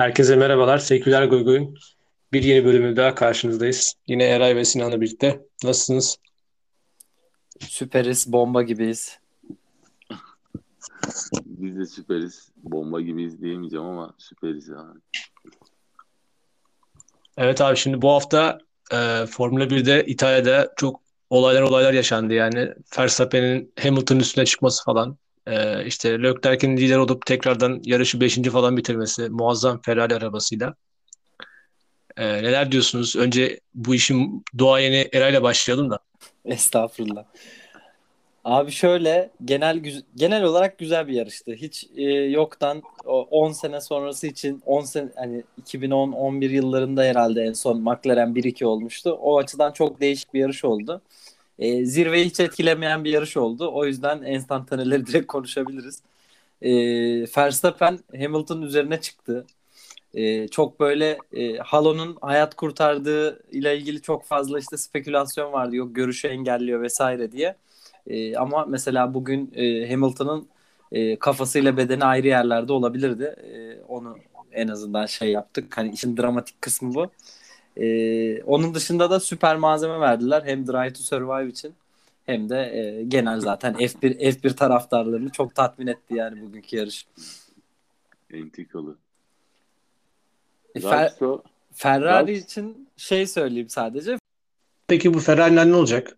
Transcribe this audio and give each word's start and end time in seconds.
Herkese 0.00 0.36
merhabalar. 0.36 0.78
Seküler 0.78 1.24
Goygoy'un 1.24 1.74
bir 2.32 2.42
yeni 2.42 2.64
bölümü 2.64 2.96
daha 2.96 3.14
karşınızdayız. 3.14 3.94
Yine 4.06 4.24
Eray 4.24 4.56
ve 4.56 4.64
Sinan'la 4.64 5.00
birlikte. 5.00 5.40
Nasılsınız? 5.64 6.18
Süperiz, 7.60 8.32
bomba 8.32 8.62
gibiyiz. 8.62 9.18
Biz 11.44 11.76
de 11.76 11.86
süperiz. 11.86 12.50
Bomba 12.56 13.00
gibiyiz 13.00 13.42
diyemeyeceğim 13.42 13.86
ama 13.86 14.14
süperiz 14.18 14.68
yani. 14.68 15.00
Evet 17.36 17.60
abi 17.60 17.76
şimdi 17.76 18.02
bu 18.02 18.10
hafta 18.10 18.58
e, 18.92 19.26
Formula 19.26 19.64
1'de 19.64 20.04
İtalya'da 20.06 20.72
çok 20.76 21.00
olaylar 21.30 21.62
olaylar 21.62 21.92
yaşandı 21.92 22.34
yani. 22.34 22.74
Verstappen'in 22.98 23.72
Hamilton'ın 23.82 24.20
üstüne 24.20 24.44
çıkması 24.44 24.84
falan. 24.84 25.16
E, 25.46 25.84
işte 25.86 26.22
Leclerc'in 26.22 26.76
lider 26.76 26.96
olup 26.96 27.26
tekrardan 27.26 27.80
yarışı 27.84 28.20
5. 28.20 28.42
falan 28.42 28.76
bitirmesi 28.76 29.28
muazzam 29.28 29.82
Ferrari 29.82 30.14
arabasıyla. 30.14 30.74
E, 32.16 32.26
neler 32.26 32.72
diyorsunuz? 32.72 33.16
Önce 33.16 33.60
bu 33.74 33.94
işin 33.94 34.44
doğayeni 34.58 35.08
Eray'la 35.12 35.42
başlayalım 35.42 35.90
da. 35.90 35.98
Estağfurullah. 36.44 37.24
Abi 38.44 38.70
şöyle 38.70 39.30
genel 39.44 39.82
genel 40.16 40.42
olarak 40.42 40.78
güzel 40.78 41.08
bir 41.08 41.12
yarıştı. 41.12 41.52
Hiç 41.52 41.86
e, 41.96 42.02
yoktan 42.12 42.82
10 43.04 43.52
sene 43.52 43.80
sonrası 43.80 44.26
için 44.26 44.62
10 44.66 44.80
sene 44.80 45.08
hani 45.16 45.42
2010-11 45.62 46.50
yıllarında 46.50 47.02
herhalde 47.02 47.42
en 47.42 47.52
son 47.52 47.80
McLaren 47.80 48.34
1-2 48.34 48.64
olmuştu. 48.64 49.18
O 49.22 49.38
açıdan 49.38 49.72
çok 49.72 50.00
değişik 50.00 50.34
bir 50.34 50.40
yarış 50.40 50.64
oldu. 50.64 51.02
E, 51.60 51.86
zirveyi 51.86 52.26
hiç 52.26 52.40
etkilemeyen 52.40 53.04
bir 53.04 53.10
yarış 53.10 53.36
oldu. 53.36 53.70
O 53.74 53.86
yüzden 53.86 54.22
enstantaneleri 54.22 55.06
direkt 55.08 55.26
konuşabiliriz. 55.26 56.02
E, 56.62 56.72
Verstappen 57.36 58.00
Hamilton 58.18 58.62
üzerine 58.62 59.00
çıktı. 59.00 59.46
E, 60.14 60.48
çok 60.48 60.80
böyle 60.80 61.18
e, 61.32 61.56
Halo'nun 61.58 62.18
hayat 62.20 62.54
kurtardığı 62.56 63.42
ile 63.52 63.78
ilgili 63.78 64.02
çok 64.02 64.24
fazla 64.24 64.58
işte 64.58 64.76
spekülasyon 64.76 65.52
vardı. 65.52 65.76
Yok 65.76 65.94
görüşü 65.96 66.28
engelliyor 66.28 66.82
vesaire 66.82 67.32
diye. 67.32 67.56
E, 68.06 68.36
ama 68.36 68.66
mesela 68.66 69.14
bugün 69.14 69.52
e, 69.56 69.90
Hamilton'ın 69.90 70.48
e, 70.92 71.18
kafasıyla 71.18 71.76
bedeni 71.76 72.04
ayrı 72.04 72.26
yerlerde 72.26 72.72
olabilirdi. 72.72 73.24
E, 73.24 73.82
onu 73.88 74.18
en 74.52 74.68
azından 74.68 75.06
şey 75.06 75.30
yaptık. 75.32 75.78
Hani 75.78 75.92
işin 75.92 76.16
dramatik 76.16 76.62
kısmı 76.62 76.94
bu. 76.94 77.10
E, 77.76 78.42
onun 78.42 78.74
dışında 78.74 79.10
da 79.10 79.20
süper 79.20 79.56
malzeme 79.56 80.00
verdiler. 80.00 80.42
Hem 80.44 80.66
Drive 80.66 80.92
to 80.92 81.02
Survive 81.02 81.48
için 81.48 81.74
hem 82.26 82.48
de 82.48 82.78
e, 82.78 83.04
genel 83.04 83.40
zaten 83.40 83.74
F1 83.74 84.18
F1 84.18 84.56
taraftarlarını 84.56 85.30
çok 85.30 85.54
tatmin 85.54 85.86
etti 85.86 86.14
yani 86.14 86.42
bugünkü 86.42 86.76
yarış. 86.76 87.06
Entrikalı. 88.32 88.96
E, 90.74 90.80
Fer 90.80 91.12
Ferrari 91.72 92.32
için 92.32 92.88
şey 92.96 93.26
söyleyeyim 93.26 93.68
sadece. 93.68 94.18
Peki 94.88 95.14
bu 95.14 95.18
Ferrari'ler 95.18 95.66
ne 95.66 95.74
olacak? 95.74 96.16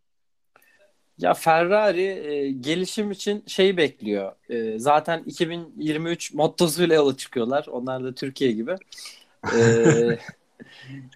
Ya 1.18 1.34
Ferrari 1.34 2.02
e, 2.02 2.50
gelişim 2.50 3.10
için 3.10 3.44
şey 3.46 3.76
bekliyor. 3.76 4.32
E, 4.48 4.78
zaten 4.78 5.22
2023 5.26 6.34
mottosuyla 6.34 6.94
yola 6.94 7.16
çıkıyorlar. 7.16 7.66
Onlar 7.70 8.04
da 8.04 8.14
Türkiye 8.14 8.52
gibi. 8.52 8.76
E, 9.56 10.18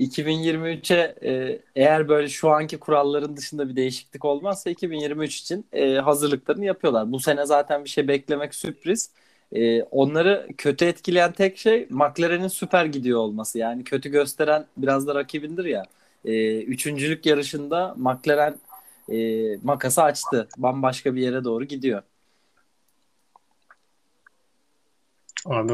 2023'e 0.01 1.15
e, 1.31 1.59
eğer 1.77 2.09
böyle 2.09 2.29
şu 2.29 2.51
anki 2.51 2.79
kuralların 2.79 3.37
dışında 3.37 3.69
bir 3.69 3.77
değişiklik 3.77 4.25
olmazsa 4.25 4.71
2023 4.71 5.37
için 5.41 5.67
e, 5.73 5.95
hazırlıklarını 5.95 6.65
yapıyorlar. 6.65 7.13
Bu 7.13 7.21
sene 7.21 7.47
zaten 7.47 7.85
bir 7.85 7.89
şey 7.89 8.09
beklemek 8.09 8.55
sürpriz. 8.55 9.11
E, 9.53 9.83
onları 9.83 10.49
kötü 10.59 10.85
etkileyen 10.85 11.33
tek 11.33 11.59
şey 11.59 11.87
McLaren'in 11.91 12.49
süper 12.49 12.85
gidiyor 12.85 13.21
olması. 13.21 13.59
Yani 13.59 13.85
kötü 13.85 14.09
gösteren 14.11 14.67
biraz 14.77 15.07
da 15.07 15.15
rakibindir 15.15 15.65
ya. 15.65 15.83
E, 16.25 16.63
üçüncülük 16.63 17.27
yarışında 17.27 17.95
McLaren 17.97 18.57
e, 19.13 19.17
makası 19.63 20.03
açtı. 20.03 20.49
Bambaşka 20.59 21.15
bir 21.15 21.21
yere 21.23 21.45
doğru 21.45 21.65
gidiyor. 21.65 22.03
Abi 25.45 25.73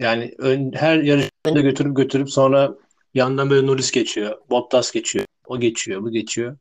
yani 0.00 0.34
ön, 0.38 0.72
her 0.72 0.98
yarışında 0.98 1.60
götürüp 1.60 1.96
götürüp 1.96 2.30
sonra 2.30 2.74
yandan 3.14 3.50
böyle 3.50 3.66
Norris 3.66 3.90
geçiyor. 3.90 4.38
Bottas 4.50 4.92
geçiyor. 4.92 5.24
O 5.46 5.60
geçiyor. 5.60 6.02
Bu 6.02 6.10
geçiyor. 6.10 6.56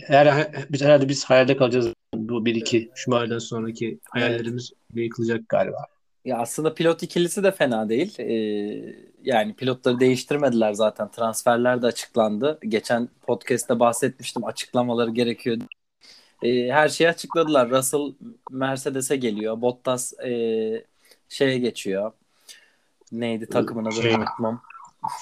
Her, 0.00 0.52
biz 0.70 0.82
herhalde 0.82 1.08
biz 1.08 1.24
hayalde 1.24 1.56
kalacağız. 1.56 1.88
Bu 2.14 2.44
bir 2.44 2.54
iki 2.54 2.90
Şumar'dan 2.94 3.38
sonraki 3.38 3.98
hayallerimiz 4.10 4.72
evet. 4.94 5.04
yıkılacak 5.04 5.48
galiba. 5.48 5.86
Ya 6.24 6.38
aslında 6.38 6.74
pilot 6.74 7.02
ikilisi 7.02 7.42
de 7.42 7.52
fena 7.52 7.88
değil. 7.88 8.18
Ee, 8.18 8.96
yani 9.22 9.54
pilotları 9.54 10.00
değiştirmediler 10.00 10.72
zaten. 10.72 11.10
Transferler 11.10 11.82
de 11.82 11.86
açıklandı. 11.86 12.58
Geçen 12.68 13.08
podcast'te 13.26 13.80
bahsetmiştim. 13.80 14.44
Açıklamaları 14.44 15.10
gerekiyor. 15.10 15.56
Ee, 16.42 16.68
her 16.68 16.88
şeyi 16.88 17.10
açıkladılar. 17.10 17.70
Russell 17.70 18.12
Mercedes'e 18.50 19.16
geliyor. 19.16 19.60
Bottas 19.60 20.12
e, 20.20 20.30
şeye 21.28 21.58
geçiyor. 21.58 22.12
Neydi 23.12 23.46
takımın 23.46 23.84
adını 23.84 24.02
şey, 24.02 24.14
unutmam. 24.14 24.62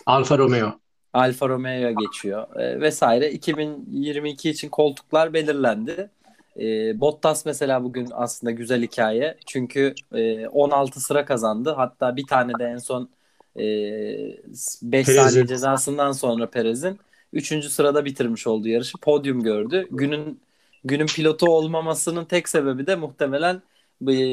Alfa 0.06 0.38
Romeo. 0.38 0.78
Alfa 1.12 1.48
Romeo'ya 1.48 1.92
geçiyor 1.92 2.56
e, 2.56 2.80
vesaire. 2.80 3.30
2022 3.30 4.50
için 4.50 4.68
koltuklar 4.68 5.32
belirlendi. 5.32 6.10
E, 6.60 7.00
Bottas 7.00 7.46
mesela 7.46 7.84
bugün 7.84 8.08
aslında 8.12 8.50
güzel 8.50 8.82
hikaye. 8.82 9.36
Çünkü 9.46 9.94
e, 10.12 10.48
16 10.48 11.00
sıra 11.00 11.24
kazandı. 11.24 11.74
Hatta 11.76 12.16
bir 12.16 12.26
tane 12.26 12.52
de 12.58 12.64
en 12.64 12.78
son 12.78 13.08
e, 13.56 13.62
5 14.82 15.06
saniye 15.06 15.46
cezasından 15.46 16.12
sonra 16.12 16.50
Perez'in 16.50 16.98
3. 17.32 17.64
sırada 17.64 18.04
bitirmiş 18.04 18.46
olduğu 18.46 18.68
yarışı. 18.68 18.98
Podyum 18.98 19.42
gördü. 19.42 19.86
Günün 19.90 20.40
günün 20.84 21.06
pilotu 21.06 21.46
olmamasının 21.46 22.24
tek 22.24 22.48
sebebi 22.48 22.86
de 22.86 22.96
muhtemelen 22.96 23.62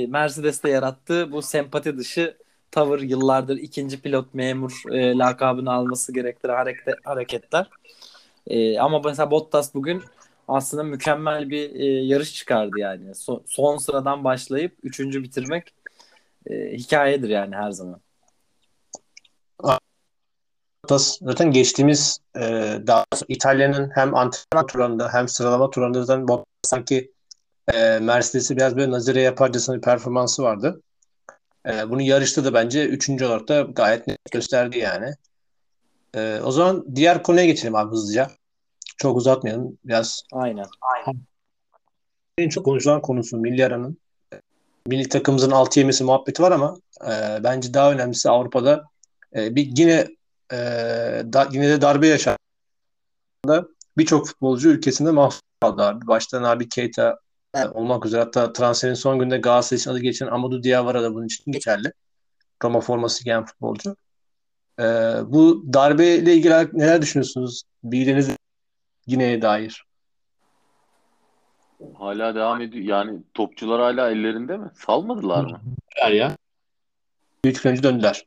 Mercedes'te 0.07 0.69
yarattığı 0.69 1.31
bu 1.31 1.41
sempati 1.41 1.97
dışı 1.97 2.37
tavır 2.75 3.01
yıllardır 3.01 3.57
ikinci 3.57 4.01
pilot 4.01 4.33
memur 4.33 4.81
e, 4.91 5.17
lakabını 5.17 5.73
alması 5.73 6.13
gerektiren 6.13 6.55
hareket, 6.55 6.95
hareketler. 7.05 7.69
E, 8.47 8.79
ama 8.79 9.01
mesela 9.05 9.31
Bottas 9.31 9.73
bugün 9.73 10.03
aslında 10.47 10.83
mükemmel 10.83 11.49
bir 11.49 11.75
e, 11.75 11.85
yarış 11.85 12.35
çıkardı 12.35 12.79
yani. 12.79 13.15
So, 13.15 13.43
son 13.45 13.77
sıradan 13.77 14.23
başlayıp 14.23 14.77
üçüncü 14.83 15.23
bitirmek 15.23 15.73
e, 16.49 16.53
hikayedir 16.73 17.29
yani 17.29 17.55
her 17.55 17.71
zaman. 17.71 18.01
Bottas 20.83 21.17
zaten 21.21 21.51
geçtiğimiz 21.51 22.19
e, 22.35 22.41
daha 22.87 23.05
İtalya'nın 23.27 23.91
hem 23.95 24.15
antrenman 24.15 24.67
turlarında 24.67 25.13
hem 25.13 25.27
sıralama 25.27 25.69
turlarında 25.69 26.03
zaten 26.03 26.27
Bottas 26.27 26.45
sanki 26.63 27.11
e, 27.73 27.99
Mercedes'i 27.99 28.57
biraz 28.57 28.77
böyle 28.77 28.91
nazire 28.91 29.21
yaparcasına 29.21 29.75
bir 29.75 29.81
performansı 29.81 30.43
vardı. 30.43 30.81
E, 31.65 31.89
bunu 31.89 32.01
yarışta 32.01 32.45
da 32.45 32.53
bence 32.53 32.85
üçüncü 32.85 33.25
olarak 33.25 33.47
da 33.47 33.61
gayet 33.61 34.07
net 34.07 34.31
gösterdi 34.31 34.77
yani. 34.77 35.15
E, 36.15 36.39
o 36.43 36.51
zaman 36.51 36.95
diğer 36.95 37.23
konuya 37.23 37.45
geçelim 37.45 37.75
abi 37.75 37.91
hızlıca. 37.91 38.31
Çok 38.97 39.17
uzatmayalım. 39.17 39.77
Biraz 39.85 40.23
Aynen. 40.33 40.65
Aynen. 40.81 41.21
En 42.37 42.49
çok 42.49 42.65
konuşulan 42.65 43.01
konusu 43.01 43.37
milli 43.37 43.65
aranın. 43.65 43.97
Milli 44.87 45.09
takımımızın 45.09 45.51
altı 45.51 45.79
yemesi 45.79 46.03
muhabbeti 46.03 46.43
var 46.43 46.51
ama 46.51 46.77
e, 47.01 47.43
bence 47.43 47.73
daha 47.73 47.91
önemlisi 47.91 48.29
Avrupa'da 48.29 48.83
e, 49.35 49.55
bir 49.55 49.71
yine 49.77 50.07
e, 50.51 50.57
da, 51.33 51.47
yine 51.51 51.69
de 51.69 51.81
darbe 51.81 52.07
yaşandı. 52.07 52.39
Birçok 53.97 54.27
futbolcu 54.27 54.69
ülkesinde 54.69 55.11
mahvoldu 55.11 55.81
abi. 55.81 56.07
Baştan 56.07 56.43
abi 56.43 56.69
Keita 56.69 57.19
evet. 57.55 57.75
olmak 57.75 58.05
üzere 58.05 58.21
hatta 58.21 58.53
transferin 58.53 58.93
son 58.93 59.19
günde 59.19 59.37
Galatasaray 59.37 59.77
için 59.77 59.91
adı 59.91 59.99
geçen 59.99 60.27
Amadou 60.27 60.63
Diawara 60.63 61.03
da 61.03 61.13
bunun 61.13 61.25
için 61.25 61.51
geçerli. 61.51 61.93
Roma 62.63 62.81
forması 62.81 63.23
giyen 63.23 63.45
futbolcu. 63.45 63.95
E, 64.79 64.83
bu 65.27 65.73
darbeyle 65.73 66.33
ilgili 66.33 66.53
neler 66.73 67.01
düşünüyorsunuz? 67.01 67.63
Bildiğiniz 67.83 68.29
Gine'ye 69.07 69.41
dair. 69.41 69.85
Hala 71.97 72.35
devam 72.35 72.61
ediyor. 72.61 72.85
Yani 72.85 73.19
topçular 73.33 73.81
hala 73.81 74.11
ellerinde 74.11 74.57
mi? 74.57 74.71
Salmadılar 74.75 75.43
mı? 75.43 75.61
Döndüler 75.95 76.15
ya. 76.15 76.37
Büyük 77.43 77.65
önce 77.65 77.83
döndüler. 77.83 78.25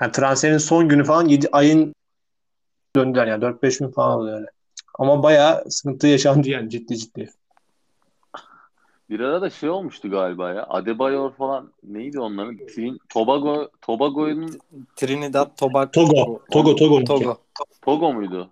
Yani 0.00 0.12
transferin 0.12 0.58
son 0.58 0.88
günü 0.88 1.04
falan 1.04 1.28
7 1.28 1.48
ayın 1.52 1.94
döndüler 2.96 3.26
yani 3.26 3.44
4-5 3.44 3.78
gün 3.78 3.90
falan 3.90 4.18
oluyor 4.18 4.38
öyle. 4.38 4.50
Ama 4.98 5.22
bayağı 5.22 5.70
sıkıntı 5.70 6.06
yaşandı 6.06 6.48
yani 6.48 6.70
ciddi 6.70 6.98
ciddi. 6.98 7.30
Bir 9.10 9.20
ara 9.20 9.42
da 9.42 9.50
şey 9.50 9.70
olmuştu 9.70 10.10
galiba 10.10 10.50
ya. 10.52 10.66
Adebayor 10.68 11.32
falan 11.32 11.72
neydi 11.82 12.20
onların? 12.20 12.56
Trin, 12.56 13.00
Tobago 13.08 13.68
Tobago'nun 13.80 14.58
Trinidad 14.96 15.56
Tobago 15.56 15.90
Togo 15.90 16.40
Togo 16.50 16.74
Togo 16.74 17.04
Togo. 17.04 17.36
Togo 17.82 18.12
muydu? 18.12 18.50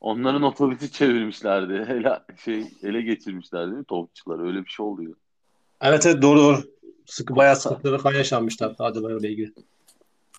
Onların 0.00 0.42
otobüsü 0.42 0.90
çevirmişlerdi. 0.90 1.72
Ele, 1.92 2.20
şey 2.44 2.64
ele 2.82 3.02
geçirmişlerdi 3.02 3.66
değil 3.66 3.78
mi 3.78 3.84
topçular? 3.84 4.46
Öyle 4.46 4.64
bir 4.64 4.70
şey 4.70 4.86
oluyor. 4.86 5.14
Evet 5.80 6.06
evet 6.06 6.22
doğru 6.22 6.38
doğru. 6.38 6.58
Sıkı 7.06 7.36
bayağı 7.36 7.56
sıkıntıları 7.56 7.98
falan 7.98 8.14
yaşanmışlar 8.14 8.74
Adebayor'la 8.78 9.28
ilgili. 9.28 9.52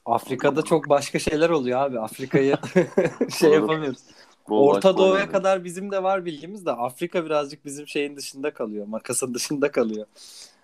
Afrika'da 0.06 0.62
çok 0.62 0.90
başka 0.90 1.20
şeyler 1.20 1.50
oluyor 1.50 1.80
abi. 1.80 2.00
Afrika'yı 2.00 2.58
şey 3.40 3.52
yapamıyoruz. 3.52 4.00
Bol 4.50 4.68
Orta 4.68 4.98
Doğu'ya 4.98 5.14
oynadı. 5.14 5.32
kadar 5.32 5.64
bizim 5.64 5.92
de 5.92 6.04
var 6.04 6.26
bilgimiz 6.26 6.66
de 6.66 6.72
Afrika 6.72 7.26
birazcık 7.26 7.66
bizim 7.66 7.88
şeyin 7.88 8.18
dışında 8.18 8.54
kalıyor. 8.54 8.88
Makasın 8.88 9.34
dışında 9.34 9.72
kalıyor. 9.72 10.06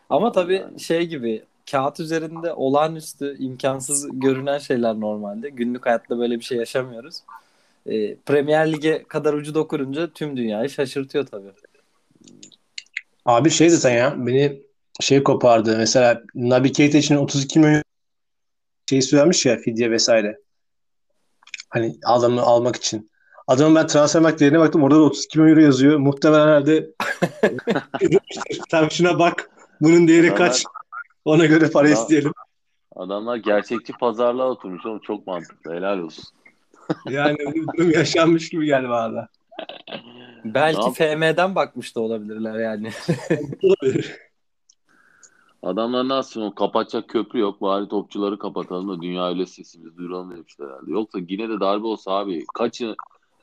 Ama 0.09 0.31
tabii 0.31 0.53
Yani. 0.53 0.79
şey 0.79 1.05
gibi 1.07 1.43
kağıt 1.71 1.99
üzerinde 1.99 2.53
olağanüstü 2.53 3.37
imkansız 3.39 4.07
görünen 4.13 4.57
şeyler 4.57 4.99
normalde. 4.99 5.49
Günlük 5.49 5.85
hayatta 5.85 6.19
böyle 6.19 6.39
bir 6.39 6.43
şey 6.43 6.57
yaşamıyoruz. 6.57 7.23
Ee, 7.85 8.15
Premier 8.15 8.73
Lig'e 8.73 9.03
kadar 9.03 9.33
ucu 9.33 9.55
dokununca 9.55 10.09
tüm 10.13 10.37
dünyayı 10.37 10.69
şaşırtıyor 10.69 11.25
tabii. 11.25 11.51
Abi 13.25 13.49
şey 13.49 13.69
zaten 13.69 13.95
ya 13.97 14.15
beni 14.17 14.61
şey 14.99 15.23
kopardı. 15.23 15.77
Mesela 15.77 16.21
Naby 16.35 16.69
Keita 16.69 16.97
için 16.97 17.15
32 17.15 17.59
milyon 17.59 17.83
şey 18.89 19.01
söylemiş 19.01 19.45
ya 19.45 19.57
fidye 19.57 19.91
vesaire. 19.91 20.39
Hani 21.69 21.95
adamı 22.05 22.41
almak 22.41 22.75
için. 22.75 23.09
Adamın 23.49 23.75
ben 23.75 23.87
transfer 23.87 24.39
değerine 24.39 24.59
baktım. 24.59 24.83
Orada 24.83 24.95
da 24.95 25.03
32 25.03 25.39
milyon 25.39 25.55
euro 25.55 25.59
yazıyor. 25.65 25.97
Muhtemelen 25.97 26.47
herhalde 26.47 26.89
sen 28.69 28.87
şuna 28.89 29.19
bak. 29.19 29.49
Bunun 29.81 30.07
değeri 30.07 30.35
kaç? 30.35 30.63
Ona 31.25 31.45
göre 31.45 31.69
para 31.71 31.87
Ya- 31.87 31.93
isteyelim. 31.93 32.31
Adamlar 32.95 33.35
gerçekçi 33.35 33.93
pazarlığa 33.93 34.49
oturmuş 34.49 34.85
oğlum 34.85 34.99
çok 34.99 35.27
mantıklı 35.27 35.73
helal 35.73 35.99
olsun. 35.99 36.23
Yani 37.09 37.37
bir 37.37 37.67
durum 37.67 37.91
yaşanmış 37.91 38.49
gibi 38.49 38.65
geldi 38.65 38.89
bana. 38.89 39.27
Belki. 40.45 40.91
FM'den 40.91 41.55
bakmış 41.55 41.95
da 41.95 41.99
olabilirler 42.01 42.59
yani. 42.59 42.91
Olabilir. 43.63 44.17
Adamlar 45.63 46.07
nasıl 46.07 46.41
o 46.41 46.55
kapatacak 46.55 47.09
köprü 47.09 47.39
yok 47.39 47.61
bari 47.61 47.87
topçuları 47.87 48.39
kapatalım 48.39 48.89
da 48.89 49.01
dünya 49.01 49.29
öyle 49.29 49.45
sesimizi 49.45 49.97
duyuralım 49.97 50.31
demişler 50.31 50.65
herhalde. 50.65 50.91
Yoksa 50.91 51.19
yine 51.29 51.49
de 51.49 51.59
darbe 51.59 51.87
olsa 51.87 52.11
abi 52.11 52.45
kaçı 52.53 52.95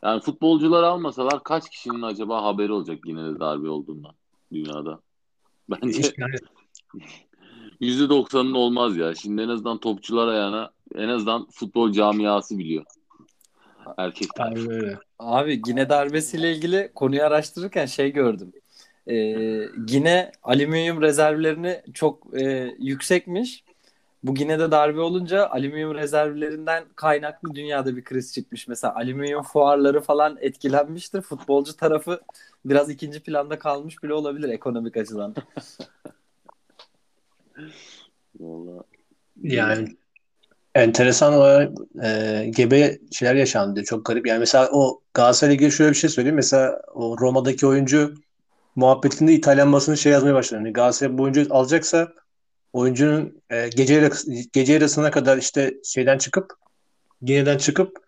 yani 0.07 0.21
futbolcular 0.21 0.83
almasalar 0.83 1.45
kaç 1.45 1.71
kişinin 1.71 2.03
acaba 2.03 2.43
haberi 2.43 2.73
olacak 2.73 2.99
yine 3.05 3.25
de 3.25 3.41
darbe 3.41 3.69
olduğundan 3.69 4.15
dünyada? 4.53 5.01
Bence 5.71 6.01
İşte 6.01 6.15
yani 6.19 6.37
%90'ın 7.81 8.55
olmaz 8.55 8.97
ya. 8.97 9.15
Şimdi 9.15 9.43
en 9.43 9.49
azından 9.49 9.79
topçular 9.79 10.29
ayağına 10.29 10.71
en 10.95 11.09
azından 11.09 11.47
futbol 11.51 11.93
camiası 11.93 12.59
biliyor. 12.59 12.85
Erkekler. 13.99 14.45
aynen 14.47 14.71
öyle. 14.71 14.99
Abi 15.19 15.63
Gine 15.63 15.89
darbesiyle 15.89 16.53
ilgili 16.53 16.91
konuyu 16.95 17.23
araştırırken 17.23 17.87
şey 17.87 18.13
gördüm. 18.13 18.53
Ee, 19.07 19.69
Gine 19.87 20.33
alüminyum 20.43 21.03
rezervlerini 21.03 21.83
çok 21.95 22.41
e, 22.41 22.75
yüksekmiş. 22.79 23.65
Bu 24.27 24.35
Gine'de 24.35 24.71
darbe 24.71 25.01
olunca 25.01 25.47
alüminyum 25.47 25.95
rezervlerinden 25.95 26.85
kaynaklı 26.97 27.55
dünyada 27.55 27.97
bir 27.97 28.05
kriz 28.05 28.35
çıkmış. 28.35 28.69
Mesela 28.69 28.95
alüminyum 28.95 29.43
fuarları 29.43 30.01
falan 30.01 30.37
etkilenmiştir. 30.41 31.21
Futbolcu 31.21 31.77
tarafı 31.77 32.21
biraz 32.65 32.91
ikinci 32.91 33.23
planda 33.23 33.59
kalmış 33.59 34.03
bile 34.03 34.15
olabilir 34.15 34.49
ekonomik 34.49 34.97
açıdan. 34.97 35.35
Vallahi. 38.41 38.83
Yani 39.43 39.97
enteresan 40.75 41.35
olarak 41.35 41.73
e, 42.05 42.45
gebe 42.57 42.99
şeyler 43.13 43.35
yaşandı. 43.35 43.85
Çok 43.85 44.05
garip. 44.07 44.27
Yani 44.27 44.39
mesela 44.39 44.69
o 44.73 45.01
Galatasaray'la 45.15 45.55
ilgili 45.55 45.73
şöyle 45.73 45.91
bir 45.91 45.97
şey 45.97 46.11
söyleyeyim. 46.11 46.37
Mesela 46.37 46.83
o 46.95 47.17
Roma'daki 47.21 47.67
oyuncu 47.67 48.15
muhabbetinde 48.77 49.33
İtalyan 49.33 49.73
basını 49.73 49.97
şey 49.97 50.13
yazmaya 50.13 50.35
başladı. 50.35 50.61
Yani 50.61 50.73
Galatasaray 50.73 51.19
bu 51.19 51.23
oyuncuyu 51.23 51.47
alacaksa 51.51 52.13
oyuncunun 52.77 53.43
e, 53.51 53.69
gece 53.69 54.11
gece 54.53 54.73
yarısına 54.73 55.11
kadar 55.11 55.39
işte 55.39 55.75
şeyden 55.85 56.19
çıkıp 56.19 56.53
Gine'den 57.23 57.59
çıkıp 57.59 57.99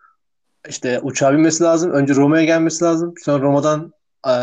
işte 0.69 0.99
uçağa 0.99 1.33
binmesi 1.33 1.63
lazım. 1.63 1.91
Önce 1.91 2.15
Roma'ya 2.15 2.43
gelmesi 2.43 2.83
lazım. 2.83 3.13
Sonra 3.23 3.43
Roma'dan 3.43 3.93
e, 4.27 4.33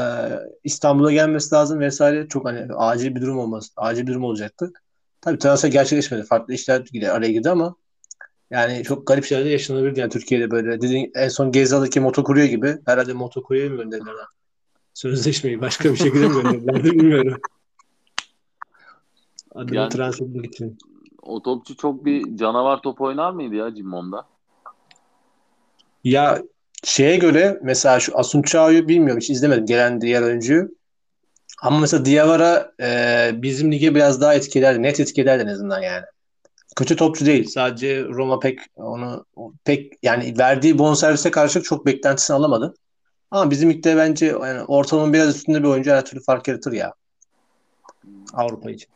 İstanbul'a 0.64 1.12
gelmesi 1.12 1.55
lazım 1.55 1.81
vesaire. 1.81 2.28
Çok 2.28 2.44
hani 2.44 2.75
acil 2.75 3.14
bir 3.14 3.23
durum 3.23 3.38
olması, 3.38 3.73
acil 3.76 4.02
bir 4.02 4.06
durum 4.12 4.25
olacaktı. 4.25 4.73
Tabii 5.20 5.38
transfer 5.38 5.69
gerçekleşmedi. 5.69 6.23
Farklı 6.23 6.55
işler 6.55 6.81
gire- 6.81 7.11
araya 7.11 7.32
girdi 7.32 7.50
ama 7.50 7.75
yani 8.50 8.82
çok 8.82 9.06
garip 9.06 9.25
şeyler 9.25 9.44
de 9.44 9.49
yaşanabilirdi 9.49 10.00
yani 10.00 10.11
Türkiye'de 10.11 10.50
böyle. 10.50 10.81
Dediğin, 10.82 11.12
en 11.14 11.29
son 11.29 11.52
Gezal'daki 11.52 12.00
motokurye 12.00 12.46
gibi. 12.46 12.79
Herhalde 12.87 13.12
motokurye 13.12 13.69
mi 13.69 13.76
gönderdiler? 13.76 14.14
Sözleşmeyi 14.94 15.61
başka 15.61 15.93
bir 15.93 15.96
şekilde 15.96 16.29
mi 16.29 16.34
gönderdiler 16.43 16.84
bilmiyorum. 16.93 17.40
Adamı 19.56 19.76
Yani- 19.76 19.88
transfer 19.88 20.26
etmek 20.26 20.55
için. 20.55 20.79
O 21.23 21.43
topçu 21.43 21.76
çok 21.76 22.05
bir 22.05 22.37
canavar 22.37 22.82
top 22.82 23.00
oynar 23.00 23.31
mıydı 23.31 23.55
ya 23.55 23.75
Cimmon'da? 23.75 24.26
Ya 26.05 26.43
şeye 26.85 27.17
göre 27.17 27.61
mesela 27.62 28.00
şu 28.00 28.19
Asun 28.19 28.43
Çağ'ı 28.43 28.88
bilmiyorum 28.88 29.20
hiç 29.20 29.31
izlemedim 29.31 29.67
gelen 29.67 30.00
diğer 30.00 30.23
oyuncuyu. 30.23 30.69
Ama 31.62 31.79
mesela 31.79 32.05
Diawara 32.05 32.73
e, 32.81 33.31
bizim 33.35 33.73
lige 33.73 33.94
biraz 33.94 34.20
daha 34.20 34.35
etkilerdi. 34.35 34.82
Net 34.82 35.00
etkilerdi 35.00 35.43
en 35.43 35.49
azından 35.49 35.81
yani. 35.81 36.05
Kötü 36.76 36.97
topçu 36.97 37.26
değil. 37.26 37.49
Sadece 37.49 38.05
Roma 38.05 38.38
pek 38.38 38.58
onu 38.76 39.25
pek 39.64 39.93
yani 40.03 40.35
verdiği 40.38 40.79
bonservise 40.79 41.31
karşılık 41.31 41.64
çok 41.64 41.87
beklentisini 41.87 42.37
alamadı. 42.37 42.75
Ama 43.31 43.50
bizim 43.50 43.70
ligde 43.70 43.97
bence 43.97 44.26
yani 44.26 44.62
ortalamanın 44.62 45.12
biraz 45.12 45.37
üstünde 45.37 45.62
bir 45.62 45.69
oyuncu 45.69 45.91
her 45.91 46.05
türlü 46.05 46.23
fark 46.23 46.49
yaratır 46.49 46.73
ya. 46.73 46.94
Avrupa 48.35 48.70
için. 48.70 48.95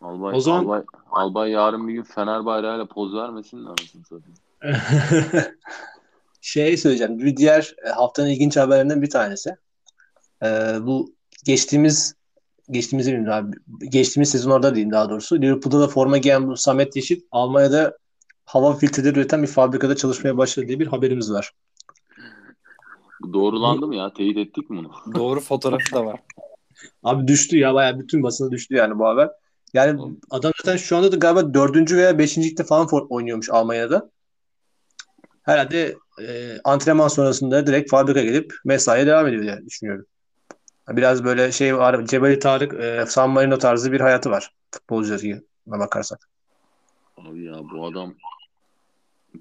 Albay, 0.00 0.34
O 0.34 0.40
zaman- 0.40 0.64
Albay, 0.64 0.82
Albay 1.10 1.50
yarın 1.50 1.88
bir 1.88 1.92
gün 1.92 2.02
Fener 2.02 2.44
bayrağıyla 2.44 2.86
poz 2.86 3.14
vermesin 3.14 3.64
de 3.64 3.68
anasını 3.68 4.02
satayım. 4.04 4.38
şey 6.40 6.76
söyleyeceğim. 6.76 7.18
Bir 7.18 7.36
diğer 7.36 7.74
e, 7.86 7.88
haftanın 7.88 8.28
ilginç 8.28 8.56
haberlerinden 8.56 9.02
bir 9.02 9.10
tanesi. 9.10 9.56
Ee, 10.42 10.46
bu 10.82 11.14
geçtiğimiz 11.44 12.14
geçtiğimiz 12.70 13.06
değil 13.06 13.38
abi. 13.38 13.56
Geçtiğimiz 13.88 14.30
sezon 14.30 14.50
orada 14.50 14.74
diyeyim 14.74 14.92
daha 14.92 15.10
doğrusu. 15.10 15.36
Liverpool'da 15.36 15.80
da 15.80 15.88
forma 15.88 16.18
giyen 16.18 16.48
bu 16.48 16.56
Samet 16.56 16.96
Yeşil 16.96 17.20
Almanya'da 17.32 17.98
hava 18.44 18.74
filtreleri 18.74 19.18
üreten 19.18 19.42
bir 19.42 19.46
fabrikada 19.46 19.96
çalışmaya 19.96 20.36
başladı 20.36 20.68
diye 20.68 20.80
bir 20.80 20.86
haberimiz 20.86 21.32
var. 21.32 21.52
Bu 23.20 23.32
Doğrulandı 23.32 23.86
mı 23.86 23.96
ya? 23.96 24.12
Teyit 24.12 24.36
ettik 24.38 24.70
mi 24.70 24.78
bunu? 24.78 25.14
Doğru 25.14 25.40
fotoğrafı 25.40 25.94
da 25.94 26.06
var. 26.06 26.20
Abi 27.02 27.28
düştü 27.28 27.58
ya 27.58 27.74
bayağı 27.74 27.98
bütün 27.98 28.22
basına 28.22 28.50
düştü 28.50 28.74
yani 28.74 28.98
bu 28.98 29.06
haber. 29.06 29.30
Yani 29.74 30.16
adam 30.30 30.52
zaten 30.64 30.76
şu 30.76 30.96
anda 30.96 31.12
da 31.12 31.16
galiba 31.16 31.54
dördüncü 31.54 31.96
veya 31.96 32.18
beşinci 32.18 32.64
falan 32.64 32.88
oynuyormuş 33.10 33.50
Almanya'da. 33.50 34.10
Herhalde 35.42 35.96
e, 36.22 36.58
antrenman 36.64 37.08
sonrasında 37.08 37.66
direkt 37.66 37.90
fabrika 37.90 38.22
gelip 38.22 38.54
mesaiye 38.64 39.06
devam 39.06 39.26
ediyor 39.26 39.42
diye 39.42 39.66
düşünüyorum. 39.66 40.06
Biraz 40.88 41.24
böyle 41.24 41.52
şey 41.52 41.76
var. 41.76 42.06
Cebeli 42.06 42.38
Tarık, 42.38 42.74
e, 42.74 43.04
San 43.06 43.30
Marino 43.30 43.58
tarzı 43.58 43.92
bir 43.92 44.00
hayatı 44.00 44.30
var. 44.30 44.52
Futbolcularına 44.70 45.40
bakarsak. 45.66 46.28
Abi 47.16 47.44
ya 47.44 47.54
bu 47.74 47.86
adam 47.86 48.14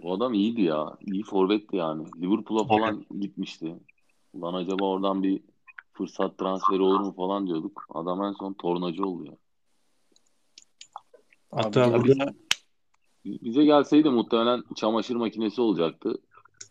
bu 0.04 0.14
adam 0.14 0.34
iyiydi 0.34 0.62
ya. 0.62 0.98
İyi 1.02 1.24
forvetti 1.24 1.76
yani. 1.76 2.06
Liverpool'a 2.22 2.68
falan 2.68 3.06
gitmişti. 3.20 3.76
Ulan 4.34 4.54
acaba 4.54 4.86
oradan 4.86 5.24
bir 5.24 5.42
fırsat 5.94 6.38
transferi 6.38 6.82
olur 6.82 7.00
mu 7.00 7.14
falan 7.16 7.48
diyorduk. 7.48 7.86
Adam 7.90 8.24
en 8.24 8.32
son 8.32 8.54
tornacı 8.54 9.06
oldu 9.06 9.26
ya. 9.26 9.34
Hatta 11.52 11.84
Abi, 11.84 12.08
burada 12.08 12.34
Bize 13.26 13.66
gelseydi 13.66 14.10
muhtemelen 14.10 14.64
çamaşır 14.76 15.16
makinesi 15.16 15.62
olacaktı. 15.62 16.14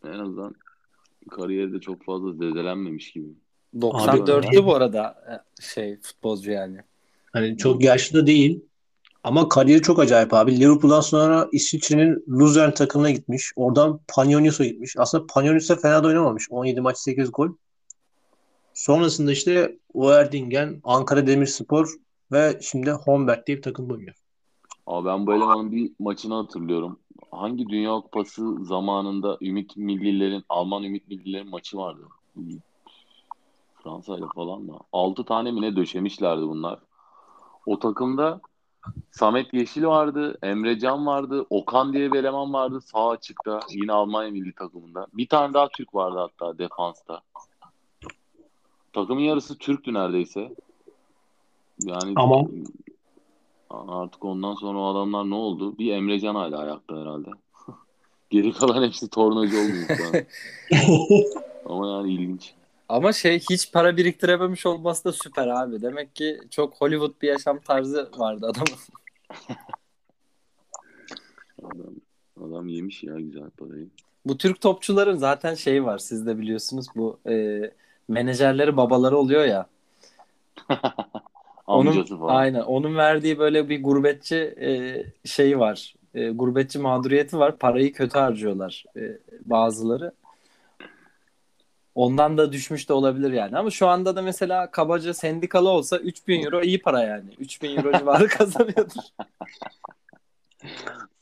En 0.05 0.19
azından 0.19 0.55
kariyeri 1.31 1.73
de 1.73 1.81
çok 1.81 2.05
fazla 2.05 2.33
zedelenmemiş 2.33 3.13
gibi. 3.13 3.29
94'lü 3.77 4.65
bu 4.65 4.75
arada 4.75 5.17
e, 5.31 5.63
şey 5.63 6.01
futbolcu 6.01 6.51
yani. 6.51 6.79
hani 7.33 7.57
çok 7.57 7.85
yaşlı 7.85 8.23
da 8.23 8.27
değil 8.27 8.61
ama 9.25 9.49
kariyeri 9.49 9.83
çok 9.83 9.99
acayip 9.99 10.35
abi. 10.35 10.61
Liverpool'dan 10.61 11.01
sonra 11.01 11.49
İsviçre'nin 11.53 12.25
Luzern 12.29 12.71
takımına 12.71 13.11
gitmiş. 13.11 13.53
Oradan 13.57 14.01
Panionios'a 14.09 14.65
gitmiş. 14.65 14.95
Aslında 14.99 15.27
Panionios'a 15.27 15.77
fena 15.77 16.05
da 16.05 16.09
oynamamış. 16.09 16.47
17 16.51 16.81
maç 16.81 16.99
8 16.99 17.33
gol. 17.33 17.49
Sonrasında 18.75 19.33
işte 19.33 19.79
Oerdingen, 19.95 20.81
Ankara 20.85 21.27
Demirspor 21.27 21.89
ve 22.33 22.59
şimdi 22.63 22.91
Homberg 22.91 23.47
diye 23.47 23.57
bir 23.57 23.63
takım 23.63 23.91
oynuyor. 23.91 24.15
Ama 24.87 25.05
ben 25.05 25.27
bu 25.27 25.35
elemanın 25.35 25.73
bir 25.73 25.93
maçını 25.99 26.35
hatırlıyorum. 26.35 26.99
Hangi 27.31 27.69
Dünya 27.69 27.95
Kupası 27.95 28.65
zamanında 28.65 29.39
Ümit 29.43 29.77
Millilerin, 29.77 30.45
Alman 30.49 30.83
Ümit 30.83 31.09
Millilerin 31.09 31.51
maçı 31.51 31.77
vardı. 31.79 32.03
Fransa 33.83 34.19
ile 34.19 34.27
falan 34.35 34.63
mı? 34.63 34.79
6 34.93 35.25
tane 35.25 35.53
mi 35.53 35.61
ne 35.61 35.77
döşemişlerdi 35.77 36.43
bunlar. 36.43 36.79
O 37.67 37.79
takımda 37.79 38.41
Samet 39.11 39.55
Yeşil 39.55 39.85
vardı, 39.85 40.39
Emre 40.43 40.79
Can 40.79 41.07
vardı, 41.07 41.47
Okan 41.51 41.93
diye 41.93 42.13
bir 42.13 42.19
eleman 42.19 42.53
vardı 42.53 42.81
sağ 42.81 43.09
açıkta 43.09 43.61
yine 43.71 43.93
Almanya 43.93 44.31
milli 44.31 44.53
takımında. 44.53 45.07
Bir 45.13 45.29
tane 45.29 45.55
daha 45.55 45.69
Türk 45.69 45.95
vardı 45.95 46.19
hatta 46.19 46.59
defansta. 46.59 47.21
Takımın 48.93 49.21
yarısı 49.21 49.59
Türktü 49.59 49.95
neredeyse. 49.95 50.55
Yani 51.85 52.13
Ama- 52.17 52.45
Artık 53.71 54.25
ondan 54.25 54.55
sonra 54.55 54.79
o 54.79 54.87
adamlar 54.87 55.31
ne 55.31 55.35
oldu? 55.35 55.79
Bir 55.79 55.93
Emrecan 55.93 56.35
hala 56.35 56.59
ayakta 56.59 57.01
herhalde. 57.01 57.29
Geri 58.31 58.53
kalan 58.53 58.83
hepsi 58.83 59.09
tornacı 59.09 59.57
muhtemelen. 59.57 60.27
Ama 61.67 61.89
yani 61.89 62.13
ilginç. 62.13 62.55
Ama 62.89 63.13
şey 63.13 63.39
hiç 63.39 63.73
para 63.73 63.97
biriktirememiş 63.97 64.67
olması 64.67 65.05
da 65.05 65.13
süper 65.13 65.47
abi. 65.49 65.83
Demek 65.83 66.17
ki 66.17 66.41
çok 66.51 66.81
Hollywood 66.81 67.23
bir 67.23 67.29
yaşam 67.29 67.59
tarzı 67.59 68.11
vardı 68.19 68.47
adamın. 68.47 68.79
Adam, 71.63 71.95
adam 72.41 72.69
yemiş 72.69 73.03
ya 73.03 73.21
güzel 73.21 73.51
parayı. 73.51 73.89
Bu 74.27 74.39
Türk 74.39 74.61
topçuların 74.61 75.17
zaten 75.17 75.55
şeyi 75.55 75.85
var 75.85 75.99
siz 75.99 76.27
de 76.27 76.39
biliyorsunuz 76.39 76.87
bu 76.97 77.19
e, 77.29 77.61
menajerleri 78.09 78.77
babaları 78.77 79.19
oluyor 79.19 79.45
ya. 79.45 79.67
Amcası 81.67 82.15
Onun, 82.15 82.21
falan. 82.21 82.35
aynen 82.37 82.61
onun 82.61 82.97
verdiği 82.97 83.39
böyle 83.39 83.69
bir 83.69 83.83
gurbetçi 83.83 84.37
e, 84.37 84.69
şeyi 85.29 85.59
var. 85.59 85.95
E, 86.15 86.29
gurbetçi 86.31 86.79
mağduriyeti 86.79 87.39
var. 87.39 87.59
Parayı 87.59 87.93
kötü 87.93 88.19
harcıyorlar 88.19 88.85
e, 88.97 89.19
bazıları. 89.45 90.13
Ondan 91.95 92.39
da 92.39 92.53
düşmüş 92.53 92.89
de 92.89 92.93
olabilir 92.93 93.33
yani. 93.33 93.59
Ama 93.59 93.71
şu 93.71 93.89
anda 93.89 94.17
da 94.17 94.23
mesela 94.23 94.71
kabaca 94.71 95.15
sendikalı 95.15 95.69
olsa 95.69 95.99
3000 95.99 96.45
euro 96.45 96.63
iyi 96.63 96.83
para 96.83 97.03
yani. 97.03 97.31
3000 97.39 97.77
euro 97.77 97.99
civarı 97.99 98.29
kazanıyordur. 98.29 99.03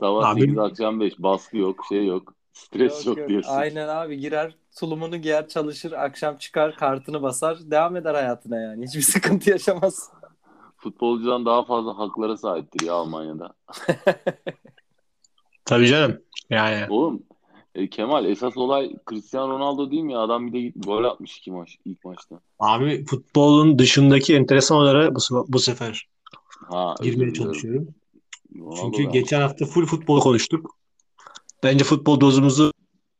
Sabah 0.00 0.28
Abi- 0.28 0.40
8 0.40 0.58
akşam 0.58 1.00
5 1.00 1.18
baskı 1.18 1.56
yok 1.56 1.84
şey 1.88 2.06
yok. 2.06 2.34
Stres 2.52 3.06
yok, 3.06 3.28
diyorsun. 3.28 3.50
Aynen 3.50 3.88
abi 3.88 4.18
girer 4.18 4.54
tulumunu 4.76 5.16
giyer 5.16 5.48
çalışır 5.48 5.92
akşam 5.92 6.36
çıkar 6.36 6.76
kartını 6.76 7.22
basar 7.22 7.58
devam 7.70 7.96
eder 7.96 8.14
hayatına 8.14 8.60
yani. 8.60 8.86
Hiçbir 8.86 9.02
sıkıntı 9.12 9.50
yaşamaz. 9.50 10.10
Futbolcudan 10.84 11.46
daha 11.46 11.64
fazla 11.64 11.98
haklara 11.98 12.36
sahiptir 12.36 12.86
ya 12.86 12.94
Almanya'da. 12.94 13.54
Tabii 15.64 15.86
canım. 15.86 16.20
Yani 16.50 16.86
Oğlum 16.92 17.22
e, 17.74 17.88
Kemal 17.90 18.24
esas 18.24 18.56
olay 18.56 18.92
Cristiano 19.10 19.48
Ronaldo 19.48 19.90
değil 19.90 20.02
mi 20.02 20.12
ya? 20.12 20.18
Adam 20.20 20.46
bir 20.46 20.52
de 20.52 20.60
git 20.60 20.74
gol 20.86 21.04
atmış 21.04 21.38
iki 21.38 21.50
maç 21.52 21.76
ilk 21.84 22.04
maçta. 22.04 22.40
abi 22.58 23.04
futbolun 23.04 23.78
dışındaki 23.78 24.34
enteresan 24.36 24.78
olaylara 24.78 25.14
bu, 25.14 25.20
bu 25.48 25.58
sefer 25.58 26.08
Ha, 26.70 26.94
girmeye 27.02 27.32
çalışıyorum. 27.32 27.88
Ronaldo 28.58 28.76
Çünkü 28.80 29.04
da- 29.06 29.10
geçen 29.10 29.40
hafta 29.40 29.66
full 29.66 29.86
futbol 29.86 30.20
konuştuk. 30.20 30.76
Bence 31.62 31.84
futbol 31.84 32.20
dozumuzu 32.20 32.72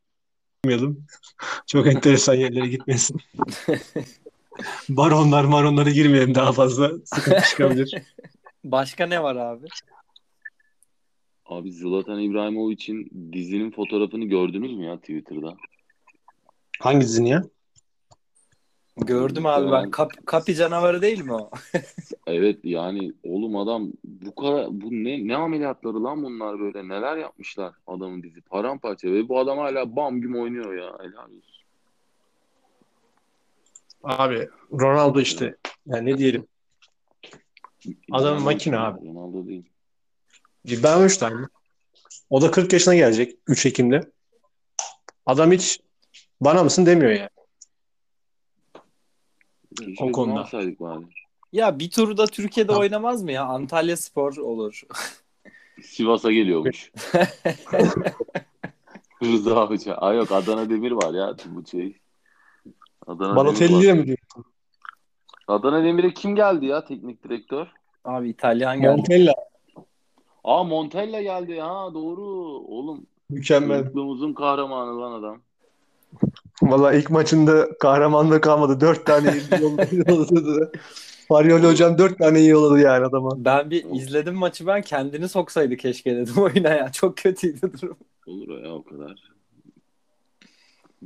yapmayalım. 0.65 1.05
Çok 1.67 1.87
enteresan 1.87 2.33
yerlere 2.33 2.67
gitmesin. 2.67 3.17
Baronlar 4.89 5.43
maronlara 5.43 5.89
girmeyelim 5.89 6.35
daha 6.35 6.51
fazla. 6.51 6.91
Sıkıntı 7.05 7.41
çıkabilir. 7.49 7.93
Başka 8.63 9.05
ne 9.05 9.23
var 9.23 9.35
abi? 9.35 9.65
Abi 11.45 11.71
Zlatan 11.71 12.19
İbrahimovic'in 12.19 13.31
dizinin 13.33 13.71
fotoğrafını 13.71 14.25
gördünüz 14.25 14.73
mü 14.73 14.85
ya 14.85 14.97
Twitter'da? 14.97 15.55
Hangi 16.79 17.01
dizini 17.01 17.29
ya? 17.29 17.43
Gördüm 18.97 19.45
abi 19.45 19.71
ben. 19.71 19.91
Kap, 19.91 20.11
kapi 20.25 20.55
canavarı 20.55 21.01
değil 21.01 21.21
mi 21.21 21.33
o? 21.33 21.51
Evet 22.27 22.59
yani 22.63 23.13
oğlum 23.23 23.57
adam 23.57 23.91
bu 24.03 24.35
kadar 24.35 24.67
bu 24.81 24.91
ne 24.91 25.27
ne 25.27 25.35
ameliyatları 25.35 26.03
lan 26.03 26.23
bunlar 26.23 26.59
böyle 26.59 26.87
neler 26.87 27.17
yapmışlar 27.17 27.73
adamın 27.87 28.23
dizi 28.23 28.41
paramparça 28.41 29.07
ve 29.07 29.29
bu 29.29 29.39
adam 29.39 29.57
hala 29.57 29.95
bam 29.95 30.21
güm 30.21 30.35
oynuyor 30.39 30.73
ya 30.73 30.97
helal 30.99 31.25
olsun. 31.25 31.54
Abi 34.05 34.49
Ronaldo 34.71 35.19
işte. 35.19 35.55
Yani 35.85 36.11
ne 36.11 36.17
diyelim. 36.17 36.47
Adam 38.11 38.41
makine 38.41 38.77
abi. 38.77 39.07
Ronaldo 39.07 39.47
değil. 39.47 39.69
Ben 40.83 41.03
3 41.03 41.17
tane. 41.17 41.47
O 42.29 42.41
da 42.41 42.51
40 42.51 42.73
yaşına 42.73 42.95
gelecek 42.95 43.37
3 43.47 43.65
Ekim'de. 43.65 44.11
Adam 45.25 45.51
hiç 45.51 45.79
bana 46.41 46.63
mısın 46.63 46.85
demiyor 46.85 47.11
yani. 47.11 47.29
O 49.99 50.11
konuda. 50.11 50.47
bari. 50.53 51.05
Ya 51.53 51.79
bir 51.79 51.89
turda 51.89 52.27
Türkiye'de 52.27 52.67
Tamam. 52.67 52.81
oynamaz 52.81 53.23
mı 53.23 53.31
ya? 53.31 53.43
Antalya 53.43 53.97
Spor 53.97 54.37
olur. 54.37 54.81
Sivas'a 55.83 56.31
geliyormuş. 56.31 56.91
Rıza 59.23 59.69
Hoca. 59.69 59.95
Aa 59.95 60.13
yok 60.13 60.31
Adana 60.31 60.69
Demir 60.69 60.91
var 60.91 61.13
ya 61.13 61.35
bu 61.45 61.67
şey. 61.67 61.99
Adana 63.07 63.35
Balotelli'ye 63.35 63.93
mi 63.93 64.05
diyor? 64.05 64.17
Adana 65.47 65.83
Demir'e 65.83 66.13
kim 66.13 66.35
geldi 66.35 66.65
ya 66.65 66.85
teknik 66.85 67.23
direktör? 67.23 67.67
Abi 68.05 68.29
İtalyan 68.29 68.81
geldi. 68.81 68.97
Montella. 68.97 69.33
Aa 70.43 70.63
Montella 70.63 71.21
geldi 71.21 71.59
ha 71.59 71.93
doğru. 71.93 72.23
Oğlum 72.67 73.05
Mükemmel. 73.29 73.79
çocukluğumuzun 73.79 74.33
kahramanı 74.33 75.01
lan 75.01 75.11
adam. 75.19 75.41
Valla 76.61 76.93
ilk 76.93 77.09
maçında 77.09 77.77
kahramanlığı 77.79 78.41
kalmadı. 78.41 78.81
4 78.81 79.05
tane 79.05 79.31
iyi 79.31 79.61
yolladı. 79.61 80.71
Faryoli 81.27 81.67
hocam 81.67 81.97
4 81.97 82.17
tane 82.17 82.39
iyi 82.39 82.49
yolladı 82.49 82.79
yani 82.79 83.05
adama. 83.05 83.29
Ben 83.45 83.69
bir 83.69 83.85
izledim 83.91 84.35
maçı 84.35 84.67
ben 84.67 84.81
kendini 84.81 85.29
soksaydı 85.29 85.77
keşke 85.77 86.15
dedim 86.15 86.33
oyuna 86.37 86.69
ya. 86.69 86.91
Çok 86.91 87.17
kötüydü 87.17 87.61
durum. 87.81 87.97
Olur 88.27 88.49
o 88.49 88.57
ya 88.57 88.73
o 88.73 88.83
kadar. 88.83 89.34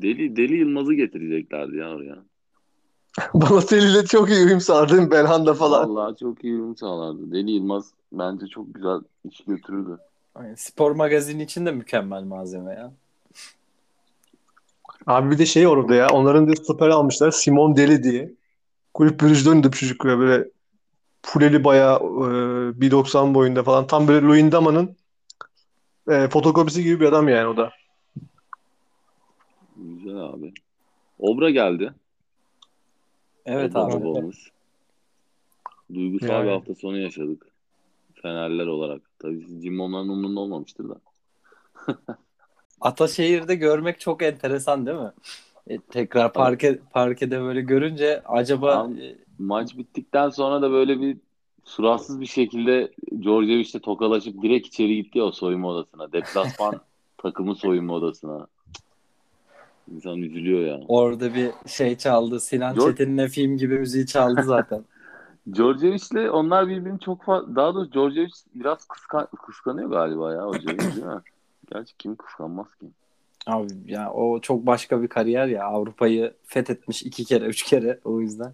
Deli 0.02 0.36
Deli 0.36 0.56
Yılmaz'ı 0.56 0.94
getireceklerdi 0.94 1.78
ya 1.78 1.90
oraya. 1.90 2.18
Balotelli 3.34 3.92
ile 3.92 4.06
çok 4.06 4.30
iyi 4.30 4.46
uyum 4.46 4.62
sağladı. 4.62 5.12
Belhanda 5.12 5.54
falan. 5.54 5.90
Vallahi 5.90 6.18
çok 6.18 6.44
iyi 6.44 6.54
uyum 6.54 6.78
sağlardı. 6.78 7.32
Deli 7.32 7.52
Yılmaz 7.52 7.92
bence 8.12 8.48
çok 8.48 8.76
güzel 8.76 9.00
iş 9.30 9.42
götürürdü. 9.48 9.98
Aynen. 10.36 10.56
Spor 10.56 10.92
magazin 10.92 11.40
için 11.40 11.66
de 11.66 11.72
mükemmel 11.72 12.24
malzeme 12.24 12.74
ya. 12.74 12.92
Abi 15.08 15.32
bir 15.32 15.38
de 15.38 15.46
şey 15.46 15.68
orada 15.68 15.96
ya. 15.96 16.10
Onların 16.10 16.48
da 16.48 16.56
stoper 16.56 16.90
almışlar. 16.90 17.32
Simon 17.32 17.76
Deli 17.76 18.04
diye. 18.04 18.34
Kulüp 18.94 19.22
Brugge'de 19.22 19.50
oynadı 19.50 19.68
bu 19.68 19.76
çocuk 19.76 20.06
ya. 20.06 20.20
Böyle 20.20 20.50
fuleli 21.22 21.64
bayağı 21.64 21.98
e, 21.98 22.02
1.90 22.80 23.34
boyunda 23.34 23.64
falan. 23.64 23.88
Tam 23.88 24.08
böyle 24.08 24.26
Luyendama'nın 24.26 24.96
e, 26.10 26.28
fotokopisi 26.28 26.84
gibi 26.84 27.00
bir 27.00 27.06
adam 27.06 27.30
yani 27.30 27.48
o 27.48 27.58
da. 27.58 27.72
Güzel 29.80 30.18
abi. 30.20 30.54
Obra 31.20 31.50
geldi. 31.50 31.94
Evet 33.46 33.76
Obra 33.76 33.96
abi. 33.96 34.06
babamız. 34.06 34.48
Duygusal 35.94 36.28
Yani. 36.30 36.46
bir 36.46 36.52
hafta 36.52 36.76
sonu 36.76 36.98
yaşadık. 36.98 37.46
Fenerler 38.22 38.68
olarak. 38.68 39.02
Tabii 39.20 39.46
siz 39.48 39.64
Cimbomların 39.64 40.10
umurunda 40.10 40.40
olmamıştır 40.40 40.90
da. 40.90 40.96
Ataşehir'de 42.82 43.56
görmek 43.56 44.00
çok 44.00 44.24
enteresan 44.24 44.86
değil 44.86 44.98
mi? 44.98 45.12
E, 45.68 45.80
tekrar 45.80 46.34
parke, 46.34 46.80
parkede 46.94 47.42
böyle 47.42 47.62
görünce 47.62 48.22
acaba 48.26 48.78
Abi. 48.78 49.04
e, 49.04 49.18
Maç 49.40 49.78
bittikten 49.78 50.30
sonra 50.30 50.62
da 50.62 50.72
böyle 50.72 51.02
bir 51.02 51.18
suratsız 51.64 52.22
bir 52.22 52.26
şekilde 52.26 52.92
Djordjevic'le 53.22 53.80
tokalaşıp 53.82 54.42
direkt 54.42 54.68
içeri 54.68 54.96
gitti 54.96 55.18
ya 55.18 55.24
o 55.24 55.32
soyunma 55.32 55.68
odasına. 55.70 56.12
Deplasman 56.12 56.82
takımı 57.18 57.56
soyunma 57.56 57.94
odasına. 57.94 58.48
İnsan 59.92 60.18
üzülüyor 60.18 60.62
ya. 60.62 60.86
orada 60.88 61.34
bir 61.34 61.52
şey 61.66 61.98
çaldı. 61.98 62.40
Sinan 62.40 62.76
George- 62.76 62.90
Çetin'in 62.90 63.28
film 63.28 63.58
gibi 63.58 63.80
müziği 63.80 64.06
çaldı 64.06 64.44
zaten. 64.44 64.86
Djordjevic'le 65.54 66.30
onlar 66.32 66.68
birbirini 66.68 67.00
çok 67.00 67.24
fazla... 67.24 67.56
Daha 67.56 67.74
doğrusu 67.76 67.94
Djordjevic 67.94 68.34
biraz 68.56 68.88
kıskan... 68.88 69.28
kıskanıyor 69.46 69.90
galiba 69.90 70.34
ya 70.34 70.48
hocayı 70.48 70.80
değil 70.80 71.06
mi? 71.06 71.22
Gerçi 71.74 71.98
kim 71.98 72.16
kıskanmaz 72.16 72.76
ki? 72.76 72.86
Abi 73.48 73.68
ya 73.86 74.12
o 74.12 74.40
çok 74.40 74.66
başka 74.66 75.02
bir 75.02 75.08
kariyer 75.08 75.48
ya. 75.48 75.66
Avrupa'yı 75.66 76.34
fethetmiş 76.44 77.04
iki 77.04 77.26
kere, 77.26 77.46
üç 77.46 77.64
kere 77.64 78.00
o 78.04 78.22
yüzden. 78.22 78.54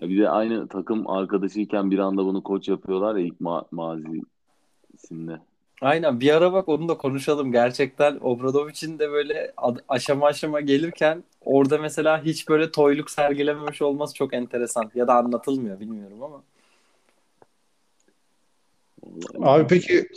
Bir 0.00 0.22
de 0.22 0.28
aynı 0.28 0.68
takım 0.68 1.10
arkadaşıyken 1.10 1.90
bir 1.90 1.98
anda 1.98 2.24
bunu 2.24 2.42
koç 2.42 2.68
yapıyorlar 2.68 3.16
ya 3.16 3.26
ilk 3.26 3.40
ma 3.40 3.64
mazisinde. 3.70 5.40
Aynen 5.80 6.20
bir 6.20 6.34
ara 6.34 6.52
bak 6.52 6.68
onu 6.68 6.88
da 6.88 6.96
konuşalım. 6.96 7.52
Gerçekten 7.52 8.18
Obradovic'in 8.20 8.98
de 8.98 9.10
böyle 9.10 9.52
aşama 9.88 10.26
aşama 10.26 10.60
gelirken 10.60 11.24
orada 11.44 11.78
mesela 11.78 12.22
hiç 12.24 12.48
böyle 12.48 12.70
toyluk 12.70 13.10
sergilememiş 13.10 13.82
olması 13.82 14.14
çok 14.14 14.34
enteresan. 14.34 14.90
Ya 14.94 15.06
da 15.08 15.14
anlatılmıyor 15.14 15.80
bilmiyorum 15.80 16.22
ama. 16.22 16.42
Abi 19.42 19.66
peki 19.66 20.08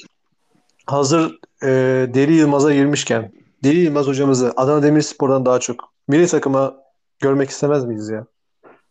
hazır 0.86 1.40
e, 1.64 1.68
Deli 2.14 2.34
Yılmaz'a 2.34 2.74
girmişken 2.74 3.32
Deli 3.64 3.80
Yılmaz 3.80 4.08
hocamızı 4.08 4.54
Adana 4.56 4.84
Demirspor'dan 4.84 5.46
daha 5.46 5.60
çok 5.60 5.94
milli 6.08 6.28
takıma 6.28 6.78
görmek 7.20 7.50
istemez 7.50 7.86
miyiz 7.86 8.10
ya? 8.10 8.26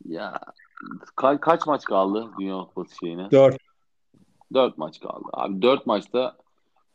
Ya 0.05 0.41
ka- 1.17 1.41
kaç 1.41 1.67
maç 1.67 1.85
kaldı 1.85 2.31
Dünya 2.39 2.59
Kupası 2.59 2.97
şeyine? 2.97 3.31
4. 3.31 3.57
Dört 4.55 4.79
maç 4.79 5.01
kaldı. 5.01 5.25
Abi 5.33 5.63
dört 5.63 5.87
maçta 5.87 6.37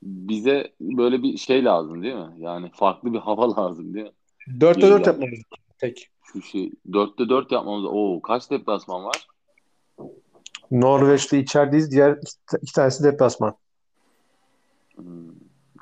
bize 0.06 0.74
böyle 0.82 1.24
bir 1.24 1.38
şey 1.38 1.64
lazım 1.66 2.04
değil 2.04 2.16
mi? 2.16 2.30
Yani 2.38 2.72
farklı 2.74 3.14
bir 3.14 3.20
hava 3.20 3.56
lazım 3.58 3.94
değil 3.94 4.06
mi? 4.06 4.12
4'te 4.48 4.62
4 4.62 4.78
Yıllar. 4.82 5.06
yapmamız 5.08 5.40
tek. 5.78 6.10
Şu 6.24 6.42
şey 6.42 6.72
dörtte 6.94 7.30
dört 7.30 7.52
yapmamız. 7.52 7.86
Oo 7.86 8.22
kaç 8.22 8.52
deplasman 8.52 9.04
var? 9.04 9.28
Norveç'te 10.72 11.40
içerideyiz. 11.40 11.92
Diğer 11.92 12.12
iki, 12.12 12.32
iki 12.62 12.74
tanesi 12.74 13.04
deplasman. 13.04 13.56
Hmm, 14.96 15.06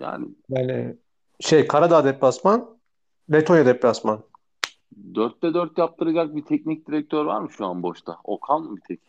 Yani 0.02 0.26
Yani 0.50 0.96
şey 1.40 1.68
Karadağ 1.68 2.06
deplasman, 2.06 2.78
Letonya 3.32 3.66
deplasman. 3.66 4.24
dörtte 5.16 5.54
dört 5.54 5.78
yaptıracak 5.78 6.36
bir 6.36 6.42
teknik 6.46 6.88
direktör 6.88 7.26
var 7.26 7.42
mı 7.42 7.50
şu 7.52 7.66
an 7.66 7.84
boşta? 7.84 8.18
Okan 8.24 8.62
mı 8.64 8.78
bir 8.78 8.82
tek? 8.82 9.00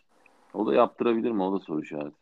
O 0.55 0.67
da 0.67 0.75
yaptırabilir 0.75 1.31
mi? 1.31 1.43
O 1.43 1.55
da 1.61 1.65
soru 1.65 1.83
işareti. 1.83 2.17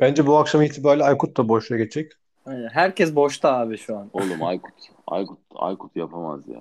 Bence 0.00 0.26
bu 0.26 0.36
akşam 0.36 0.62
itibariyle 0.62 1.04
Aykut 1.04 1.36
da 1.36 1.48
boşluğa 1.48 1.78
geçecek. 1.78 2.12
Aynen. 2.48 2.68
Herkes 2.68 3.14
boşta 3.14 3.58
abi 3.58 3.78
şu 3.78 3.96
an. 3.96 4.10
Oğlum 4.12 4.42
Aykut. 4.42 4.74
Aykut, 5.06 5.38
Aykut 5.54 5.96
yapamaz 5.96 6.48
ya. 6.48 6.60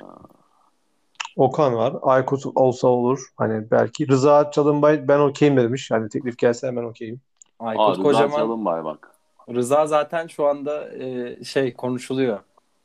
Okan 1.36 1.75
var. 1.75 1.94
Aykut 2.01 2.46
olsa 2.56 2.88
olur. 2.88 3.20
Hani 3.36 3.72
belki. 3.72 4.08
Rıza 4.08 4.51
Çalınbay 4.51 5.08
ben 5.08 5.20
okeyim 5.20 5.58
demiş. 5.58 5.91
Yani 5.91 6.10
teklif 6.10 6.38
gelse 6.38 6.67
hemen 6.67 6.84
okeyim. 6.84 7.22
Aykut 7.60 7.86
Aa, 7.86 7.91
Rıza 7.91 8.03
Kocaman 8.03 8.38
Çalınbay 8.38 8.84
bak. 8.84 9.12
Rıza 9.50 9.88
zaten 9.88 10.27
şu 10.27 10.46
anda 10.46 10.94
e, 10.94 11.38
şey 11.44 11.74
konuşuluyor. 11.74 12.39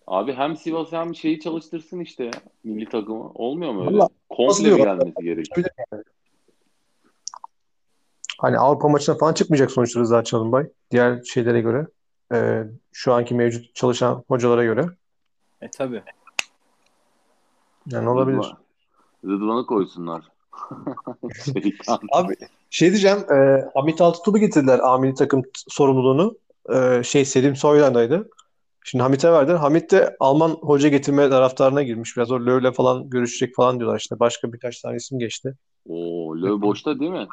Abi 0.06 0.32
hem 0.32 0.56
Sivas 0.56 0.92
hem 0.92 1.14
şeyi 1.14 1.40
çalıştırsın 1.40 2.00
işte 2.00 2.24
ya. 2.24 2.30
Milli 2.64 2.88
takımı. 2.88 3.30
Olmuyor 3.34 3.72
mu 3.72 3.86
öyle? 3.86 3.98
Valla 3.98 4.08
Komple 4.28 4.70
mi 4.70 4.76
gelmesi 4.76 5.22
gerekiyor? 5.22 5.66
Hani 8.38 8.58
Avrupa 8.58 8.88
maçına 8.88 9.16
falan 9.16 9.32
çıkmayacak 9.32 9.70
sonuçta 9.70 10.00
Rıza 10.00 10.24
Çalınbay. 10.24 10.66
Diğer 10.90 11.22
şeylere 11.22 11.60
göre. 11.60 11.86
E, 12.32 12.64
şu 12.92 13.12
anki 13.12 13.34
mevcut 13.34 13.74
çalışan 13.74 14.24
hocalara 14.28 14.64
göre. 14.64 14.86
E 15.60 15.70
tabi. 15.70 16.02
Yani 17.86 18.08
olabilir. 18.08 18.38
Rıdvan- 18.38 18.56
Rıdvan'ı 19.24 19.66
koysunlar. 19.66 20.22
Şeytan. 21.44 21.98
Abi 22.12 22.34
şey 22.70 22.90
diyeceğim. 22.90 23.18
E, 23.32 23.64
Hamit 23.74 24.00
Altıntop'u 24.00 24.38
getirdiler 24.38 24.80
A 24.82 24.98
milli 24.98 25.14
takım 25.14 25.42
sorumluluğunu. 25.68 26.36
E, 26.74 27.02
şey 27.02 27.24
Selim 27.24 27.56
Soylan'daydı. 27.56 28.28
Şimdi 28.84 29.02
Hamit'e 29.02 29.32
verdiler. 29.32 29.56
Hamit 29.56 29.90
de 29.90 30.16
Alman 30.20 30.50
hoca 30.50 30.88
getirme 30.88 31.30
taraftarına 31.30 31.82
girmiş. 31.82 32.16
Biraz 32.16 32.30
o 32.30 32.36
Löw'le 32.36 32.72
falan 32.72 33.10
görüşecek 33.10 33.54
falan 33.54 33.78
diyorlar 33.78 33.98
işte. 33.98 34.20
Başka 34.20 34.52
birkaç 34.52 34.80
tane 34.80 34.96
isim 34.96 35.18
geçti. 35.18 35.54
Oo, 35.88 36.36
Löw 36.36 36.62
boşta 36.62 37.00
değil 37.00 37.10
mi? 37.10 37.26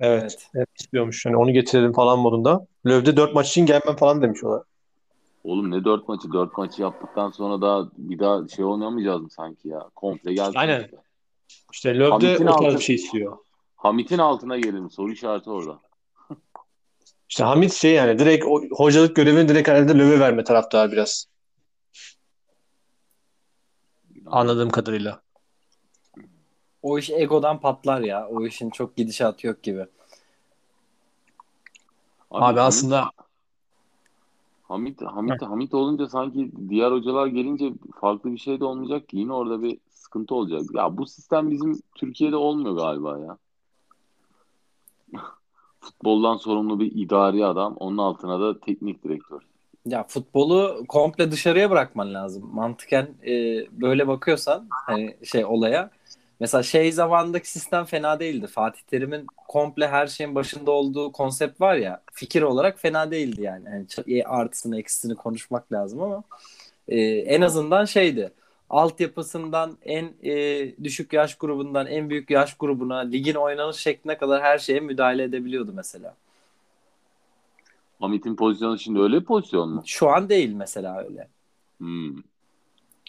Evet. 0.00 0.22
Evet. 0.22 0.50
evet 0.54 0.68
istiyormuş. 0.80 1.26
Hani 1.26 1.36
onu 1.36 1.52
getirelim 1.52 1.92
falan 1.92 2.18
modunda. 2.18 2.66
Löw'de 2.86 3.16
4 3.16 3.34
maç 3.34 3.48
için 3.48 3.66
gelmem 3.66 3.96
falan 3.96 4.22
demiş 4.22 4.44
o 4.44 4.52
da. 4.52 4.64
Oğlum 5.44 5.70
ne 5.70 5.84
dört 5.84 6.08
maçı? 6.08 6.32
Dört 6.32 6.58
maçı 6.58 6.82
yaptıktan 6.82 7.30
sonra 7.30 7.60
daha 7.62 7.88
bir 7.98 8.18
daha 8.18 8.48
şey 8.48 8.64
oynamayacağız 8.64 9.20
mı 9.22 9.30
sanki 9.30 9.68
ya? 9.68 9.90
Komple 9.94 10.34
gelsin 10.34 10.58
Aynen. 10.58 10.84
işte. 10.84 10.96
İşte 11.72 11.98
Löw 11.98 12.10
Hamit'in 12.10 12.46
de 12.46 12.50
o 12.50 12.56
tarz 12.56 12.66
altı- 12.66 12.78
bir 12.78 12.84
şey 12.84 12.96
istiyor. 12.96 13.38
Hamit'in 13.76 14.18
altına 14.18 14.58
gelin. 14.58 14.88
Soru 14.88 15.12
işareti 15.12 15.50
orada. 15.50 15.80
İşte 17.28 17.44
Hamit 17.44 17.72
şey 17.72 17.92
yani 17.94 18.18
direkt 18.18 18.44
o 18.48 18.62
hocalık 18.70 19.16
görevini 19.16 19.48
direkt 19.48 19.68
herhalde 19.68 19.92
Löw'e 19.92 20.20
verme 20.20 20.44
taraftar 20.44 20.92
biraz. 20.92 21.26
Anladığım 24.26 24.70
kadarıyla. 24.70 25.22
O 26.82 26.98
iş 26.98 27.10
egodan 27.10 27.60
patlar 27.60 28.00
ya. 28.00 28.28
O 28.28 28.46
işin 28.46 28.70
çok 28.70 28.96
gidişatı 28.96 29.46
yok 29.46 29.62
gibi. 29.62 29.86
Abi, 32.30 32.44
Hamit- 32.44 32.60
aslında 32.60 33.10
Hamit, 34.68 35.02
Hamit, 35.02 35.42
Hamit 35.42 35.74
olunca 35.74 36.06
sanki 36.06 36.50
diğer 36.68 36.90
hocalar 36.90 37.26
gelince 37.26 37.72
farklı 38.00 38.32
bir 38.32 38.38
şey 38.38 38.60
de 38.60 38.64
olmayacak 38.64 39.08
ki. 39.08 39.16
Yine 39.16 39.32
orada 39.32 39.62
bir 39.62 39.78
sıkıntı 39.90 40.34
olacak. 40.34 40.62
Ya 40.74 40.96
bu 40.96 41.06
sistem 41.06 41.50
bizim 41.50 41.80
Türkiye'de 41.94 42.36
olmuyor 42.36 42.76
galiba 42.76 43.18
ya. 43.18 43.38
Futboldan 45.80 46.36
sorumlu 46.36 46.80
bir 46.80 46.92
idari 46.94 47.46
adam. 47.46 47.76
Onun 47.76 47.98
altına 47.98 48.40
da 48.40 48.60
teknik 48.60 49.04
direktör. 49.04 49.40
Ya 49.86 50.04
futbolu 50.04 50.84
komple 50.88 51.30
dışarıya 51.32 51.70
bırakman 51.70 52.14
lazım. 52.14 52.50
Mantıken 52.52 53.14
e, 53.26 53.32
böyle 53.80 54.08
bakıyorsan 54.08 54.66
hani 54.70 55.16
şey 55.24 55.44
olaya. 55.44 55.90
Mesela 56.40 56.62
şey 56.62 56.92
zamandaki 56.92 57.50
sistem 57.50 57.84
fena 57.84 58.20
değildi. 58.20 58.46
Fatih 58.46 58.80
Terim'in 58.80 59.26
komple 59.48 59.88
her 59.88 60.06
şeyin 60.06 60.34
başında 60.34 60.70
olduğu 60.70 61.12
konsept 61.12 61.60
var 61.60 61.74
ya. 61.74 62.02
Fikir 62.12 62.42
olarak 62.42 62.80
fena 62.80 63.10
değildi 63.10 63.42
yani. 63.42 63.64
yani 63.68 63.86
e, 64.18 64.22
artısını 64.22 64.78
eksisini 64.78 65.14
konuşmak 65.14 65.72
lazım 65.72 66.02
ama 66.02 66.22
e, 66.88 67.00
en 67.00 67.40
azından 67.40 67.84
şeydi. 67.84 68.32
Altyapısından 68.70 69.78
en 69.84 70.12
e, 70.22 70.74
düşük 70.84 71.12
yaş 71.12 71.34
grubundan 71.34 71.86
en 71.86 72.10
büyük 72.10 72.30
yaş 72.30 72.54
grubuna 72.54 72.98
ligin 72.98 73.34
oynanış 73.34 73.76
şekline 73.76 74.18
kadar 74.18 74.42
her 74.42 74.58
şeye 74.58 74.80
müdahale 74.80 75.22
edebiliyordu 75.22 75.72
mesela. 75.74 76.14
Hamit'in 78.00 78.36
pozisyonu 78.36 78.78
şimdi 78.78 79.00
öyle 79.00 79.20
bir 79.20 79.24
pozisyon 79.24 79.70
mu? 79.70 79.82
Şu 79.86 80.08
an 80.08 80.28
değil 80.28 80.52
mesela 80.52 81.04
öyle. 81.04 81.28
Hmm. 81.78 82.16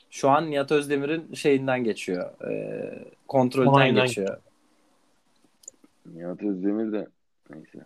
Şu 0.09 0.29
an 0.29 0.51
Nihat 0.51 0.71
Özdemir'in 0.71 1.33
şeyinden 1.33 1.83
geçiyor. 1.83 2.29
E, 2.51 2.89
kontrolden 3.27 3.69
Onayından 3.69 4.07
geçiyor. 4.07 4.37
Nihat 6.15 6.43
Özdemir 6.43 6.91
de 6.91 7.07
neyse. 7.49 7.85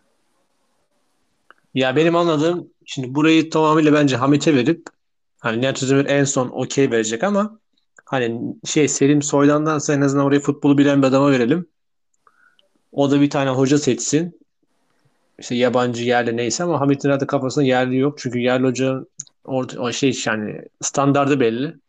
ya 1.73 1.95
benim 1.95 2.15
anladığım 2.15 2.69
şimdi 2.85 3.15
burayı 3.15 3.49
tamamıyla 3.49 3.93
bence 3.93 4.15
Hamit'e 4.15 4.55
verip 4.55 4.87
hani 5.39 5.61
Nihat 5.61 5.83
Özdemir 5.83 6.05
en 6.05 6.23
son 6.23 6.49
okey 6.49 6.91
verecek 6.91 7.23
ama 7.23 7.59
hani 8.05 8.55
şey 8.65 8.87
Selim 8.87 9.21
Soylan'dansa 9.21 9.93
en 9.93 10.01
azından 10.01 10.25
oraya 10.25 10.39
futbolu 10.39 10.77
bilen 10.77 11.01
bir 11.01 11.07
adama 11.07 11.31
verelim. 11.31 11.67
O 12.91 13.11
da 13.11 13.21
bir 13.21 13.29
tane 13.29 13.49
hoca 13.49 13.77
seçsin. 13.77 14.39
İşte 15.39 15.55
yabancı 15.55 16.03
yerli 16.03 16.37
neyse 16.37 16.63
ama 16.63 16.79
Hamit'in 16.79 17.09
herhalde 17.09 17.27
kafasında 17.27 17.65
yerli 17.65 17.97
yok. 17.97 18.17
Çünkü 18.17 18.39
yerli 18.39 18.67
hoca 18.67 19.05
orta, 19.45 19.81
o 19.81 19.91
şey 19.91 20.21
yani 20.25 20.61
standardı 20.81 21.39
belli. 21.39 21.82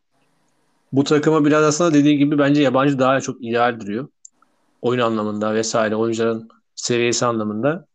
Bu 0.95 1.05
takıma 1.05 1.45
biraz 1.45 1.65
aslında 1.65 1.95
dediği 1.95 2.19
gibi 2.19 2.39
bence 2.39 2.63
yabancı 2.63 2.99
daha 2.99 3.21
çok 3.21 3.45
ideal 3.45 3.81
duruyor. 3.81 4.09
Oyun 4.83 5.01
anlamında 5.01 5.55
vesaire 5.55 5.97
oyuncuların 5.97 6.49
seviyesi 6.75 7.27
anlamında. 7.27 7.87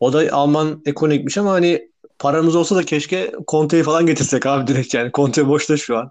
O 0.00 0.12
da 0.12 0.32
Alman 0.32 0.82
ekonomikmiş 0.86 1.38
ama 1.38 1.50
hani 1.50 1.90
paramız 2.18 2.56
olsa 2.56 2.76
da 2.76 2.82
keşke 2.82 3.32
Conte'yi 3.48 3.82
falan 3.82 4.06
getirsek 4.06 4.46
abi 4.46 4.66
direkt 4.66 4.94
yani. 4.94 5.10
Conte 5.14 5.48
boşta 5.48 5.76
şu 5.76 5.96
an. 5.96 6.10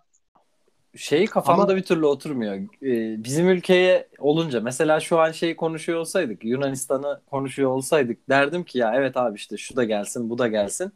Şey 0.95 1.25
kafamda 1.25 1.63
Ama- 1.63 1.75
bir 1.75 1.84
türlü 1.84 2.06
oturmuyor. 2.06 2.56
Ee, 2.56 3.23
bizim 3.23 3.49
ülkeye 3.49 4.08
olunca 4.19 4.62
mesela 4.62 4.99
şu 4.99 5.19
an 5.19 5.32
şey 5.32 5.56
konuşuyor 5.56 5.99
olsaydık 5.99 6.43
Yunanistan'ı 6.43 7.21
konuşuyor 7.30 7.71
olsaydık 7.71 8.30
derdim 8.30 8.63
ki 8.63 8.78
ya 8.78 8.93
evet 8.95 9.17
abi 9.17 9.36
işte 9.36 9.58
şu 9.58 9.75
da 9.75 9.84
gelsin 9.84 10.30
bu 10.30 10.38
da 10.38 10.47
gelsin. 10.47 10.91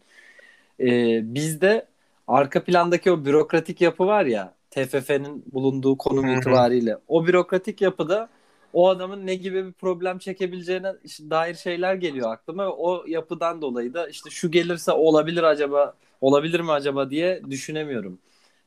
Ee, 0.79 1.19
bizde 1.35 1.88
arka 2.29 2.63
plandaki 2.63 3.11
o 3.11 3.25
bürokratik 3.25 3.81
yapı 3.81 4.07
var 4.07 4.25
ya 4.25 4.53
TFF'nin 4.71 5.45
bulunduğu 5.53 5.97
konum 5.97 6.25
itibariyle 6.37 6.97
o 7.07 7.27
bürokratik 7.27 7.81
yapıda 7.81 8.29
o 8.73 8.89
adamın 8.89 9.27
ne 9.27 9.35
gibi 9.35 9.65
bir 9.65 9.71
problem 9.71 10.19
çekebileceğine 10.19 10.93
dair 11.29 11.55
şeyler 11.55 11.95
geliyor 11.95 12.31
aklıma 12.33 12.67
o 12.67 13.03
yapıdan 13.07 13.61
dolayı 13.61 13.93
da 13.93 14.09
işte 14.09 14.29
şu 14.29 14.51
gelirse 14.51 14.91
olabilir 14.91 15.43
acaba 15.43 15.93
olabilir 16.21 16.59
mi 16.59 16.71
acaba 16.71 17.09
diye 17.09 17.41
düşünemiyorum. 17.49 18.19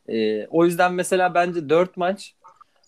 Ee, 0.09 0.47
o 0.47 0.65
yüzden 0.65 0.95
mesela 0.95 1.35
bence 1.35 1.69
4 1.69 1.97
maç 1.97 2.35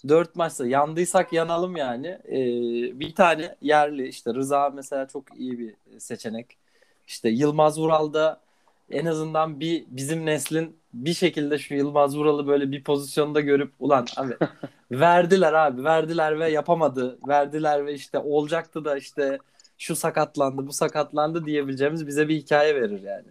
4 0.09 0.37
maçta 0.37 0.67
yandıysak 0.67 1.33
yanalım 1.33 1.77
yani. 1.77 2.07
Ee, 2.07 3.01
bir 3.01 3.15
tane 3.15 3.57
yerli 3.63 4.09
işte 4.09 4.35
Rıza 4.35 4.71
mesela 4.71 5.09
çok 5.09 5.25
iyi 5.37 5.59
bir 5.59 5.75
seçenek. 5.99 6.57
İşte 7.07 7.29
Yılmaz 7.29 7.79
Vural 7.81 8.13
da 8.13 8.44
en 8.91 9.07
azından 9.07 9.61
bir 9.61 9.85
bizim 9.89 10.27
neslin 10.27 10.77
bir 10.93 11.15
şekilde 11.15 11.59
şu 11.59 11.75
Yılmaz 11.75 12.17
Vural'ı 12.17 12.47
böyle 12.47 12.73
bir 12.73 12.85
pozisyonda 12.85 13.41
görüp 13.41 13.73
ulan 13.79 14.07
abi 14.17 14.37
verdiler 14.91 15.53
abi 15.53 15.85
verdiler 15.85 16.41
ve 16.41 16.51
yapamadı. 16.51 17.19
Verdiler 17.29 17.87
ve 17.87 17.95
işte 17.95 18.19
olacaktı 18.19 18.85
da 18.85 18.97
işte 18.97 19.39
şu 19.79 19.97
sakatlandı 19.97 20.67
bu 20.67 20.73
sakatlandı 20.73 21.45
diyebileceğimiz 21.45 22.07
bize 22.07 22.29
bir 22.29 22.37
hikaye 22.37 22.75
verir 22.75 23.03
yani. 23.03 23.27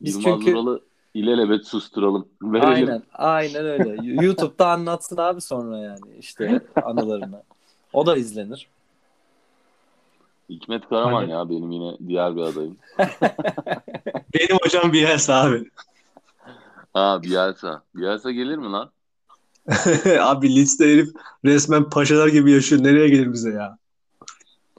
Biz 0.00 0.14
Yılmaz 0.14 0.40
çünkü 0.40 0.56
Vural'ı 0.56 0.80
ilelebet 1.14 1.66
susturalım. 1.66 2.28
Verelim. 2.42 2.68
Aynen, 2.68 3.02
aynen 3.14 3.66
öyle. 3.66 3.96
YouTube'da 4.22 4.68
anlatsın 4.68 5.16
abi 5.16 5.40
sonra 5.40 5.78
yani 5.78 6.16
işte 6.18 6.60
anılarını. 6.82 7.42
O 7.92 8.06
da 8.06 8.16
izlenir. 8.16 8.68
Hikmet 10.48 10.88
Karaman 10.88 11.14
Aynen. 11.22 11.32
ya 11.32 11.48
benim 11.50 11.70
yine 11.70 11.96
diğer 12.08 12.36
bir 12.36 12.40
adayım. 12.40 12.76
Benim 14.34 14.56
hocam 14.62 14.92
Bielsa 14.92 15.34
abi. 15.34 15.70
Ha 16.92 17.22
Bielsa. 17.22 17.82
Bielsa 17.94 18.30
gelir 18.30 18.56
mi 18.56 18.66
lan? 18.72 18.90
abi 20.20 20.56
Leeds'te 20.56 20.84
herif 20.84 21.08
resmen 21.44 21.90
paşalar 21.90 22.28
gibi 22.28 22.52
yaşıyor. 22.52 22.84
Nereye 22.84 23.08
gelir 23.08 23.32
bize 23.32 23.50
ya? 23.50 23.78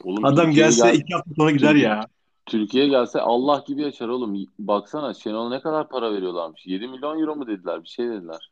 Oğlum 0.03 0.25
Adam 0.25 0.45
Türkiye'ye 0.45 0.69
gelse 0.69 0.91
gel- 0.91 0.99
iki 0.99 1.13
hafta 1.13 1.32
sonra 1.38 1.51
gider 1.51 1.75
ya. 1.75 2.08
Türkiye'ye 2.45 2.89
gelse 2.89 3.19
Allah 3.21 3.63
gibi 3.67 3.82
yaşar 3.82 4.08
oğlum. 4.08 4.45
Baksana 4.60 5.13
Şenol'a 5.13 5.49
ne 5.49 5.62
kadar 5.62 5.89
para 5.89 6.13
veriyorlarmış. 6.13 6.67
7 6.67 6.88
milyon 6.88 7.19
euro 7.19 7.36
mu 7.36 7.47
dediler? 7.47 7.84
Bir 7.84 7.88
şey 7.88 8.08
dediler. 8.10 8.51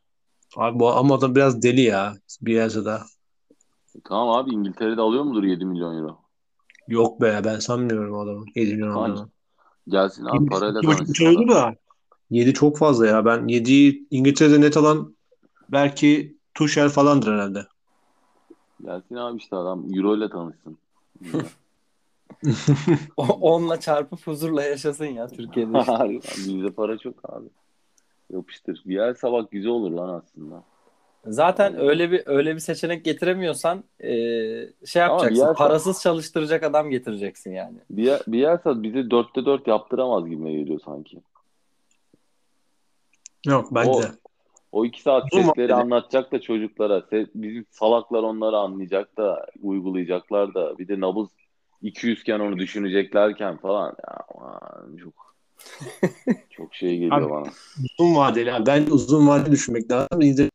Abi 0.56 0.80
bu 0.80 0.89
ama 0.89 1.15
adam 1.15 1.36
biraz 1.36 1.62
deli 1.62 1.82
ya 1.82 2.13
Bielsa'da. 2.41 3.01
E 3.95 3.99
tamam 4.06 4.30
abi 4.30 4.51
İngiltere'de 4.51 5.01
alıyor 5.01 5.23
mudur 5.23 5.43
7 5.43 5.65
milyon 5.65 5.97
euro? 5.97 6.26
Yok 6.88 7.21
be 7.21 7.41
ben 7.45 7.60
sanmıyorum 7.60 8.13
o 8.15 8.19
adamı. 8.19 8.45
7 8.56 8.73
milyon 8.73 8.91
aldığını. 8.91 9.30
Gelsin 9.88 10.26
abi 10.26 10.45
parayla 10.50 10.80
2,5 10.82 10.95
tanışsın. 10.97 11.47
da 11.47 11.76
7 12.30 12.54
çok 12.54 12.78
fazla 12.78 13.08
ya. 13.08 13.26
Ben 13.26 13.39
7'yi 13.39 14.08
İngiltere'de 14.12 14.62
net 14.62 14.78
alan 14.78 15.15
belki 15.71 16.38
Tuchel 16.54 16.89
falandır 16.89 17.34
herhalde. 17.34 17.67
Gelsin 18.86 19.15
abi 19.15 19.38
işte 19.38 19.56
adam 19.56 19.86
Euro 19.95 20.17
ile 20.17 20.30
tanışsın. 20.30 20.78
O- 23.17 23.28
Onunla 23.41 23.80
çarpıp 23.80 24.28
huzurla 24.28 24.63
yaşasın 24.63 25.06
ya 25.06 25.28
Türkiye'de. 25.28 25.80
işte. 26.19 26.36
Bizde 26.38 26.71
para 26.71 26.97
çok 26.97 27.15
abi. 27.34 27.45
Yapıştır. 28.34 28.82
Bir 28.86 28.95
yer 28.95 29.13
sabah 29.13 29.52
güzel 29.52 29.71
olur 29.71 29.91
lan 29.91 30.10
aslında. 30.10 30.63
Zaten 31.25 31.80
öyle 31.80 32.12
bir 32.12 32.23
öyle 32.25 32.56
bir 32.56 32.60
seçenek 32.60 33.06
getiremiyorsan 33.06 33.84
e, 33.99 34.10
şey 34.86 35.03
Ama 35.03 35.13
yapacaksın. 35.13 35.36
diğer- 35.36 35.53
Parasız 35.56 36.01
çalıştıracak 36.01 36.63
adam 36.63 36.89
getireceksin 36.89 37.51
yani. 37.51 37.77
Bir 37.89 38.03
yer, 38.03 38.21
bir 38.27 38.39
yer 38.39 38.58
sabah 38.63 38.84
bize 38.84 39.12
dörtte 39.12 39.45
dört 39.45 39.67
yaptıramaz 39.67 40.30
gibi 40.30 40.51
geliyor 40.51 40.80
sanki. 40.86 41.17
Yok 43.47 43.67
bence 43.71 43.89
O-. 43.89 44.01
O 44.71 44.86
iki 44.86 45.01
saat 45.01 45.23
Uzun 45.34 45.43
setleri 45.43 45.65
vadeli. 45.73 45.73
anlatacak 45.84 46.32
da 46.32 46.41
çocuklara. 46.41 46.97
Se- 46.97 47.30
bizim 47.36 47.65
salaklar 47.71 48.23
onları 48.23 48.58
anlayacak 48.58 49.17
da 49.17 49.45
uygulayacaklar 49.62 50.53
da. 50.53 50.77
Bir 50.77 50.88
de 50.88 50.99
nabız 50.99 51.30
200 51.82 52.21
iken 52.21 52.39
onu 52.39 52.58
düşüneceklerken 52.58 53.58
falan. 53.58 53.88
Ya, 54.08 54.17
aman, 54.36 54.97
çok 54.97 55.13
çok 56.49 56.75
şey 56.75 56.93
geliyor 56.97 57.21
Abi- 57.21 57.30
bana. 57.30 57.47
Uzun 57.99 58.15
vadeli. 58.15 58.49
Yani 58.49 58.65
ben 58.65 58.86
uzun 58.91 59.27
vadeli 59.27 59.51
düşünmek 59.51 59.91
lazım. 59.91 60.21
İzle 60.21 60.49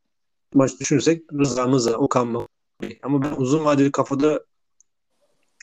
maç 0.55 0.81
düşünürsek 0.81 1.33
Rıza 1.33 1.67
Mıza, 1.67 1.97
Okan 1.97 2.27
mı? 2.27 2.47
Ama 3.03 3.23
ben 3.23 3.33
uzun 3.37 3.65
vadeli 3.65 3.93
kafada 3.93 4.45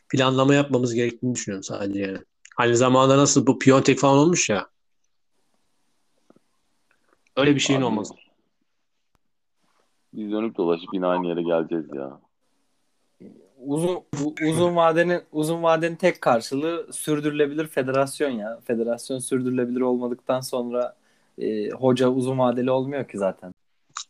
planlama 0.09 0.53
yapmamız 0.53 0.93
gerektiğini 0.93 1.35
düşünüyorum 1.35 1.63
sadece 1.63 1.99
yani. 1.99 2.19
Hani 2.55 2.75
zamanında 2.75 3.17
nasıl 3.17 3.47
bu 3.47 3.59
Piontek 3.59 3.99
falan 3.99 4.17
olmuş 4.17 4.49
ya. 4.49 4.69
Öyle 7.37 7.55
bir 7.55 7.59
şeyin 7.59 7.79
Abi, 7.79 7.85
olması. 7.85 8.13
Biz 10.13 10.31
dönüp 10.31 10.57
dolaşıp 10.57 10.89
yine 10.93 11.05
aynı 11.05 11.27
yere 11.27 11.41
geleceğiz 11.41 11.85
ya. 11.93 12.19
Uzun 13.59 14.03
uzun 14.49 14.75
vadenin 14.75 15.21
uzun 15.31 15.63
vadenin 15.63 15.95
tek 15.95 16.21
karşılığı 16.21 16.93
sürdürülebilir 16.93 17.67
federasyon 17.67 18.29
ya. 18.29 18.59
Federasyon 18.65 19.19
sürdürülebilir 19.19 19.81
olmadıktan 19.81 20.41
sonra 20.41 20.95
e, 21.37 21.69
hoca 21.69 22.09
uzun 22.09 22.39
vadeli 22.39 22.71
olmuyor 22.71 23.07
ki 23.07 23.17
zaten. 23.17 23.53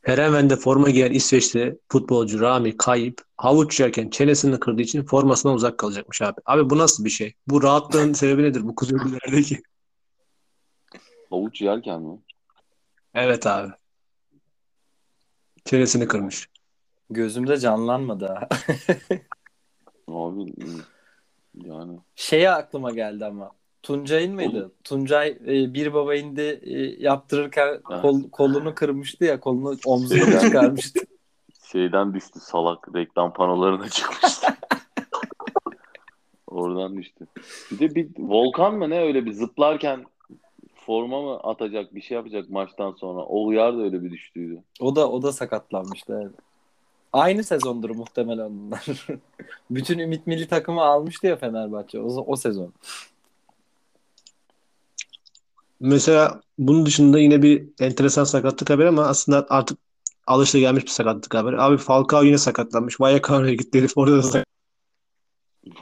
Erenven'de 0.06 0.56
forma 0.56 0.90
giyen 0.90 1.12
İsveçli 1.12 1.80
futbolcu 1.90 2.40
Rami 2.40 2.78
Kayıp 2.78 3.22
havuç 3.38 3.80
yerken 3.80 4.10
çenesini 4.10 4.60
kırdığı 4.60 4.82
için 4.82 5.04
formasından 5.04 5.56
uzak 5.56 5.78
kalacakmış 5.78 6.22
abi. 6.22 6.42
Abi 6.46 6.70
bu 6.70 6.78
nasıl 6.78 7.06
bir 7.06 7.10
şey? 7.10 7.34
Bu 7.48 7.64
rahatlığın 7.64 8.14
sebebi 8.20 8.44
nedir 8.44 8.64
bu 8.68 8.76
kuzeylilerdeki? 8.76 9.62
Havuç 11.30 11.62
yerken 11.62 12.02
mi? 12.02 12.20
Evet 13.14 13.48
abi. 13.48 13.72
Çenesini 15.66 16.08
kırmış. 16.08 16.50
Gözümde 17.10 17.58
canlanmadı 17.58 18.26
ha. 18.26 18.48
Abi 20.08 20.54
yani 21.54 22.00
Şeye 22.16 22.52
aklıma 22.52 22.92
geldi 22.92 23.26
ama. 23.26 23.52
Tuncay'ın 23.84 24.36
mıydı? 24.36 24.72
Tuncay 24.84 25.30
e, 25.30 25.74
bir 25.74 25.94
baba 25.94 26.16
indi 26.16 26.60
e, 26.64 27.04
yaptırırken 27.04 27.82
kol- 27.82 28.30
kolunu 28.32 28.76
kırmıştı 28.76 29.26
ya 29.26 29.40
kolunu 29.40 29.78
omzuna 29.86 30.20
Şeyden- 30.20 30.40
çıkarmıştı. 30.40 31.00
şeyden 31.72 32.14
düştü 32.14 32.40
salak 32.40 32.96
reklam 32.96 33.34
panolarına 33.34 33.90
çıkmıştı. 33.90 34.48
Oradan 36.48 36.98
düştü. 36.98 37.28
Bir 37.72 37.80
de 37.80 37.96
bir 37.96 38.08
Volkan 38.20 38.76
mı 38.76 38.90
ne 38.90 39.02
öyle 39.02 39.26
bir 39.26 39.32
zıplarken 39.32 40.06
forma 40.76 41.22
mı 41.22 41.38
atacak 41.38 41.96
bir 41.96 42.02
şey 42.02 42.16
yapacak 42.16 42.50
maçtan 42.50 42.92
sonra. 42.92 43.20
O 43.22 43.46
uyar 43.46 43.78
da 43.78 43.82
öyle 43.82 44.04
bir 44.04 44.12
düştüydü. 44.12 44.64
O 44.80 44.96
da 44.96 45.12
o 45.12 45.22
da 45.22 45.32
sakatlanmıştı. 45.32 46.20
Evet. 46.24 46.36
Aynı 47.14 47.44
sezondur 47.44 47.90
muhtemelen 47.90 48.50
bunlar. 48.60 48.86
Bütün 49.70 50.00
Ümit 50.00 50.28
Milli 50.28 50.48
takımı 50.48 50.82
almıştı 50.82 51.28
ya 51.28 51.36
Fenerbahçe 51.36 52.00
o, 52.00 52.24
o 52.28 52.36
sezon. 52.36 52.74
Mesela 55.80 56.42
bunun 56.58 56.86
dışında 56.86 57.20
yine 57.20 57.42
bir 57.42 57.70
enteresan 57.80 58.24
sakatlık 58.24 58.70
haberi 58.70 58.88
ama 58.88 59.06
aslında 59.06 59.46
artık 59.50 59.78
alışılagelmiş 60.28 60.84
bir 60.84 60.90
sakatlık 60.90 61.34
haberi. 61.34 61.62
Abi 61.62 61.78
Falcao 61.78 62.24
yine 62.24 62.38
sakatlanmış. 62.38 63.02
Vallecano'ya 63.02 63.54
gitti 63.54 63.80
herif 63.80 63.98
orada 63.98 64.18
da 64.18 64.24
sakat. 64.24 64.46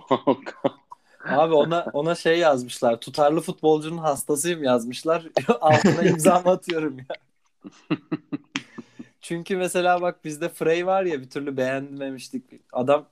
Abi 1.29 1.53
ona 1.53 1.85
ona 1.93 2.15
şey 2.15 2.39
yazmışlar. 2.39 2.99
Tutarlı 2.99 3.41
futbolcunun 3.41 3.97
hastasıyım 3.97 4.63
yazmışlar. 4.63 5.23
Altına 5.61 6.03
imza 6.03 6.39
mı 6.39 6.51
atıyorum 6.51 6.97
ya. 6.97 7.05
Çünkü 9.21 9.57
mesela 9.57 10.01
bak 10.01 10.25
bizde 10.25 10.49
Frey 10.49 10.85
var 10.85 11.03
ya 11.03 11.21
bir 11.21 11.29
türlü 11.29 11.57
beğenmemiştik. 11.57 12.43
Adam 12.73 13.05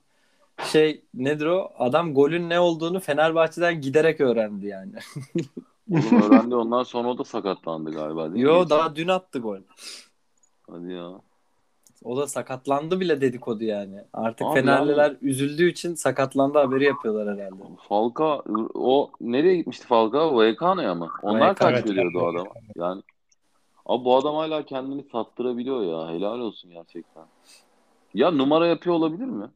şey 0.72 1.04
nedir 1.14 1.46
o? 1.46 1.72
Adam 1.78 2.14
golün 2.14 2.50
ne 2.50 2.60
olduğunu 2.60 3.00
Fenerbahçe'den 3.00 3.80
giderek 3.80 4.20
öğrendi 4.20 4.66
yani. 4.66 4.92
Oğlum 5.90 6.22
öğrendi 6.22 6.54
ondan 6.54 6.82
sonra 6.82 7.08
o 7.08 7.18
da 7.18 7.24
sakatlandı 7.24 7.90
galiba 7.90 8.22
değil 8.24 8.44
mi? 8.44 8.50
Yo 8.50 8.68
daha 8.70 8.96
dün 8.96 9.08
attı 9.08 9.38
gol. 9.38 9.58
Hadi 10.70 10.92
ya. 10.92 11.20
O 12.04 12.16
da 12.16 12.26
sakatlandı 12.26 13.00
bile 13.00 13.20
dedikodu 13.20 13.64
yani. 13.64 14.04
Artık 14.12 14.46
Abi 14.46 14.54
Fenerliler 14.54 15.16
üzüldüğü 15.22 15.70
için 15.70 15.94
sakatlandı 15.94 16.58
haberi 16.58 16.84
yapıyorlar 16.84 17.38
herhalde. 17.38 17.62
Falka 17.88 18.42
o 18.74 19.10
nereye 19.20 19.56
gitmişti 19.56 19.86
Falka? 19.86 20.34
Vallecano'ya 20.34 20.94
mı? 20.94 21.10
Onlar 21.22 21.40
Vallecano. 21.40 21.54
kaç 21.54 21.86
veriyordu 21.86 22.18
o 22.18 22.26
adama? 22.26 22.50
Yani 22.76 23.02
Abi 23.86 24.04
bu 24.04 24.16
adam 24.16 24.34
hala 24.34 24.64
kendini 24.64 25.04
sattırabiliyor 25.12 25.82
ya. 25.82 26.14
Helal 26.14 26.38
olsun 26.38 26.70
gerçekten. 26.70 27.24
Ya 28.14 28.30
numara 28.30 28.66
yapıyor 28.66 28.96
olabilir 28.96 29.24
mi? 29.24 29.46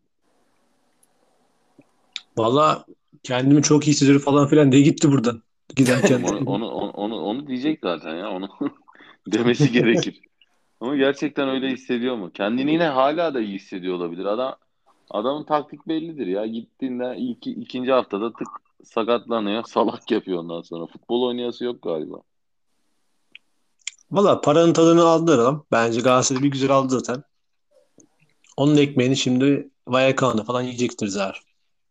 Valla 2.38 2.84
kendimi 3.22 3.62
çok 3.62 3.86
iyi 3.86 3.90
hissediyorum 3.90 4.24
falan 4.24 4.48
filan 4.48 4.72
diye 4.72 4.82
gitti 4.82 5.12
buradan 5.12 5.42
giderken. 5.76 6.22
Onu, 6.22 6.38
onu, 6.50 6.70
onu, 6.70 6.90
onu, 6.90 7.20
onu 7.20 7.46
diyecek 7.46 7.78
zaten 7.82 8.14
ya. 8.14 8.30
Onu 8.30 8.48
demesi 9.26 9.72
gerekir. 9.72 10.20
Ama 10.80 10.96
gerçekten 10.96 11.48
öyle 11.48 11.68
hissediyor 11.68 12.16
mu? 12.16 12.30
Kendini 12.34 12.72
yine 12.72 12.86
hala 12.86 13.34
da 13.34 13.40
iyi 13.40 13.54
hissediyor 13.54 13.94
olabilir. 13.94 14.24
Adam 14.24 14.56
adamın 15.10 15.44
taktik 15.44 15.88
bellidir 15.88 16.26
ya. 16.26 16.46
Gittiğinde 16.46 17.14
ilk 17.18 17.46
ikinci 17.46 17.92
haftada 17.92 18.32
tık 18.32 18.48
sakatlanıyor. 18.84 19.64
Salak 19.64 20.10
yapıyor 20.10 20.38
ondan 20.38 20.62
sonra. 20.62 20.86
Futbol 20.86 21.22
oynayası 21.22 21.64
yok 21.64 21.82
galiba. 21.82 22.16
Valla 24.10 24.40
paranın 24.40 24.72
tadını 24.72 25.04
aldı 25.04 25.34
adam. 25.34 25.64
Bence 25.72 26.00
Galatasaray 26.00 26.42
bir 26.42 26.50
güzel 26.50 26.70
aldı 26.70 27.00
zaten. 27.00 27.24
Onun 28.56 28.76
ekmeğini 28.76 29.16
şimdi 29.16 29.70
Vallecano'da 29.88 30.44
falan 30.44 30.62
yiyecektir 30.62 31.06
Zahar. 31.06 31.42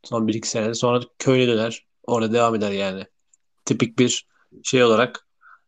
Son 0.04 0.28
bir 0.28 0.34
iki 0.34 0.50
sene 0.50 0.74
sonra 0.74 1.02
köyüne 1.20 1.48
döner. 1.48 1.86
Orada 2.08 2.34
devam 2.34 2.56
eder 2.56 2.72
yani. 2.72 3.06
Tipik 3.70 4.00
bir 4.00 4.28
şey 4.64 4.84
olarak 4.84 5.28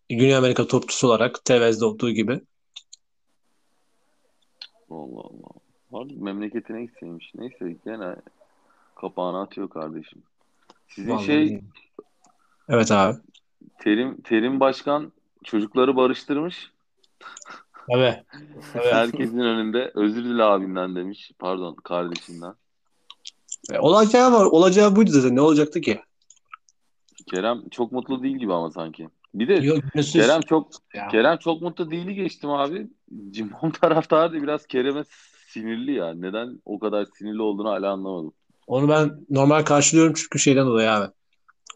Güney 0.10 0.36
Amerika 0.36 0.68
topçusu 0.68 1.08
olarak 1.08 1.46
Tevez'de 1.46 1.86
olduğu 1.86 2.12
gibi. 2.12 2.42
Allah 4.90 5.20
Allah. 5.20 5.52
Harbi 5.92 6.14
memleketine 6.16 6.86
gitseymiş. 6.86 7.32
Neyse 7.36 7.76
gene 7.86 8.16
kapağını 8.96 9.42
atıyor 9.42 9.70
kardeşim. 9.70 10.24
Sizin 10.88 11.12
Vallahi 11.12 11.26
şey 11.26 11.62
Evet 12.70 12.92
abi. 12.92 13.18
Terim 13.80 14.22
Terim 14.22 14.60
Başkan 14.60 15.12
çocukları 15.44 15.96
barıştırmış. 15.96 16.72
Evet. 17.90 18.26
evet. 18.76 18.94
Herkesin 18.94 19.40
önünde 19.40 19.92
özür 19.96 20.24
dile 20.24 20.44
abinden 20.44 20.96
demiş. 20.96 21.32
Pardon 21.40 21.76
kardeşinden. 21.76 22.54
E, 23.72 23.80
Olacağı 23.80 24.32
var. 24.32 24.46
Olacağı 24.46 24.96
buydu 24.96 25.12
zaten. 25.12 25.36
Ne 25.36 25.42
olacaktı 25.42 25.82
ki? 25.82 26.02
Kerem 27.28 27.70
çok 27.72 27.92
mutlu 27.92 28.24
değil 28.24 28.38
gibi 28.38 28.54
ama 28.54 28.72
sanki. 28.72 29.10
Bir 29.34 29.48
de 29.48 29.54
Yok, 29.54 29.78
gönülsüz. 29.94 30.14
Kerem 30.14 30.42
çok 30.42 30.72
Ya. 30.94 31.08
Kerem 31.08 31.38
çok 31.38 31.62
mutlu 31.62 31.92
değili 31.92 32.16
geçtim 32.16 32.50
abi. 32.50 32.88
Cimbom 33.32 33.72
taraftarı 33.82 34.34
da 34.34 34.44
biraz 34.44 34.68
Kerem'e 34.68 35.04
sinirli 35.48 35.94
ya. 35.94 36.14
Neden 36.14 36.62
o 36.66 36.80
kadar 36.80 37.08
sinirli 37.18 37.42
olduğunu 37.42 37.70
hala 37.70 37.92
anlamadım. 37.92 38.34
Onu 38.68 38.90
ben 38.90 39.26
normal 39.30 39.64
karşılıyorum 39.64 40.14
çünkü 40.14 40.40
şeyden 40.40 40.68
dolayı 40.68 40.92
abi. 40.92 41.12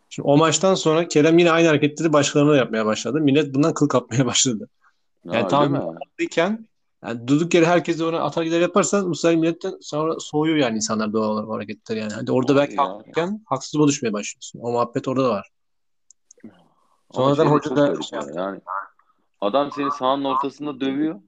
Şimdi 0.10 0.28
o 0.28 0.38
maçtan 0.38 0.76
sonra 0.76 1.08
Kerem 1.08 1.38
yine 1.38 1.52
aynı 1.52 1.68
hareketleri 1.68 2.14
başkalarına 2.14 2.52
da 2.52 2.58
yapmaya 2.58 2.86
başladı. 2.86 3.22
Millet 3.22 3.54
bundan 3.56 3.74
kıl 3.74 3.88
kapmaya 3.88 4.26
başladı. 4.26 4.70
Yani 5.26 5.48
tamam, 5.48 5.74
değil 5.74 5.86
mi? 5.86 5.92
iken 6.20 6.68
yani 7.08 7.28
durduk 7.28 7.54
yere 7.54 7.66
herkes 7.66 8.02
ona 8.02 8.20
atar 8.20 8.44
gider 8.44 8.62
yaparsan 8.62 9.10
bu 9.10 9.16
sefer 9.16 9.36
milletten 9.36 9.78
sonra 9.82 10.20
soğuyor 10.20 10.56
yani 10.56 10.76
insanlar 10.76 11.14
doğal 11.14 11.30
olarak 11.30 11.50
hareketler 11.50 11.98
yani. 11.98 12.14
Hadi 12.14 12.32
orada 12.32 12.56
belki 12.56 12.76
ya. 12.76 12.84
haklıyken 12.84 13.42
haksızlığa 13.46 13.88
düşmeye 13.88 14.14
başlıyorsun. 14.14 14.60
O 14.60 14.72
muhabbet 14.72 15.08
orada 15.08 15.24
da 15.24 15.30
var. 15.30 15.50
Sonradan 17.12 17.44
şey 17.44 17.52
hoca 17.52 17.70
çok 17.70 17.78
da 17.78 18.02
şey. 18.02 18.20
Yani 18.36 18.62
adam 19.42 19.72
seni 19.72 19.92
sahanın 19.92 20.24
ortasında 20.24 20.80
dövüyor. 20.80 21.22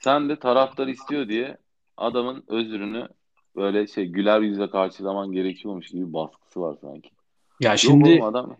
Sen 0.00 0.28
de 0.28 0.38
taraftar 0.38 0.86
istiyor 0.86 1.28
diye 1.28 1.58
adamın 1.96 2.44
özrünü 2.48 3.08
böyle 3.56 3.86
şey 3.86 4.06
güler 4.06 4.40
yüzle 4.40 4.70
karşılaman 4.70 5.32
gerekiyormuş 5.32 5.88
gibi 5.88 6.12
baskısı 6.12 6.60
var 6.60 6.76
sanki. 6.80 7.10
Ya 7.60 7.76
Şimdi 7.76 8.08
şimdi 8.08 8.24
adam 8.24 8.56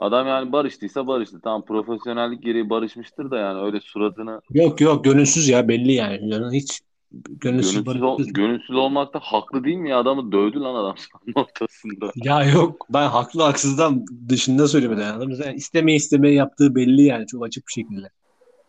adam 0.00 0.26
yani 0.26 0.52
barıştıysa 0.52 1.06
barıştı. 1.06 1.40
Tamam 1.44 1.64
profesyonellik 1.64 2.42
gereği 2.42 2.70
barışmıştır 2.70 3.30
da 3.30 3.38
yani 3.38 3.60
öyle 3.60 3.80
suratını 3.80 4.40
yok 4.50 4.80
yok 4.80 5.04
gönülsüz 5.04 5.48
ya 5.48 5.68
belli 5.68 5.92
yani. 5.92 6.30
Yani 6.30 6.56
hiç 6.56 6.80
gönülsüz 7.12 7.84
gönülsüz, 7.84 8.02
ol- 8.02 8.24
gönülsüz 8.24 8.76
olmakta 8.76 9.20
haklı 9.22 9.64
değil 9.64 9.76
mi 9.76 9.90
ya? 9.90 9.98
Adamı 9.98 10.32
dövdü 10.32 10.60
lan 10.60 10.74
adam 10.74 10.96
sahanın 11.12 11.46
ortasında. 11.48 12.12
Ya 12.16 12.44
yok 12.44 12.86
ben 12.90 13.08
haklı 13.08 13.42
haksızdan 13.42 14.04
dışında 14.28 14.68
söylemeden 14.68 15.02
yani. 15.02 15.16
Adam 15.16 15.32
zaten 15.32 15.54
istemeye 15.54 15.96
istemeye 15.96 16.34
yaptığı 16.34 16.74
belli 16.74 17.02
yani 17.02 17.26
çok 17.26 17.44
açık 17.46 17.66
bir 17.66 17.72
şekilde. 17.72 18.10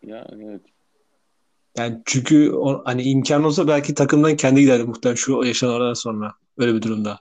Yani 0.06 0.46
evet. 0.50 0.62
Yani 1.78 2.02
çünkü 2.06 2.52
o, 2.52 2.82
hani 2.86 3.04
imkan 3.04 3.44
olsa 3.44 3.68
belki 3.68 3.94
takımdan 3.94 4.36
kendi 4.36 4.62
giderdi 4.62 4.84
muhtemelen 4.84 5.16
şu 5.16 5.44
yaşananlardan 5.44 5.94
sonra 5.94 6.34
öyle 6.58 6.76
bir 6.76 6.82
durumda. 6.82 7.20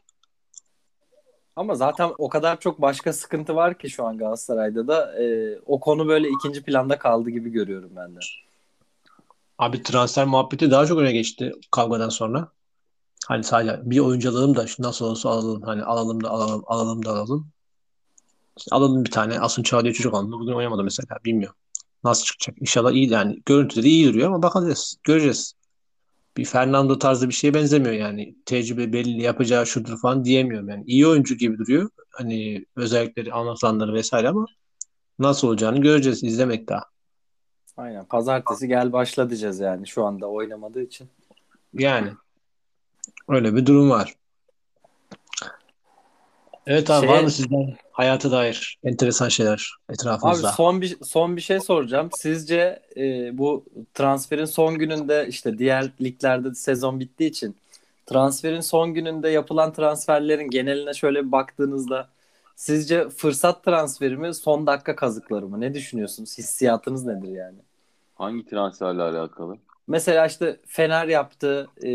Ama 1.60 1.74
zaten 1.74 2.12
o 2.18 2.28
kadar 2.28 2.60
çok 2.60 2.82
başka 2.82 3.12
sıkıntı 3.12 3.54
var 3.54 3.78
ki 3.78 3.90
şu 3.90 4.06
an 4.06 4.18
Galatasaray'da 4.18 4.88
da 4.88 5.22
e, 5.22 5.58
o 5.66 5.80
konu 5.80 6.08
böyle 6.08 6.28
ikinci 6.28 6.62
planda 6.62 6.98
kaldı 6.98 7.30
gibi 7.30 7.50
görüyorum 7.50 7.90
ben 7.96 8.16
de. 8.16 8.18
Abi 9.58 9.82
transfer 9.82 10.26
muhabbeti 10.26 10.70
daha 10.70 10.86
çok 10.86 10.98
öne 10.98 11.12
geçti 11.12 11.52
kavgadan 11.70 12.08
sonra. 12.08 12.48
Hani 13.26 13.44
sadece 13.44 13.80
bir 13.82 13.98
oyuncu 13.98 14.30
alalım 14.30 14.56
da 14.56 14.66
nasıl 14.78 15.04
olsa 15.04 15.30
alalım. 15.30 15.62
Hani 15.62 15.82
alalım 15.82 16.24
da 16.24 16.30
alalım, 16.30 16.62
alalım 16.66 17.04
da 17.04 17.10
alalım. 17.10 17.48
İşte 18.56 18.76
alalım 18.76 19.04
bir 19.04 19.10
tane. 19.10 19.40
Asun 19.40 19.62
Çağ 19.62 19.82
diye 19.82 19.92
çocuk 19.92 20.14
alındı. 20.14 20.36
Bugün 20.36 20.52
oynamadı 20.52 20.84
mesela. 20.84 21.16
Bilmiyorum. 21.24 21.56
Nasıl 22.04 22.24
çıkacak? 22.24 22.56
İnşallah 22.60 22.92
iyi 22.92 23.10
yani. 23.10 23.42
Görüntüde 23.46 23.82
de 23.82 23.88
iyi 23.88 24.08
duruyor 24.08 24.28
ama 24.28 24.42
bakacağız. 24.42 24.96
Göreceğiz. 25.02 25.54
Bir 26.40 26.44
Fernando 26.44 26.98
tarzı 26.98 27.28
bir 27.28 27.34
şeye 27.34 27.54
benzemiyor 27.54 27.94
yani. 27.94 28.34
Tecrübe 28.46 28.92
belli 28.92 29.22
yapacağı 29.22 29.66
şudur 29.66 29.98
falan 30.00 30.24
diyemiyorum 30.24 30.68
yani. 30.68 30.84
İyi 30.86 31.06
oyuncu 31.06 31.34
gibi 31.34 31.58
duruyor. 31.58 31.90
Hani 32.10 32.64
özellikleri 32.76 33.32
anlatılanları 33.32 33.94
vesaire 33.94 34.28
ama 34.28 34.46
nasıl 35.18 35.48
olacağını 35.48 35.80
göreceğiz. 35.80 36.24
izlemek 36.24 36.68
daha. 36.68 36.84
Aynen. 37.76 38.04
Pazartesi 38.04 38.68
gel 38.68 38.92
başla 38.92 39.30
diyeceğiz 39.30 39.60
yani 39.60 39.86
şu 39.86 40.04
anda 40.04 40.26
oynamadığı 40.26 40.82
için. 40.82 41.08
Yani 41.74 42.10
öyle 43.28 43.56
bir 43.56 43.66
durum 43.66 43.90
var. 43.90 44.14
Evet 46.66 46.90
abi 46.90 47.06
Şeye- 47.06 47.16
var 47.16 47.22
mı 47.22 47.30
sizden 47.30 47.76
hayata 47.92 48.30
dair 48.30 48.78
enteresan 48.84 49.28
şeyler 49.28 49.72
Abi 49.88 49.94
etrafınızda? 49.94 50.52
son 50.52 50.80
bir 50.80 50.96
son 51.02 51.36
bir 51.36 51.40
şey 51.40 51.60
soracağım. 51.60 52.08
Sizce 52.18 52.82
e, 52.96 53.38
bu 53.38 53.64
transferin 53.94 54.44
son 54.44 54.78
gününde 54.78 55.26
işte 55.28 55.58
diğer 55.58 55.90
liglerde 56.00 56.50
de 56.50 56.54
sezon 56.54 57.00
bittiği 57.00 57.30
için 57.30 57.56
transferin 58.06 58.60
son 58.60 58.94
gününde 58.94 59.28
yapılan 59.28 59.72
transferlerin 59.72 60.50
geneline 60.50 60.94
şöyle 60.94 61.26
bir 61.26 61.32
baktığınızda 61.32 62.08
sizce 62.56 63.08
fırsat 63.08 63.64
transferi 63.64 64.16
mi 64.16 64.34
son 64.34 64.66
dakika 64.66 64.96
kazıkları 64.96 65.48
mı? 65.48 65.60
Ne 65.60 65.74
düşünüyorsunuz? 65.74 66.38
Hissiyatınız 66.38 67.04
nedir 67.06 67.28
yani? 67.28 67.58
Hangi 68.14 68.46
transferle 68.46 69.02
alakalı? 69.02 69.56
Mesela 69.88 70.26
işte 70.26 70.60
Fener 70.66 71.06
yaptı, 71.08 71.68
e, 71.84 71.92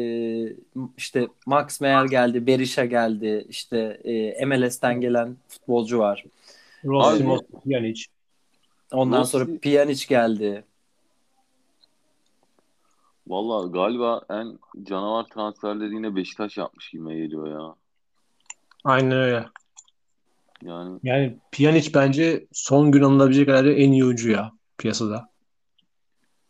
işte 0.97 1.27
Max 1.45 1.81
Meyer 1.81 2.05
geldi, 2.05 2.47
Berisha 2.47 2.85
geldi, 2.85 3.45
işte 3.49 3.77
e, 4.03 4.45
MLS'ten 4.45 5.01
gelen 5.01 5.37
futbolcu 5.47 5.99
var. 5.99 6.23
Rossi, 6.85 7.23
Mossi, 7.23 7.45
Pjanic. 7.65 8.05
Ondan 8.91 9.21
Rossi- 9.21 9.31
sonra 9.31 9.45
Pjanic 9.61 10.05
geldi. 10.09 10.63
Valla 13.27 13.67
galiba 13.67 14.21
en 14.29 14.59
canavar 14.83 15.23
transferleri 15.23 15.93
yine 15.93 16.15
Beşiktaş 16.15 16.57
yapmış 16.57 16.89
gibi 16.89 17.17
geliyor 17.17 17.47
ya. 17.47 17.75
Aynen 18.83 19.11
öyle. 19.11 19.45
Yani 20.63 20.99
Yani 21.03 21.37
Pjanic 21.51 21.93
bence 21.93 22.47
son 22.51 22.91
gün 22.91 23.01
alınabilecek 23.01 23.47
herhalde 23.47 23.73
en 23.75 23.91
iyi 23.91 24.05
oyuncu 24.05 24.31
ya 24.31 24.51
piyasada. 24.77 25.29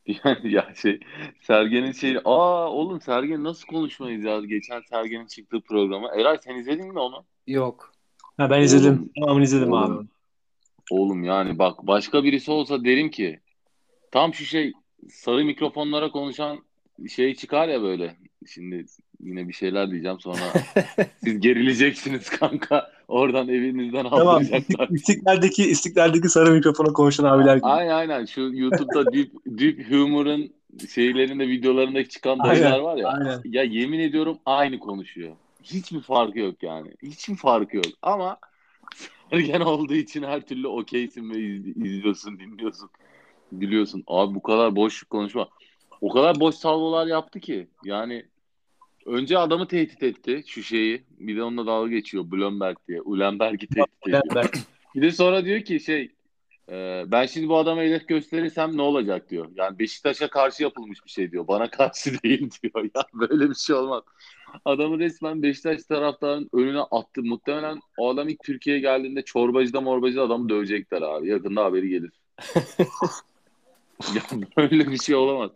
Yani 0.24 0.52
ya 0.54 0.74
şey 0.76 1.00
Sergen'in 1.42 1.92
şey 1.92 2.18
aa 2.26 2.70
oğlum 2.72 3.02
Sergen 3.02 3.44
nasıl 3.44 3.68
konuşmayız 3.68 4.24
ya 4.24 4.40
geçen 4.40 4.82
Sergen'in 4.82 5.28
çıktığı 5.28 5.62
programı. 5.62 6.08
Eray 6.16 6.38
sen 6.44 6.56
izledin 6.56 6.94
mi 6.94 7.00
onu? 7.00 7.26
Yok. 7.48 7.92
Ha 8.38 8.50
ben 8.50 8.62
izledim. 8.62 8.94
Oğlum, 8.94 9.10
Tamamını 9.20 9.44
izledim 9.44 9.72
oğlum. 9.72 9.98
abi. 9.98 10.08
Oğlum 10.92 11.24
yani 11.24 11.60
bak 11.60 11.88
başka 11.88 12.24
birisi 12.24 12.52
olsa 12.52 12.84
derim 12.84 13.10
ki 13.10 13.40
tam 14.12 14.34
şu 14.34 14.46
şey 14.46 14.74
sarı 15.10 15.46
mikrofonlara 15.46 16.12
konuşan 16.12 16.60
şey 17.10 17.36
çıkar 17.36 17.68
ya 17.68 17.82
böyle. 17.82 18.16
Şimdi 18.48 18.86
yine 19.20 19.48
bir 19.48 19.54
şeyler 19.54 19.92
diyeceğim 19.92 20.20
sonra 20.20 20.40
siz 21.24 21.40
gerileceksiniz 21.40 22.30
kanka. 22.30 22.95
Oradan 23.08 23.50
evinizden 23.50 24.06
Tamam. 24.10 24.28
aldıracaklar. 24.28 24.88
İstiklal'deki, 24.92 25.64
İstiklal'deki 25.64 26.30
sarı 26.30 26.52
mikrofona 26.52 26.94
konuşan 26.94 27.24
abiler 27.24 27.56
gibi. 27.58 27.66
Aynen 27.66 27.94
aynen 27.94 28.26
şu 28.26 28.42
YouTube'da 28.42 29.14
Deep, 29.14 29.32
Deep 29.46 29.92
Humor'ın 29.92 30.54
şeylerinde 30.94 31.48
videolarında 31.48 32.10
çıkan 32.10 32.44
dayılar 32.44 32.80
var 32.80 32.98
ya. 32.98 33.08
aynen. 33.08 33.42
Ya 33.46 33.64
yemin 33.64 34.00
ediyorum 34.00 34.38
aynı 34.46 34.80
konuşuyor. 34.80 35.36
Hiçbir 35.64 36.02
farkı 36.02 36.40
yok 36.40 36.64
yani. 36.64 36.88
Hiçbir 37.04 37.36
farkı 37.36 37.78
yok. 37.78 37.86
Ama 38.02 38.38
Sergen 39.30 39.62
olduğu 39.62 39.94
için 39.94 40.24
her 40.24 40.42
türlü 40.42 40.68
okeysin 40.68 41.30
ve 41.30 41.40
iz- 41.40 41.68
izliyorsun, 41.68 42.40
dinliyorsun, 42.40 42.90
gülüyorsun. 43.52 44.04
Abi 44.08 44.36
bu 44.36 44.42
kadar 44.42 44.76
boş 44.76 45.04
konuşma. 45.04 45.48
O 46.02 46.10
kadar 46.10 46.40
boş 46.40 46.56
salvolar 46.56 47.08
yaptı 47.08 47.40
ki. 47.40 47.68
Yani 47.84 48.26
önce 49.06 49.38
adamı 49.38 49.68
tehdit 49.68 50.04
etti 50.04 50.44
şu 50.48 50.64
şeyi. 50.64 51.04
Bir 51.20 51.38
de 51.38 51.44
onunla 51.44 51.66
dalga 51.66 51.90
geçiyor 51.90 52.32
Bloomberg 52.32 52.78
diye. 52.88 53.02
Ulenberg'i 53.02 53.68
tehdit 53.68 54.08
ediyor. 54.08 54.50
Bir 54.96 55.02
de 55.02 55.12
sonra 55.12 55.46
diyor 55.46 55.62
ki 55.62 55.80
şey 55.80 56.12
e, 56.72 57.04
ben 57.08 57.26
şimdi 57.26 57.50
bu 57.50 57.58
adama 57.58 57.82
hedef 57.82 58.08
gösterirsem 58.08 58.78
ne 58.78 58.82
olacak 58.82 59.30
diyor. 59.30 59.50
Yani 59.56 59.80
Beşiktaş'a 59.80 60.30
karşı 60.30 60.64
yapılmış 60.64 61.06
bir 61.06 61.10
şey 61.10 61.32
diyor. 61.32 61.48
Bana 61.48 61.70
karşı 61.70 62.12
değil 62.24 62.50
diyor. 62.64 62.90
Ya 62.96 63.04
böyle 63.14 63.50
bir 63.50 63.56
şey 63.56 63.76
olmaz. 63.76 64.04
Adamı 64.66 65.00
resmen 65.00 65.44
Beşiktaş 65.44 65.84
taraftarının 65.84 66.50
önüne 66.54 66.80
attı. 66.80 67.24
Muhtemelen 67.24 67.80
o 67.98 68.10
adam 68.10 68.30
ilk 68.30 68.44
Türkiye'ye 68.44 68.82
geldiğinde 68.82 69.22
çorbacıda 69.22 69.82
morbacıda 69.82 70.22
adamı 70.22 70.50
dövecekler 70.50 71.02
abi. 71.02 71.30
Yakında 71.30 71.66
haberi 71.66 71.90
gelir. 71.90 72.12
ya 74.16 74.22
böyle 74.58 74.92
bir 74.92 74.98
şey 74.98 75.16
olamaz. 75.16 75.52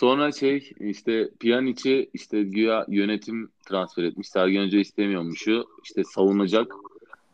Sonra 0.00 0.32
şey 0.32 0.72
işte 0.80 1.28
Pjanic'i 1.40 2.10
işte 2.14 2.42
güya 2.42 2.86
yönetim 2.88 3.50
transfer 3.68 4.04
etmiş. 4.04 4.28
Sergen 4.28 4.66
Hoca 4.66 4.78
istemiyormuşu. 4.78 5.66
İşte 5.84 6.04
savunacak. 6.04 6.72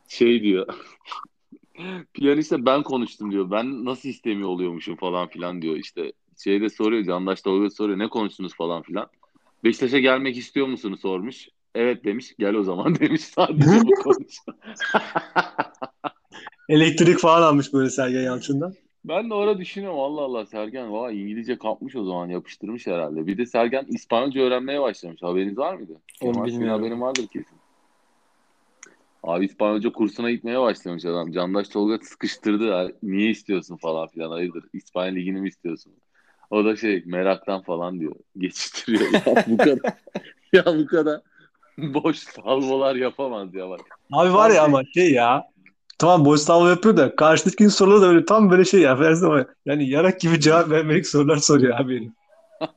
Şey 0.08 0.42
diyor. 0.42 0.66
Piyaniste 2.14 2.66
ben 2.66 2.82
konuştum 2.82 3.32
diyor. 3.32 3.50
Ben 3.50 3.84
nasıl 3.84 4.08
istemiyor 4.08 4.48
oluyormuşum 4.48 4.96
falan 4.96 5.28
filan 5.28 5.62
diyor. 5.62 5.76
İşte 5.76 6.12
şeyde 6.44 6.68
soruyor. 6.70 7.04
Candaş 7.04 7.42
Tolga 7.42 7.70
soruyor. 7.70 7.98
Ne 7.98 8.08
konuştunuz 8.08 8.54
falan 8.54 8.82
filan. 8.82 9.06
Beşiktaş'a 9.64 9.98
gelmek 9.98 10.36
istiyor 10.36 10.66
musunuz 10.66 11.00
sormuş. 11.00 11.48
Evet 11.74 12.04
demiş. 12.04 12.34
Gel 12.38 12.54
o 12.54 12.62
zaman 12.62 12.94
demiş. 13.00 13.20
Sadece 13.20 13.80
bu 13.84 13.94
konuş. 14.02 14.36
elektrik 16.68 17.18
falan 17.18 17.42
almış 17.42 17.72
böyle 17.72 17.90
Sergen 17.90 18.22
Yalçın'dan. 18.22 18.74
Ben 19.04 19.30
de 19.30 19.34
orada 19.34 19.58
düşünüyorum. 19.58 20.00
Allah 20.00 20.20
Allah 20.20 20.46
Sergen 20.46 20.92
vay 20.92 21.22
İngilizce 21.22 21.58
kapmış 21.58 21.96
o 21.96 22.04
zaman. 22.04 22.28
Yapıştırmış 22.28 22.86
herhalde. 22.86 23.26
Bir 23.26 23.38
de 23.38 23.46
Sergen 23.46 23.84
İspanyolca 23.88 24.40
öğrenmeye 24.40 24.82
başlamış. 24.82 25.22
Haberiniz 25.22 25.58
var 25.58 25.74
mıydı? 25.74 26.00
Onu 26.22 26.44
bilmiyorum. 26.44 26.78
haberin 26.78 27.00
vardır 27.00 27.26
kesin. 27.26 27.58
Abi 29.22 29.44
İspanyolca 29.44 29.92
kursuna 29.92 30.30
gitmeye 30.30 30.60
başlamış 30.60 31.04
adam. 31.04 31.32
Candaş 31.32 31.68
Tolga 31.68 31.98
sıkıştırdı. 31.98 32.96
Niye 33.02 33.30
istiyorsun 33.30 33.76
falan 33.76 34.08
filan. 34.08 34.30
Hayırdır 34.30 34.64
İspanya 34.72 35.12
Ligi'ni 35.12 35.40
mi 35.40 35.48
istiyorsun? 35.48 35.92
O 36.50 36.64
da 36.64 36.76
şey 36.76 37.02
meraktan 37.06 37.62
falan 37.62 38.00
diyor. 38.00 38.14
Geçiştiriyor. 38.38 39.12
Ya 39.12 39.44
bu 39.46 39.56
kadar. 39.56 39.94
ya 40.52 40.64
bu 40.66 40.86
kadar. 40.86 41.20
Boş 41.78 42.16
salvolar 42.18 42.94
yapamaz 42.94 43.54
ya 43.54 43.70
bak. 43.70 43.80
Abi 44.12 44.34
var 44.34 44.50
ya 44.50 44.64
ama 44.64 44.82
şey 44.94 45.12
ya. 45.12 45.53
Tamam 45.98 46.24
boş 46.24 46.40
salvo 46.40 46.68
yapıyor 46.68 46.96
da 46.96 47.16
karşıdaki 47.16 47.70
soruları 47.70 48.02
da 48.02 48.08
böyle 48.08 48.24
tam 48.24 48.50
böyle 48.50 48.64
şey 48.64 48.80
ya. 48.80 48.98
ama 49.22 49.46
Yani 49.66 49.88
yarak 49.88 50.20
gibi 50.20 50.40
cevap 50.40 50.70
vermelik 50.70 51.06
sorular 51.06 51.36
soruyor 51.36 51.80
abi 51.80 52.00
benim. 52.00 52.12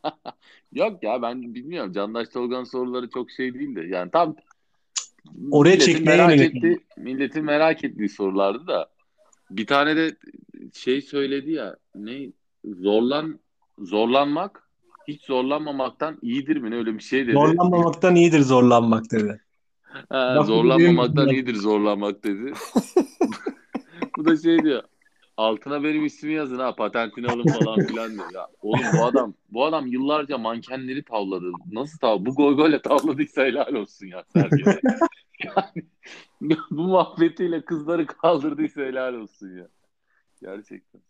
Yok 0.74 1.04
ya 1.04 1.22
ben 1.22 1.56
bilmiyorum. 1.56 1.92
Candaş 1.92 2.30
Tolga'nın 2.30 2.64
soruları 2.64 3.10
çok 3.10 3.32
şey 3.32 3.54
değildi. 3.54 3.88
Yani 3.90 4.12
tam 4.12 4.36
Oraya 5.52 5.80
çekmeye 5.80 6.18
merak 6.18 6.40
ettiği, 6.40 6.80
milletin 6.98 7.46
merak 7.46 7.84
ettiği 7.84 8.10
sorulardı 8.10 8.68
da 8.68 8.90
bir 9.50 9.68
tane 9.68 9.96
de 9.96 10.16
şey 10.74 11.02
söyledi 11.02 11.52
ya 11.52 11.76
ne 11.96 12.32
zorlan 12.66 13.40
zorlanmak 13.80 14.70
hiç 15.08 15.24
zorlanmamaktan 15.26 16.18
iyidir 16.22 16.58
mi 16.58 16.72
ne 16.72 16.76
öyle 16.76 16.94
bir 16.94 17.04
şey 17.04 17.28
dedi. 17.28 17.34
Zorlanmamaktan 17.34 18.16
iyidir 18.16 18.42
zorlanmak 18.42 19.12
dedi. 19.12 19.42
Ha, 20.10 20.43
zorlanmamaktan 20.43 21.30
iyidir 21.30 21.56
zorlanmak 21.56 22.23
dedi. 22.23 22.54
Bu 24.17 24.26
da 24.26 24.38
şey 24.38 24.60
diyor. 24.60 24.84
altına 25.38 25.84
benim 25.84 26.06
ismimi 26.06 26.36
yazın 26.36 26.60
ha 26.60 26.76
patentini 26.76 27.28
alın 27.28 27.45
falan 27.60 27.88
filan 27.88 28.13
diyor. 28.13 28.32
Ya, 28.34 28.47
oğlum 28.62 28.86
bu 29.00 29.06
adam 29.06 29.34
bu 29.50 29.65
adam 29.65 29.88
yıllarca 29.88 30.38
mankenleri 30.38 31.04
tavladı. 31.04 31.52
Nasıl 31.71 31.97
tav? 32.00 32.26
Bu 32.26 32.36
gol 32.36 32.54
golle 32.54 32.82
tavladıysa 32.82 33.41
helal 33.41 33.73
olsun 33.73 34.08
ya 34.08 34.23
Sergen'e. 34.34 34.80
yani 35.43 35.86
bu 36.71 36.82
muhabbetiyle 36.82 37.62
kızları 37.62 38.08
kaldırdıysa 38.08 38.82
helal 38.82 39.13
olsun 39.13 39.58
ya. 39.58 39.67
Gerçekten. 40.41 41.02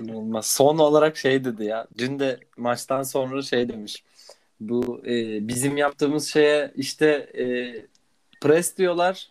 İnanılmaz. 0.00 0.46
Son 0.46 0.78
olarak 0.78 1.16
şey 1.16 1.44
dedi 1.44 1.64
ya. 1.64 1.86
Dün 1.98 2.18
de 2.18 2.40
maçtan 2.56 3.02
sonra 3.02 3.42
şey 3.42 3.68
demiş. 3.68 4.04
Bu 4.68 5.02
e, 5.06 5.48
bizim 5.48 5.76
yaptığımız 5.76 6.28
şeye 6.28 6.72
işte 6.76 7.06
e, 7.38 7.44
pres 8.40 8.78
diyorlar. 8.78 9.28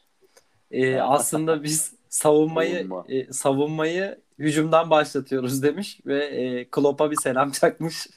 E, 0.72 0.96
aslında 1.00 1.64
biz 1.64 1.94
savunmayı 2.10 2.76
Savunma. 2.76 3.06
e, 3.10 3.34
savunmayı 3.34 4.18
hücumdan 4.40 4.90
başlatıyoruz 4.90 5.64
demiş 5.64 6.00
ve 6.06 6.26
e, 6.26 6.66
Klopp'a 6.66 7.12
bir 7.12 7.16
selam 7.16 7.52
çakmış. 7.52 8.08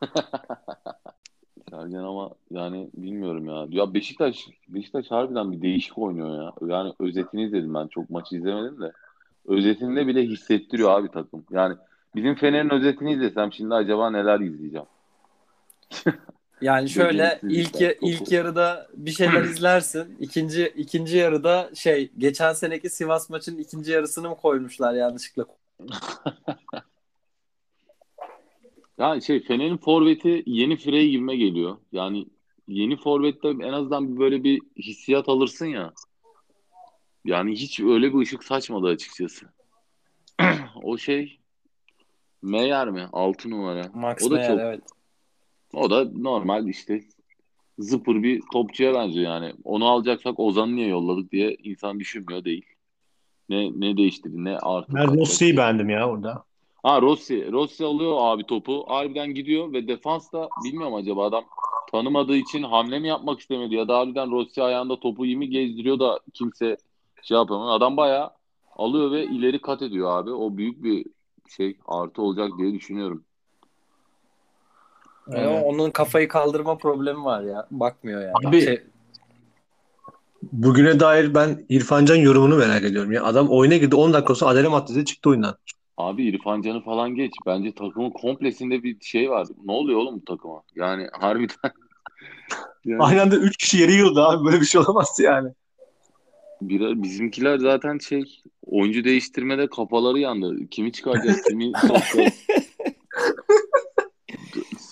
Sergen 1.70 1.98
ama 1.98 2.30
yani 2.50 2.90
bilmiyorum 2.94 3.46
ya. 3.48 3.66
Ya 3.68 3.94
Beşiktaş 3.94 4.46
Beşiktaş 4.68 5.10
harbiden 5.10 5.52
bir 5.52 5.62
değişik 5.62 5.98
oynuyor 5.98 6.42
ya. 6.42 6.76
Yani 6.76 6.92
özetini 7.00 7.44
izledim 7.44 7.74
ben 7.74 7.86
çok 7.86 8.10
maçı 8.10 8.36
izlemedim 8.36 8.80
de. 8.80 8.92
Özetinde 9.46 10.06
bile 10.06 10.22
hissettiriyor 10.22 10.90
abi 10.90 11.08
takım. 11.08 11.44
Yani 11.50 11.76
bizim 12.14 12.34
Fener'in 12.34 12.70
özetini 12.70 13.12
izlesem 13.12 13.52
şimdi 13.52 13.74
acaba 13.74 14.10
neler 14.10 14.40
izleyeceğim. 14.40 14.86
Yani 16.62 16.88
şöyle 16.88 17.40
ilk 17.42 17.80
ya- 17.80 17.94
ilk 18.00 18.32
yarıda 18.32 18.88
bir 18.94 19.10
şeyler 19.10 19.44
izlersin. 19.50 20.16
İkinci 20.20 20.72
ikinci 20.76 21.16
yarıda 21.16 21.70
şey 21.74 22.10
geçen 22.18 22.52
seneki 22.52 22.90
Sivas 22.90 23.30
maçının 23.30 23.58
ikinci 23.58 23.92
yarısını 23.92 24.28
mı 24.28 24.36
koymuşlar 24.36 24.94
yanlışlıkla? 24.94 25.46
Yani 28.98 29.22
şey 29.22 29.42
Fener'in 29.42 29.76
forveti 29.76 30.42
yeni 30.46 30.76
Frey 30.76 31.10
gibime 31.10 31.36
geliyor. 31.36 31.76
Yani 31.92 32.26
yeni 32.68 32.96
forvette 32.96 33.48
en 33.48 33.72
azından 33.72 34.14
bir 34.14 34.20
böyle 34.20 34.44
bir 34.44 34.60
hissiyat 34.78 35.28
alırsın 35.28 35.66
ya. 35.66 35.92
Yani 37.24 37.52
hiç 37.52 37.80
öyle 37.80 38.14
bir 38.14 38.18
ışık 38.18 38.44
saçmadı 38.44 38.86
açıkçası. 38.86 39.46
o 40.82 40.98
şey 40.98 41.38
Meyer 42.42 42.90
mi? 42.90 43.08
6 43.12 43.50
numara. 43.50 43.90
Max 43.94 44.26
o 44.26 44.30
da 44.30 44.34
Meyer 44.34 44.48
çok 44.48 44.60
evet. 44.60 44.80
O 45.72 45.90
da 45.90 46.10
normal 46.14 46.68
işte 46.68 47.02
zıpır 47.78 48.22
bir 48.22 48.42
topçuya 48.52 48.94
benziyor 48.94 49.30
yani. 49.30 49.52
Onu 49.64 49.88
alacaksak 49.88 50.40
Ozan'ı 50.40 50.76
niye 50.76 50.88
yolladık 50.88 51.32
diye 51.32 51.56
insan 51.62 52.00
düşünmüyor 52.00 52.44
değil. 52.44 52.64
Ne 53.48 53.70
ne 53.76 53.96
değiştirdi 53.96 54.44
ne 54.44 54.58
artı 54.58 54.94
Ben. 54.94 55.20
Rossi'yi 55.20 55.56
beğendim 55.56 55.90
ya 55.90 56.10
orada. 56.10 56.44
Ha 56.82 57.02
Rossi. 57.02 57.52
Rossi 57.52 57.84
alıyor 57.84 58.16
abi 58.18 58.44
topu. 58.44 58.84
Harbiden 58.88 59.34
gidiyor 59.34 59.72
ve 59.72 59.88
defans 59.88 60.32
da 60.32 60.48
bilmiyorum 60.64 60.94
acaba 60.94 61.26
adam 61.26 61.44
tanımadığı 61.92 62.36
için 62.36 62.62
hamle 62.62 62.98
mi 62.98 63.08
yapmak 63.08 63.40
istemedi 63.40 63.74
ya 63.74 63.88
da 63.88 63.98
harbiden 63.98 64.30
Rossi 64.30 64.62
ayağında 64.62 65.00
topu 65.00 65.26
iyi 65.26 65.36
mi 65.36 65.48
gezdiriyor 65.50 65.98
da 65.98 66.20
kimse 66.34 66.76
şey 67.22 67.36
yapamıyor. 67.36 67.72
Adam 67.72 67.96
bayağı 67.96 68.30
alıyor 68.76 69.10
ve 69.12 69.24
ileri 69.24 69.60
kat 69.60 69.82
ediyor 69.82 70.18
abi. 70.18 70.30
O 70.30 70.56
büyük 70.56 70.82
bir 70.84 71.06
şey 71.56 71.76
artı 71.86 72.22
olacak 72.22 72.50
diye 72.58 72.72
düşünüyorum. 72.72 73.24
Ama 75.26 75.62
onun 75.62 75.90
kafayı 75.90 76.28
kaldırma 76.28 76.78
problemi 76.78 77.24
var 77.24 77.42
ya. 77.42 77.66
Bakmıyor 77.70 78.20
yani. 78.20 78.32
Abi- 78.48 78.62
Şey, 78.62 78.82
Bugüne 80.52 81.00
dair 81.00 81.34
ben 81.34 81.64
İrfan 81.68 82.04
Can 82.04 82.16
yorumunu 82.16 82.56
merak 82.56 82.84
ediyorum 82.84 83.12
ya. 83.12 83.24
Adam 83.24 83.48
oyuna 83.48 83.76
girdi 83.76 83.96
10 83.96 84.12
dakika 84.12 84.34
sonra 84.34 84.50
Adem 84.50 84.74
attı 84.74 84.94
dedi 84.94 85.04
çıktı 85.04 85.30
oyundan. 85.30 85.56
Abi 85.96 86.24
İrfan 86.28 86.62
Can'ı 86.62 86.84
falan 86.84 87.14
geç. 87.14 87.32
Bence 87.46 87.74
takımın 87.74 88.10
komplesinde 88.10 88.82
bir 88.82 88.96
şey 89.00 89.30
var. 89.30 89.48
Ne 89.64 89.72
oluyor 89.72 89.98
oğlum 89.98 90.20
bu 90.20 90.24
takıma? 90.24 90.62
Yani 90.76 91.08
harbiden 91.20 91.56
yani 92.84 93.02
Aynı 93.02 93.22
anda 93.22 93.36
3 93.36 93.56
kişi 93.56 93.78
yere 93.78 93.92
yığıldı 93.92 94.22
abi. 94.22 94.44
Böyle 94.44 94.60
bir 94.60 94.66
şey 94.66 94.80
olamaz 94.80 95.16
yani. 95.20 95.50
bir, 96.62 97.02
bizimkiler 97.02 97.58
zaten 97.58 97.98
şey 97.98 98.42
oyuncu 98.66 99.04
değiştirmede 99.04 99.66
kafaları 99.66 100.18
yandı. 100.18 100.56
Kimi 100.70 100.92
çıkaracağız, 100.92 101.42
kimi 101.42 101.72
sokacağız. 101.80 102.46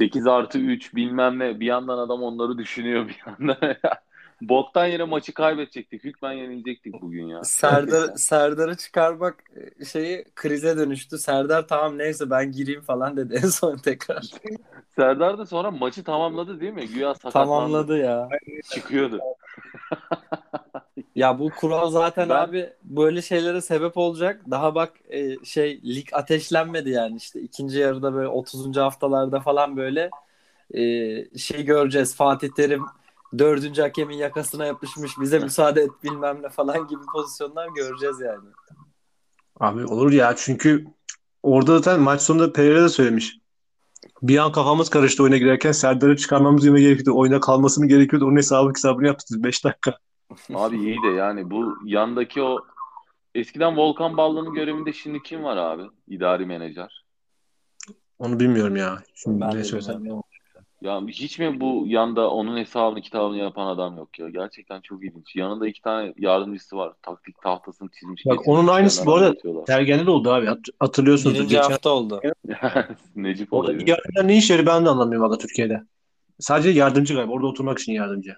8 0.00 0.26
artı 0.26 0.58
3 0.58 0.94
bilmem 0.94 1.38
ne. 1.38 1.60
Bir 1.60 1.66
yandan 1.66 1.98
adam 1.98 2.22
onları 2.22 2.58
düşünüyor 2.58 3.08
bir 3.08 3.22
yandan. 3.26 3.76
Boktan 4.40 4.86
yere 4.86 5.04
maçı 5.04 5.34
kaybedecektik. 5.34 6.04
Hükmen 6.04 6.32
yenilecektik 6.32 7.02
bugün 7.02 7.26
ya. 7.26 7.44
Serdar 7.44 8.14
Serdar'ı 8.16 8.76
çıkarmak 8.76 9.44
e, 9.80 9.84
şeyi 9.84 10.24
krize 10.34 10.76
dönüştü. 10.76 11.18
Serdar 11.18 11.68
tamam 11.68 11.98
neyse 11.98 12.30
ben 12.30 12.52
gireyim 12.52 12.80
falan 12.80 13.16
dedi 13.16 13.40
en 13.42 13.48
son 13.48 13.76
tekrar. 13.76 14.22
Serdar 14.96 15.38
da 15.38 15.46
sonra 15.46 15.70
maçı 15.70 16.04
tamamladı 16.04 16.60
değil 16.60 16.72
mi? 16.72 16.88
Güya 16.88 17.14
sakatlandı. 17.14 17.46
Tamamladı 17.46 17.98
ya. 17.98 18.28
Çıkıyordu. 18.70 19.20
Ya 21.14 21.38
bu 21.38 21.50
kural 21.50 21.90
zaten 21.90 22.28
Ben- 22.28 22.34
abi 22.34 22.72
böyle 22.84 23.22
şeylere 23.22 23.60
sebep 23.60 23.96
olacak. 23.96 24.40
Daha 24.50 24.74
bak 24.74 24.92
e, 25.08 25.44
şey 25.44 25.80
lig 25.84 26.08
ateşlenmedi 26.12 26.90
yani 26.90 27.16
işte 27.16 27.40
ikinci 27.40 27.78
yarıda 27.78 28.14
böyle 28.14 28.28
30. 28.28 28.80
haftalarda 28.80 29.40
falan 29.40 29.76
böyle 29.76 30.10
e, 30.74 30.82
şey 31.38 31.64
göreceğiz. 31.64 32.16
Fatih 32.16 32.48
Terim 32.56 32.84
dördüncü 33.38 33.82
hakemin 33.82 34.16
yakasına 34.16 34.66
yapışmış 34.66 35.18
bize 35.20 35.38
müsaade 35.38 35.80
et 35.80 35.90
bilmem 36.02 36.42
ne 36.42 36.48
falan 36.48 36.88
gibi 36.88 37.02
pozisyonlar 37.14 37.68
göreceğiz 37.76 38.20
yani. 38.20 38.48
Abi 39.60 39.84
olur 39.84 40.12
ya 40.12 40.34
çünkü 40.36 40.86
orada 41.42 41.78
zaten 41.78 42.00
maç 42.00 42.20
sonunda 42.20 42.52
Pereira 42.52 42.82
da 42.82 42.88
söylemiş. 42.88 43.40
Bir 44.22 44.38
an 44.38 44.52
kafamız 44.52 44.90
karıştı 44.90 45.22
oyuna 45.22 45.36
girerken 45.36 45.72
Serdar'ı 45.72 46.16
çıkarmamız 46.16 46.64
yine 46.64 46.80
gerekiyordu. 46.80 47.18
Oyuna 47.18 47.40
kalması 47.40 47.80
mı 47.80 47.86
gerekiyordu? 47.86 48.26
Onun 48.26 48.36
hesabı 48.36 48.68
hesabını 48.68 49.06
yaptık 49.06 49.44
5 49.44 49.64
dakika. 49.64 49.98
Abi 50.54 50.76
iyi 50.78 50.96
de 51.02 51.08
yani 51.08 51.50
bu 51.50 51.78
yandaki 51.84 52.42
o 52.42 52.58
eskiden 53.34 53.76
Volkan 53.76 54.16
Ballı'nın 54.16 54.54
görevinde 54.54 54.92
şimdi 54.92 55.22
kim 55.22 55.44
var 55.44 55.56
abi? 55.56 55.82
İdari 56.08 56.46
menajer. 56.46 57.04
Onu 58.18 58.40
bilmiyorum 58.40 58.76
ya. 58.76 59.02
Şimdi 59.14 59.40
Ben 59.40 59.56
ne 59.56 59.64
söylesem. 59.64 60.04
Ya 60.82 61.00
hiç 61.08 61.38
mi 61.38 61.60
bu 61.60 61.84
yanda 61.86 62.30
onun 62.30 62.56
hesabını 62.56 63.00
kitabını 63.00 63.36
yapan 63.36 63.66
adam 63.66 63.96
yok 63.96 64.18
ya? 64.18 64.28
Gerçekten 64.28 64.80
çok 64.80 65.04
ilginç. 65.04 65.36
Yanında 65.36 65.68
iki 65.68 65.82
tane 65.82 66.14
yardımcısı 66.18 66.76
var. 66.76 66.92
Taktik 67.02 67.42
tahtasını 67.42 67.88
çizmiş. 67.90 68.26
Bak, 68.26 68.48
onun 68.48 68.68
aynısı 68.68 69.06
bu 69.06 69.14
arada. 69.14 69.34
Sergen'de 69.66 70.06
de 70.06 70.10
oldu 70.10 70.30
abi. 70.30 70.46
Hat- 70.46 70.58
Hatırlıyorsunuz. 70.80 71.34
Birinci 71.34 71.54
Geçen 71.54 71.70
hafta 71.70 71.90
oldu. 71.90 72.20
Necip 73.16 73.52
Orada 73.52 73.72
olayı. 73.72 73.88
yardımcılar 73.88 74.28
ne 74.28 74.36
işe 74.36 74.54
yarıyor 74.54 74.74
ben 74.74 74.84
de 74.84 74.88
anlamıyorum 74.88 75.28
valla 75.28 75.38
Türkiye'de. 75.38 75.82
Sadece 76.38 76.70
yardımcı 76.70 77.14
galiba. 77.14 77.32
Orada 77.32 77.46
oturmak 77.46 77.78
için 77.78 77.92
yardımcı. 77.92 78.34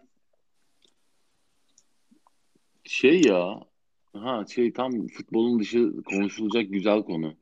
Şey 2.84 3.22
ya. 3.22 3.60
Ha 4.16 4.44
şey 4.54 4.72
tam 4.72 5.06
futbolun 5.06 5.60
dışı 5.60 6.02
konuşulacak 6.02 6.72
güzel 6.72 7.02
konu. 7.02 7.34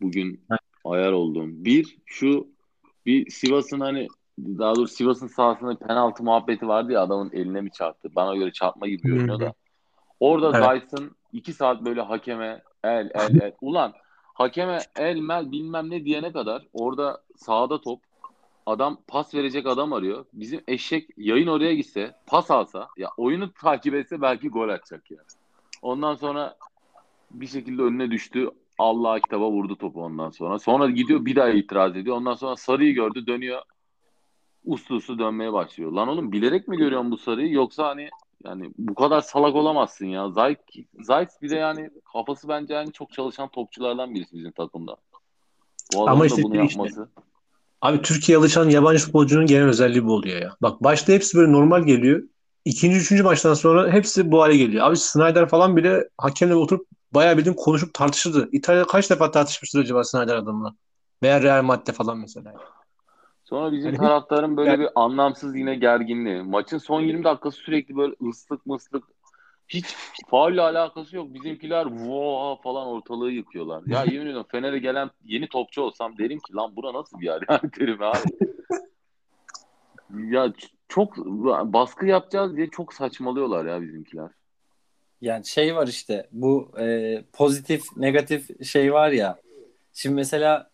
Bugün 0.00 0.46
ayar 0.84 1.12
olduğum. 1.12 1.48
Bir 1.48 1.96
şu 2.04 2.48
bir 3.06 3.30
Sivas'ın 3.30 3.80
hani 3.80 4.08
daha 4.38 4.74
doğrusu 4.74 4.94
Sivas'ın 4.94 5.26
sahasında 5.26 5.78
penaltı 5.78 6.22
muhabbeti 6.22 6.68
vardı 6.68 6.92
ya 6.92 7.02
adamın 7.02 7.30
eline 7.32 7.60
mi 7.60 7.70
çarptı? 7.70 8.08
Bana 8.14 8.36
göre 8.36 8.52
çarpma 8.52 8.88
gibi 8.88 9.02
görünüyor 9.02 9.40
da. 9.40 9.54
Orada 10.20 10.58
Evet. 10.58 10.82
Dyson 10.82 11.10
iki 11.32 11.52
saat 11.52 11.84
böyle 11.84 12.00
hakeme 12.00 12.62
el 12.84 13.10
el 13.14 13.40
el. 13.40 13.52
Ulan 13.60 13.92
hakeme 14.34 14.78
el 14.96 15.16
mel 15.16 15.52
bilmem 15.52 15.90
ne 15.90 16.04
diyene 16.04 16.32
kadar 16.32 16.66
orada 16.72 17.22
sahada 17.36 17.80
top 17.80 18.05
adam 18.66 18.98
pas 19.06 19.34
verecek 19.34 19.66
adam 19.66 19.92
arıyor. 19.92 20.24
Bizim 20.32 20.60
eşek 20.68 21.10
yayın 21.16 21.46
oraya 21.46 21.74
gitse 21.74 22.14
pas 22.26 22.50
alsa 22.50 22.88
ya 22.96 23.10
oyunu 23.16 23.52
takip 23.52 23.94
etse 23.94 24.20
belki 24.20 24.48
gol 24.48 24.68
atacak 24.68 25.10
ya. 25.10 25.18
Ondan 25.82 26.14
sonra 26.14 26.56
bir 27.30 27.46
şekilde 27.46 27.82
önüne 27.82 28.10
düştü. 28.10 28.50
Allah 28.78 29.20
kitaba 29.20 29.50
vurdu 29.50 29.76
topu 29.76 30.04
ondan 30.04 30.30
sonra. 30.30 30.58
Sonra 30.58 30.90
gidiyor 30.90 31.24
bir 31.24 31.36
daha 31.36 31.48
itiraz 31.48 31.96
ediyor. 31.96 32.16
Ondan 32.16 32.34
sonra 32.34 32.56
sarıyı 32.56 32.94
gördü 32.94 33.26
dönüyor. 33.26 33.62
Uslu 34.64 34.94
uslu 34.94 35.18
dönmeye 35.18 35.52
başlıyor. 35.52 35.92
Lan 35.92 36.08
oğlum 36.08 36.32
bilerek 36.32 36.68
mi 36.68 36.76
görüyorsun 36.76 37.10
bu 37.10 37.16
sarıyı 37.16 37.52
yoksa 37.52 37.88
hani 37.88 38.08
yani 38.44 38.70
bu 38.78 38.94
kadar 38.94 39.20
salak 39.20 39.54
olamazsın 39.54 40.06
ya. 40.06 40.30
Zayt, 40.30 40.58
Zayt 41.00 41.28
bir 41.42 41.50
de 41.50 41.56
yani 41.56 41.90
kafası 42.12 42.48
bence 42.48 42.74
yani 42.74 42.92
çok 42.92 43.12
çalışan 43.12 43.48
topçulardan 43.48 44.14
birisi 44.14 44.36
bizim 44.36 44.52
takımda. 44.52 44.96
Bu 45.94 46.02
adamın 46.02 46.12
Ama 46.12 46.22
da 46.22 46.26
işte 46.26 46.42
bunu 46.42 46.54
şey 46.54 46.64
işte. 46.64 46.82
yapması. 46.82 47.08
Abi 47.82 48.02
Türkiye 48.02 48.38
alışan 48.38 48.68
yabancı 48.70 49.04
futbolcunun 49.04 49.46
genel 49.46 49.68
özelliği 49.68 50.04
bu 50.04 50.12
oluyor 50.14 50.42
ya. 50.42 50.56
Bak 50.62 50.84
başta 50.84 51.12
hepsi 51.12 51.38
böyle 51.38 51.52
normal 51.52 51.82
geliyor. 51.82 52.22
İkinci, 52.64 52.96
üçüncü 52.96 53.22
maçtan 53.22 53.54
sonra 53.54 53.92
hepsi 53.92 54.30
bu 54.32 54.42
hale 54.42 54.56
geliyor. 54.56 54.86
Abi 54.86 54.96
Snyder 54.96 55.48
falan 55.48 55.76
bile 55.76 56.08
hakemle 56.18 56.54
oturup 56.54 56.86
bayağı 57.12 57.38
bildiğin 57.38 57.56
konuşup 57.56 57.94
tartışırdı. 57.94 58.48
İtalya'da 58.52 58.86
kaç 58.86 59.10
defa 59.10 59.30
tartışmıştır 59.30 59.80
acaba 59.80 60.04
Snyder 60.04 60.36
adamla? 60.36 60.74
Veya 61.22 61.42
Real 61.42 61.62
Madrid 61.62 61.92
falan 61.94 62.18
mesela. 62.18 62.54
Sonra 63.44 63.72
bizim 63.72 63.86
Yani- 63.86 63.96
taraftarın 63.98 64.56
böyle 64.56 64.70
Yani- 64.70 64.80
bir 64.80 64.88
anlamsız 64.94 65.56
yine 65.56 65.74
gerginliği. 65.74 66.42
Maçın 66.42 66.78
son 66.78 67.00
20 67.00 67.24
dakikası 67.24 67.56
sürekli 67.58 67.96
böyle 67.96 68.14
ıslık 68.30 68.66
mıslık 68.66 69.04
Hiç 69.68 69.86
faulle 70.30 70.62
alakası 70.62 71.16
yok. 71.16 71.34
Bizimkiler 71.34 71.86
voa 71.86 72.56
falan 72.56 72.86
ortalığı 72.86 73.30
yıkıyorlar. 73.30 73.82
Ya 73.86 74.04
yemin 74.10 74.26
ediyorum 74.26 74.46
Fener'e 74.50 74.78
gelen 74.78 75.10
yeni 75.24 75.48
topçu 75.48 75.82
olsam 75.82 76.18
derim 76.18 76.38
ki 76.38 76.54
lan 76.54 76.76
bura 76.76 76.92
nasıl 76.92 77.20
bir 77.20 77.26
yer 77.26 77.42
yani 77.48 77.60
derim 77.80 78.02
abi. 78.02 78.20
ya 80.34 80.52
çok 80.88 81.16
baskı 81.72 82.06
yapacağız 82.06 82.56
diye 82.56 82.70
çok 82.70 82.94
saçmalıyorlar 82.94 83.64
ya 83.64 83.82
bizimkiler. 83.82 84.30
Yani 85.20 85.46
şey 85.46 85.76
var 85.76 85.86
işte 85.86 86.28
bu 86.32 86.72
e, 86.80 87.24
pozitif 87.32 87.96
negatif 87.96 88.66
şey 88.66 88.92
var 88.92 89.10
ya. 89.10 89.40
Şimdi 89.92 90.14
mesela 90.14 90.70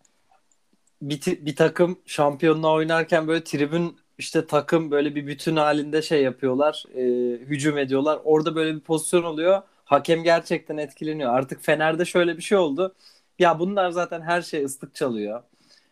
bir, 1.01 1.21
bir 1.25 1.55
takım 1.55 1.99
şampiyonla 2.05 2.71
oynarken 2.73 3.27
böyle 3.27 3.43
tribün 3.43 3.97
işte 4.17 4.47
takım 4.47 4.91
böyle 4.91 5.15
bir 5.15 5.27
bütün 5.27 5.55
halinde 5.55 6.01
şey 6.01 6.23
yapıyorlar. 6.23 6.83
E, 6.95 7.01
hücum 7.37 7.77
ediyorlar. 7.77 8.19
Orada 8.23 8.55
böyle 8.55 8.75
bir 8.75 8.79
pozisyon 8.79 9.23
oluyor. 9.23 9.61
Hakem 9.85 10.23
gerçekten 10.23 10.77
etkileniyor. 10.77 11.33
Artık 11.33 11.63
Fener'de 11.63 12.05
şöyle 12.05 12.37
bir 12.37 12.41
şey 12.41 12.57
oldu. 12.57 12.95
Ya 13.39 13.59
bunlar 13.59 13.89
zaten 13.89 14.21
her 14.21 14.41
şey 14.41 14.63
ıslık 14.63 14.95
çalıyor. 14.95 15.43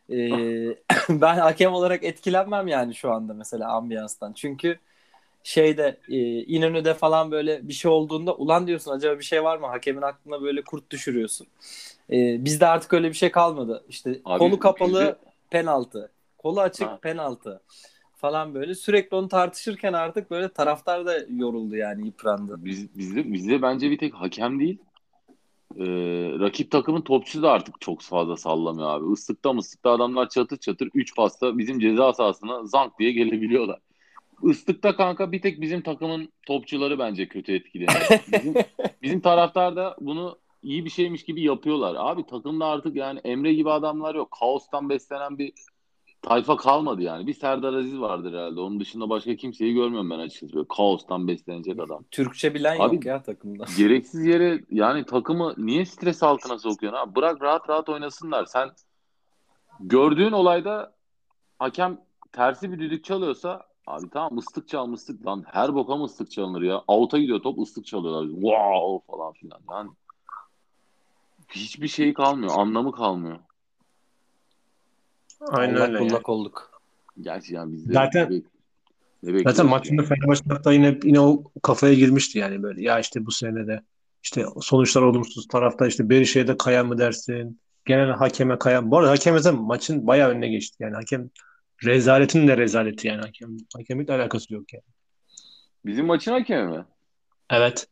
E, 0.09 0.17
ben 1.09 1.37
hakem 1.37 1.73
olarak 1.73 2.03
etkilenmem 2.03 2.67
yani 2.67 2.95
şu 2.95 3.11
anda 3.11 3.33
mesela 3.33 3.71
ambiyanstan. 3.71 4.33
Çünkü 4.33 4.79
şeyde 5.43 5.97
e, 6.09 6.17
İnönü'de 6.43 6.93
falan 6.93 7.31
böyle 7.31 7.67
bir 7.67 7.73
şey 7.73 7.91
olduğunda 7.91 8.35
ulan 8.35 8.67
diyorsun 8.67 8.91
acaba 8.91 9.19
bir 9.19 9.23
şey 9.23 9.43
var 9.43 9.57
mı? 9.57 9.67
Hakemin 9.67 10.01
aklına 10.01 10.41
böyle 10.41 10.61
kurt 10.61 10.91
düşürüyorsun. 10.91 11.47
E, 12.11 12.45
bizde 12.45 12.67
artık 12.67 12.93
öyle 12.93 13.09
bir 13.09 13.13
şey 13.13 13.31
kalmadı. 13.31 13.85
İşte 13.89 14.19
Abi, 14.25 14.39
kolu 14.39 14.59
kapalı 14.59 14.99
bizde... 14.99 15.15
penaltı. 15.49 16.11
Kolu 16.37 16.61
açık 16.61 16.87
ha. 16.87 16.99
penaltı 17.01 17.61
falan 18.21 18.53
böyle. 18.53 18.75
Sürekli 18.75 19.15
onu 19.15 19.27
tartışırken 19.27 19.93
artık 19.93 20.31
böyle 20.31 20.49
taraftar 20.49 21.05
da 21.05 21.17
yoruldu 21.29 21.75
yani 21.75 22.05
yıprandı. 22.05 22.55
Biz, 22.65 22.97
bizde, 22.97 23.33
bizde 23.33 23.61
bence 23.61 23.91
bir 23.91 23.97
tek 23.97 24.13
hakem 24.13 24.59
değil. 24.59 24.77
Ee, 25.77 25.85
rakip 26.39 26.71
takımın 26.71 27.01
topçusu 27.01 27.43
da 27.43 27.51
artık 27.51 27.81
çok 27.81 28.01
fazla 28.01 28.37
sallamıyor 28.37 28.89
abi. 28.89 29.13
Islıkta 29.13 29.53
mıslıkta 29.53 29.91
adamlar 29.91 30.29
çatır 30.29 30.57
çatır 30.57 30.89
3 30.93 31.15
pasta 31.15 31.57
bizim 31.57 31.79
ceza 31.79 32.13
sahasına 32.13 32.65
zank 32.65 32.99
diye 32.99 33.11
gelebiliyorlar. 33.11 33.79
Islıkta 34.43 34.95
kanka 34.95 35.31
bir 35.31 35.41
tek 35.41 35.61
bizim 35.61 35.81
takımın 35.81 36.29
topçuları 36.47 36.99
bence 36.99 37.27
kötü 37.27 37.53
etkileniyor. 37.53 38.21
Bizim, 38.33 38.53
bizim 39.01 39.21
taraftar 39.21 39.75
da 39.75 39.95
bunu 40.01 40.37
iyi 40.63 40.85
bir 40.85 40.89
şeymiş 40.89 41.23
gibi 41.23 41.43
yapıyorlar. 41.43 41.95
Abi 41.97 42.25
takımda 42.25 42.65
artık 42.65 42.95
yani 42.95 43.19
Emre 43.23 43.53
gibi 43.53 43.71
adamlar 43.71 44.15
yok. 44.15 44.31
Kaostan 44.39 44.89
beslenen 44.89 45.37
bir 45.37 45.53
tayfa 46.21 46.57
kalmadı 46.57 47.01
yani. 47.01 47.27
Bir 47.27 47.33
Serdar 47.33 47.73
Aziz 47.73 47.99
vardır 47.99 48.33
herhalde. 48.33 48.59
Onun 48.59 48.79
dışında 48.79 49.09
başka 49.09 49.35
kimseyi 49.35 49.73
görmüyorum 49.73 50.09
ben 50.09 50.19
açıkçası. 50.19 50.53
Böyle 50.53 50.67
kaostan 50.67 51.27
beslenecek 51.27 51.79
adam. 51.79 52.03
Türkçe 52.11 52.53
bilen 52.53 52.79
abi, 52.79 52.95
yok 52.95 53.05
ya 53.05 53.23
takımda. 53.23 53.65
Gereksiz 53.77 54.25
yere 54.25 54.63
yani 54.71 55.05
takımı 55.05 55.53
niye 55.57 55.85
stres 55.85 56.23
altına 56.23 56.59
sokuyorsun 56.59 56.99
abi? 56.99 57.15
Bırak 57.15 57.41
rahat 57.41 57.69
rahat 57.69 57.89
oynasınlar. 57.89 58.45
Sen 58.45 58.69
gördüğün 59.79 60.31
olayda 60.31 60.93
hakem 61.59 62.01
tersi 62.31 62.71
bir 62.71 62.79
düdük 62.79 63.03
çalıyorsa 63.03 63.67
abi 63.87 64.09
tamam 64.09 64.37
ıslık 64.37 64.67
çal 64.67 64.93
ıslık 64.93 65.25
lan 65.25 65.43
her 65.47 65.75
boka 65.75 65.95
mı 65.95 66.03
ıslık 66.03 66.31
çalınır 66.31 66.61
ya? 66.61 66.83
Out'a 66.87 67.17
gidiyor 67.17 67.39
top 67.39 67.59
ıslık 67.59 67.85
çalıyorlar. 67.85 68.29
Wow 68.29 69.13
falan 69.13 69.33
filan. 69.33 69.61
Yani 69.71 69.89
hiçbir 71.49 71.87
şey 71.87 72.13
kalmıyor. 72.13 72.53
Anlamı 72.57 72.91
kalmıyor. 72.91 73.39
Aynen 75.49 75.75
Allah 75.75 75.83
öyle. 75.83 75.97
Kullak 75.97 76.11
yani. 76.11 76.21
olduk. 76.25 76.81
Gerçi 77.21 77.53
yani 77.53 77.73
biz 77.73 77.89
de 77.89 77.93
zaten 77.93 78.43
ne 79.23 79.43
zaten 79.43 79.65
maçında 79.65 80.03
Fenerbahçe 80.03 80.43
hatta 80.49 80.73
yine 80.73 80.99
yine 81.03 81.19
o 81.19 81.43
kafaya 81.63 81.93
girmişti 81.93 82.39
yani 82.39 82.63
böyle. 82.63 82.81
Ya 82.81 82.99
işte 82.99 83.25
bu 83.25 83.31
sene 83.31 83.67
de 83.67 83.81
işte 84.23 84.45
sonuçlar 84.61 85.01
olumsuz 85.01 85.47
tarafta 85.47 85.87
işte 85.87 86.09
Berişe'ye 86.09 86.57
kayan 86.57 86.87
mı 86.87 86.97
dersin? 86.97 87.59
Genel 87.85 88.09
hakeme 88.09 88.59
kayan. 88.59 88.91
Bu 88.91 88.97
arada 88.97 89.11
hakem 89.11 89.33
mesela 89.33 89.57
maçın 89.57 90.07
bayağı 90.07 90.29
önüne 90.29 90.47
geçti. 90.47 90.77
Yani 90.79 90.95
hakem 90.95 91.29
rezaletin 91.85 92.47
de 92.47 92.57
rezaleti 92.57 93.07
yani 93.07 93.21
hakem. 93.21 93.57
Hakemlikle 93.75 94.13
alakası 94.13 94.53
yok 94.53 94.73
yani. 94.73 94.83
Bizim 95.85 96.05
maçın 96.05 96.31
hakemi 96.31 96.71
mi? 96.71 96.85
Evet. 97.49 97.87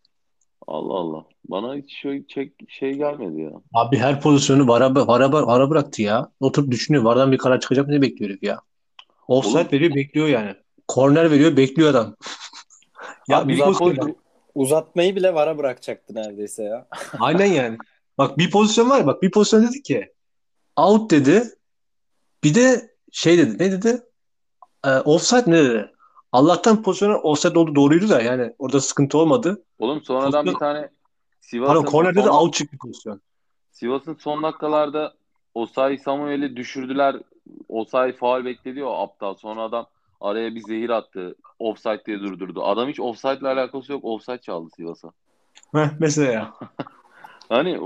Allah 0.70 0.94
Allah. 0.94 1.26
Bana 1.46 1.76
hiç 1.76 2.02
şey, 2.02 2.28
çek, 2.28 2.54
şey 2.68 2.94
gelmedi 2.94 3.42
ya. 3.42 3.52
Abi 3.74 3.98
her 3.98 4.22
pozisyonu 4.22 4.68
vara, 4.68 4.96
vara, 4.96 5.32
vara 5.32 5.70
bıraktı 5.70 6.02
ya. 6.02 6.32
Oturup 6.40 6.72
düşünüyor. 6.72 7.04
Vardan 7.04 7.32
bir 7.32 7.38
karar 7.38 7.60
çıkacak 7.60 7.88
mı 7.88 7.94
ne 7.94 8.02
bekliyor 8.02 8.38
ya. 8.42 8.62
Offside 9.28 9.58
Oğlum. 9.58 9.72
veriyor 9.72 9.96
bekliyor 9.96 10.28
yani. 10.28 10.56
Korner 10.88 11.32
veriyor 11.32 11.58
bekliyor 11.58 11.90
adam. 11.90 12.16
ya 13.28 13.48
bir 13.48 13.60
pozisyon 13.60 14.16
uzatmayı 14.56 15.16
bile 15.16 15.34
vara 15.34 15.58
bırakacaktı 15.58 16.16
neredeyse 16.16 16.64
ya. 16.64 16.88
Aynen 17.20 17.46
yani. 17.46 17.78
Bak 18.18 18.38
bir 18.38 18.52
pozisyon 18.52 18.90
var 18.90 19.08
bak 19.08 19.22
bir 19.22 19.32
pozisyon 19.32 19.68
dedi 19.68 19.84
ki 19.84 20.14
out 20.78 21.12
dedi. 21.12 21.44
Bir 22.44 22.56
de 22.56 22.92
şey 23.12 23.38
dedi 23.38 23.64
ne 23.64 23.72
dedi? 23.72 24.02
E, 24.86 24.90
offside 24.90 25.52
ne 25.52 25.64
dedi? 25.64 25.92
Allah'tan 26.32 26.84
pozisyonu 26.84 27.16
offside 27.16 27.60
oldu 27.60 27.76
doğruydu 27.76 28.10
da 28.10 28.22
yani 28.22 28.54
orada 28.60 28.82
sıkıntı 28.82 29.18
olmadı. 29.18 29.64
Oğlum 29.80 30.02
sonradan 30.02 30.32
pozisyon... 30.32 30.54
bir 30.56 30.60
tane 30.60 30.90
Sivas'ın 31.42 31.74
Pardon 31.74 31.86
kornerde 31.86 32.24
de 32.24 32.30
out 32.30 32.54
çıktı 32.54 32.78
pozisyon. 32.82 33.22
Sivas'ın 33.72 34.16
son 34.20 34.44
dakikalarda 34.44 35.14
Osayi 35.54 35.98
Samuel'i 35.98 36.56
düşürdüler. 36.56 37.16
Osayi 37.70 38.14
faal 38.14 38.46
bekledi 38.46 38.84
o 38.84 38.94
aptal. 38.94 39.34
Sonra 39.34 39.62
adam 39.62 39.88
araya 40.22 40.56
bir 40.56 40.62
zehir 40.62 40.90
attı. 40.90 41.36
Offside 41.60 42.06
diye 42.06 42.20
durdurdu. 42.20 42.64
Adam 42.64 42.90
hiç 42.90 43.00
offside 43.00 43.38
ile 43.38 43.48
alakası 43.48 43.92
yok. 43.92 44.06
Offside 44.06 44.38
çaldı 44.38 44.70
Sivas'a. 44.76 45.12
Heh, 45.72 45.90
mesela. 46.00 46.54
hani 47.50 47.80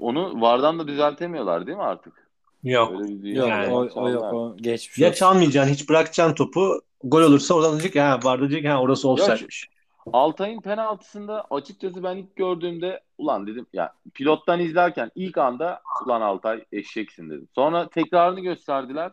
onu 0.00 0.40
vardan 0.40 0.78
da 0.78 0.88
düzeltemiyorlar 0.88 1.66
değil 1.66 1.78
mi 1.78 1.84
artık? 1.84 2.21
Yok. 2.62 2.92
Yok, 3.22 3.48
yani. 3.48 3.74
o, 3.74 3.88
o 3.94 4.08
yok. 4.08 4.32
O 4.32 4.56
geçmiş 4.56 4.98
ya 4.98 5.14
çalmayacaksın. 5.14 5.72
Hiç 5.72 5.88
bırakacaksın 5.88 6.34
topu. 6.34 6.80
Gol 7.04 7.22
olursa 7.22 7.54
oradan 7.54 7.72
diyecek 7.72 8.02
ha 8.02 8.20
var 8.22 8.40
diyecek 8.40 8.68
ha 8.68 8.80
orası 8.80 9.08
offside'miş. 9.08 9.68
Altay'ın 10.12 10.60
penaltısında 10.60 11.46
açıkçası 11.50 12.02
ben 12.02 12.16
ilk 12.16 12.36
gördüğümde 12.36 13.00
ulan 13.18 13.46
dedim 13.46 13.66
ya 13.72 13.92
pilottan 14.14 14.60
izlerken 14.60 15.10
ilk 15.14 15.38
anda 15.38 15.82
ulan 16.06 16.20
Altay 16.20 16.64
eşeksin 16.72 17.30
dedim. 17.30 17.48
Sonra 17.54 17.88
tekrarını 17.88 18.40
gösterdiler. 18.40 19.12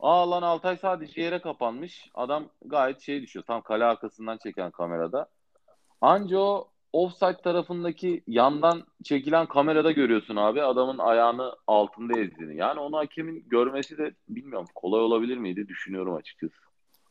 Aa 0.00 0.30
lan 0.30 0.42
Altay 0.42 0.76
sadece 0.76 1.22
yere 1.22 1.40
kapanmış. 1.40 2.10
Adam 2.14 2.44
gayet 2.64 3.00
şey 3.00 3.22
düşüyor. 3.22 3.44
Tam 3.46 3.62
kale 3.62 3.84
arkasından 3.84 4.38
çeken 4.38 4.70
kamerada. 4.70 5.28
Anca 6.00 6.38
o 6.38 6.69
offside 6.92 7.36
tarafındaki 7.44 8.22
yandan 8.26 8.82
çekilen 9.04 9.46
kamerada 9.46 9.92
görüyorsun 9.92 10.36
abi 10.36 10.62
adamın 10.62 10.98
ayağını 10.98 11.52
altında 11.66 12.20
ezdiğini. 12.20 12.56
Yani 12.56 12.80
onu 12.80 12.96
hakemin 12.96 13.44
görmesi 13.48 13.98
de 13.98 14.14
bilmiyorum 14.28 14.68
kolay 14.74 15.00
olabilir 15.00 15.36
miydi 15.36 15.68
düşünüyorum 15.68 16.14
açıkçası. 16.14 16.54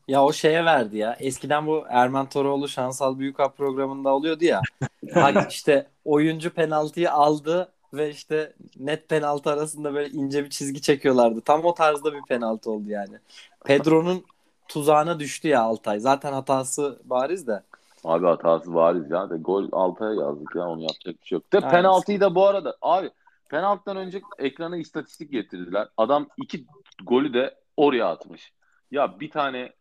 Ya 0.08 0.24
o 0.24 0.34
şeye 0.34 0.66
verdi 0.66 0.98
ya. 0.98 1.18
Eskiden 1.20 1.68
bu 1.68 1.86
Erman 1.90 2.30
Toroğlu 2.30 2.68
Şansal 2.68 3.20
Büyükap 3.20 3.58
programında 3.58 4.10
oluyordu 4.10 4.46
ya. 4.46 4.62
hani 5.14 5.38
işte 5.50 5.88
oyuncu 6.06 6.50
penaltıyı 6.50 7.12
aldı 7.12 7.72
ve 7.94 8.10
işte 8.10 8.54
net 8.80 9.10
penaltı 9.10 9.50
arasında 9.50 9.94
böyle 9.94 10.10
ince 10.10 10.44
bir 10.44 10.50
çizgi 10.50 10.82
çekiyorlardı. 10.82 11.42
Tam 11.42 11.66
o 11.66 11.74
tarzda 11.74 12.14
bir 12.14 12.22
penaltı 12.22 12.72
oldu 12.72 12.90
yani. 12.90 13.18
Pedro'nun 13.66 14.26
tuzağına 14.68 15.20
düştü 15.20 15.48
ya 15.48 15.62
Altay. 15.62 16.00
Zaten 16.00 16.34
hatası 16.34 17.00
bariz 17.04 17.48
de. 17.48 17.64
Abi 18.04 18.26
hatası 18.26 18.74
bariz 18.74 19.12
ya. 19.12 19.30
De 19.30 19.38
gol 19.38 19.70
Altay'a 19.72 20.14
yazdık 20.14 20.56
ya. 20.56 20.68
Onu 20.68 20.82
yapacak 20.82 21.22
bir 21.22 21.28
şey 21.28 21.36
yok. 21.36 21.54
De 21.54 21.58
Aynen. 21.58 21.70
penaltıyı 21.70 22.22
da 22.22 22.36
bu 22.36 22.46
arada 22.46 22.78
abi 22.82 23.12
penaltıdan 23.50 23.98
önce 23.98 24.22
ekrana 24.38 24.78
istatistik 24.78 25.32
getirdiler. 25.32 25.88
Adam 25.98 26.28
iki 26.38 26.66
golü 27.04 27.34
de 27.34 27.56
oraya 27.78 28.06
atmış. 28.06 28.54
Ya 28.92 29.20
bir 29.20 29.30
tane 29.30 29.74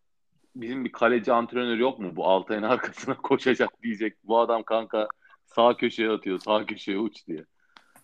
bizim 0.57 0.85
bir 0.85 0.93
kaleci 0.93 1.33
antrenör 1.33 1.77
yok 1.77 1.99
mu? 1.99 2.17
Bu 2.17 2.29
Altay'ın 2.29 2.63
arkasına 2.73 3.17
koşacak 3.17 3.83
diyecek. 3.83 4.17
Bu 4.25 4.39
adam 4.39 4.63
kanka 4.63 5.09
sağ 5.47 5.77
köşeye 5.77 6.11
atıyor, 6.11 6.39
sağ 6.39 6.67
köşeye 6.67 6.99
uç 6.99 7.27
diye. 7.27 7.45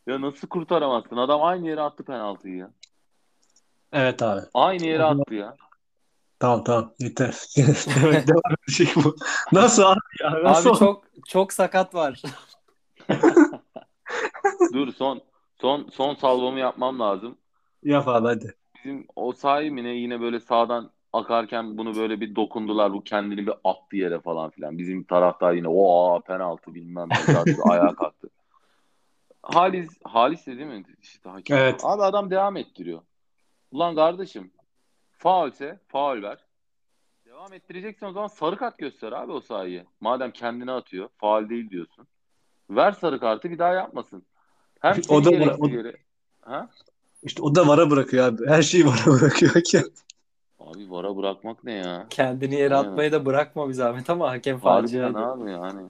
Ya 0.07 0.21
nasıl 0.21 0.49
kurtaramazsın? 0.49 1.17
Adam 1.17 1.43
aynı 1.43 1.69
yere 1.69 1.81
attı 1.81 2.05
penaltıyı 2.05 2.57
ya. 2.57 2.71
Evet 3.93 4.23
abi. 4.23 4.41
Aynı 4.55 4.87
yere 4.87 5.05
attı 5.05 5.35
ya. 5.35 5.57
Tamam 6.39 6.64
tamam 6.64 6.93
yeter. 6.99 7.35
Devam 8.26 8.43
şey 8.68 8.89
bu. 8.97 9.16
Nasıl 9.53 9.82
abi 9.82 10.01
ya? 10.20 10.43
Nasıl 10.43 10.70
abi 10.70 10.78
çok 10.78 11.05
çok 11.28 11.53
sakat 11.53 11.95
var. 11.95 12.22
Dur 14.72 14.93
son 14.93 15.20
son 15.61 15.89
son 15.93 16.14
salvamı 16.14 16.59
yapmam 16.59 17.01
lazım. 17.01 17.39
Yap 17.82 18.09
abi 18.09 18.26
hadi. 18.26 18.55
Bizim 18.76 19.07
o 19.16 19.32
sahibine 19.32 19.89
yine 19.91 20.20
böyle 20.20 20.41
sağdan 20.41 20.91
akarken 21.12 21.78
bunu 21.78 21.97
böyle 21.97 22.20
bir 22.20 22.37
dokundular. 22.37 22.93
Bu 22.93 23.05
kendini 23.05 23.47
bir 23.47 23.55
attı 23.64 23.97
yere 23.97 24.20
falan 24.20 24.51
filan. 24.51 24.78
Bizim 24.78 25.05
taraftar 25.05 25.53
yine 25.53 25.68
o 25.68 26.20
penaltı 26.26 26.74
bilmem 26.74 27.09
ne 27.09 27.32
zaten 27.32 27.57
ayağa 27.68 27.95
kalktı. 27.95 28.30
Halis, 29.43 29.99
Halis 30.05 30.47
de 30.47 30.59
değil 30.59 30.68
mi? 30.68 30.85
İşte 31.03 31.30
hakem. 31.30 31.59
Evet. 31.59 31.80
Abi 31.85 32.03
adam 32.03 32.30
devam 32.30 32.57
ettiriyor. 32.57 33.01
Ulan 33.70 33.95
kardeşim 33.95 34.51
faulse 35.19 35.79
faul 35.89 36.23
ver. 36.23 36.39
Devam 37.27 37.53
ettireceksen 37.53 38.07
o 38.07 38.12
zaman 38.12 38.27
sarı 38.29 38.57
kart 38.57 38.79
göster 38.79 39.12
abi 39.12 39.33
o 39.33 39.41
sayıyı. 39.41 39.85
Madem 40.01 40.31
kendine 40.31 40.73
atıyor. 40.73 41.09
Faal 41.17 41.49
değil 41.49 41.71
diyorsun. 41.71 42.07
Ver 42.71 42.93
sarı 42.93 43.21
kartı 43.21 43.51
bir 43.51 43.59
daha 43.59 43.73
yapmasın. 43.73 44.23
Hem 44.81 44.97
O 45.09 45.25
da- 45.25 45.31
gereksiz 45.31 45.61
o- 45.61 45.69
yere- 45.69 45.97
Ha? 46.41 46.69
İşte 47.23 47.43
o 47.43 47.55
da 47.55 47.69
vara 47.69 47.91
bırakıyor 47.91 48.27
abi. 48.29 48.47
Her 48.49 48.62
şeyi 48.62 48.87
vara 48.87 48.95
bırakıyor 49.21 49.53
hakem. 49.55 49.83
Abi 50.61 50.91
vara 50.91 51.17
bırakmak 51.17 51.65
ne 51.65 51.73
ya? 51.73 52.07
Kendini 52.11 52.55
yere 52.55 52.77
Aynen. 52.77 52.89
atmayı 52.89 53.12
da 53.12 53.27
bırakma 53.27 53.69
bir 53.69 53.73
zahmet 53.75 54.11
ama 54.11 54.31
hakem 54.31 54.59
facia. 54.59 55.07
abi 55.09 55.51
yani. 55.51 55.83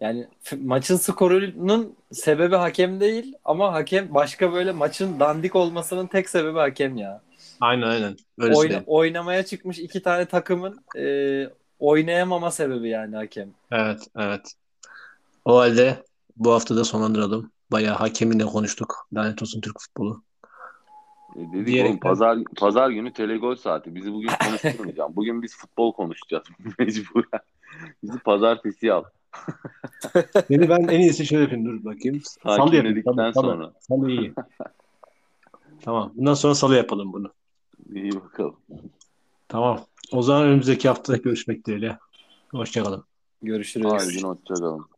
Yani 0.00 0.28
maçın 0.62 0.96
skorunun 0.96 1.96
sebebi 2.12 2.56
hakem 2.56 3.00
değil 3.00 3.34
ama 3.44 3.72
hakem 3.72 4.14
başka 4.14 4.52
böyle 4.52 4.72
maçın 4.72 5.20
dandik 5.20 5.56
olmasının 5.56 6.06
tek 6.06 6.30
sebebi 6.30 6.58
hakem 6.58 6.96
ya. 6.96 7.22
Aynen 7.62 7.86
aynen. 7.86 8.16
Öyle 8.38 8.52
Oyna- 8.54 8.60
söyleyeyim. 8.62 8.84
oynamaya 8.86 9.42
çıkmış 9.44 9.78
iki 9.78 10.02
tane 10.02 10.26
takımın 10.26 10.78
e, 10.98 11.04
oynayamama 11.78 12.50
sebebi 12.50 12.88
yani 12.88 13.16
hakem. 13.16 13.48
Evet 13.70 14.00
evet. 14.16 14.52
O 15.44 15.58
halde 15.58 16.02
bu 16.36 16.52
hafta 16.52 16.76
da 16.76 16.84
sonlandıralım. 16.84 17.50
Bayağı 17.72 17.96
hakeminle 17.96 18.44
konuştuk. 18.44 19.08
Lanet 19.14 19.42
olsun 19.42 19.60
Türk 19.60 19.80
futbolu. 19.80 20.22
E 21.36 21.40
dedik 21.52 21.66
Diyerekten- 21.66 21.88
oğlum 21.90 22.00
pazar 22.00 22.38
pazar 22.56 22.90
günü 22.90 23.12
telegol 23.12 23.56
saati. 23.56 23.94
Bizi 23.94 24.12
bugün 24.12 24.30
konuşturmayacağım. 24.46 25.16
Bugün 25.16 25.42
biz 25.42 25.56
futbol 25.56 25.92
konuşacağız 25.92 26.44
mecburen. 26.78 27.40
Bizi 28.02 28.18
pazartesi 28.18 28.92
al. 28.92 29.04
Beni 30.50 30.68
ben 30.68 30.80
en 30.88 31.00
iyisi 31.00 31.26
şöyle 31.26 31.42
yapayım. 31.42 31.64
Dur 31.66 31.84
bakayım. 31.84 32.22
Salı 32.44 32.76
yapayım. 32.76 33.02
Salı. 33.04 33.32
sonra. 33.34 33.72
Salı 33.80 34.10
iyi. 34.10 34.32
tamam. 35.84 36.12
Bundan 36.14 36.34
sonra 36.34 36.54
salı 36.54 36.76
yapalım 36.76 37.12
bunu. 37.12 37.30
İyi 37.94 38.12
bakalım. 38.14 38.56
Tamam. 39.48 39.80
O 40.12 40.22
zaman 40.22 40.46
önümüzdeki 40.46 40.88
hafta 40.88 41.16
görüşmek 41.16 41.66
dileğiyle. 41.66 41.98
Hoşçakalın. 42.50 43.04
Görüşürüz. 43.42 43.86
Haydi 43.86 44.26
hoşçakalın. 44.26 44.91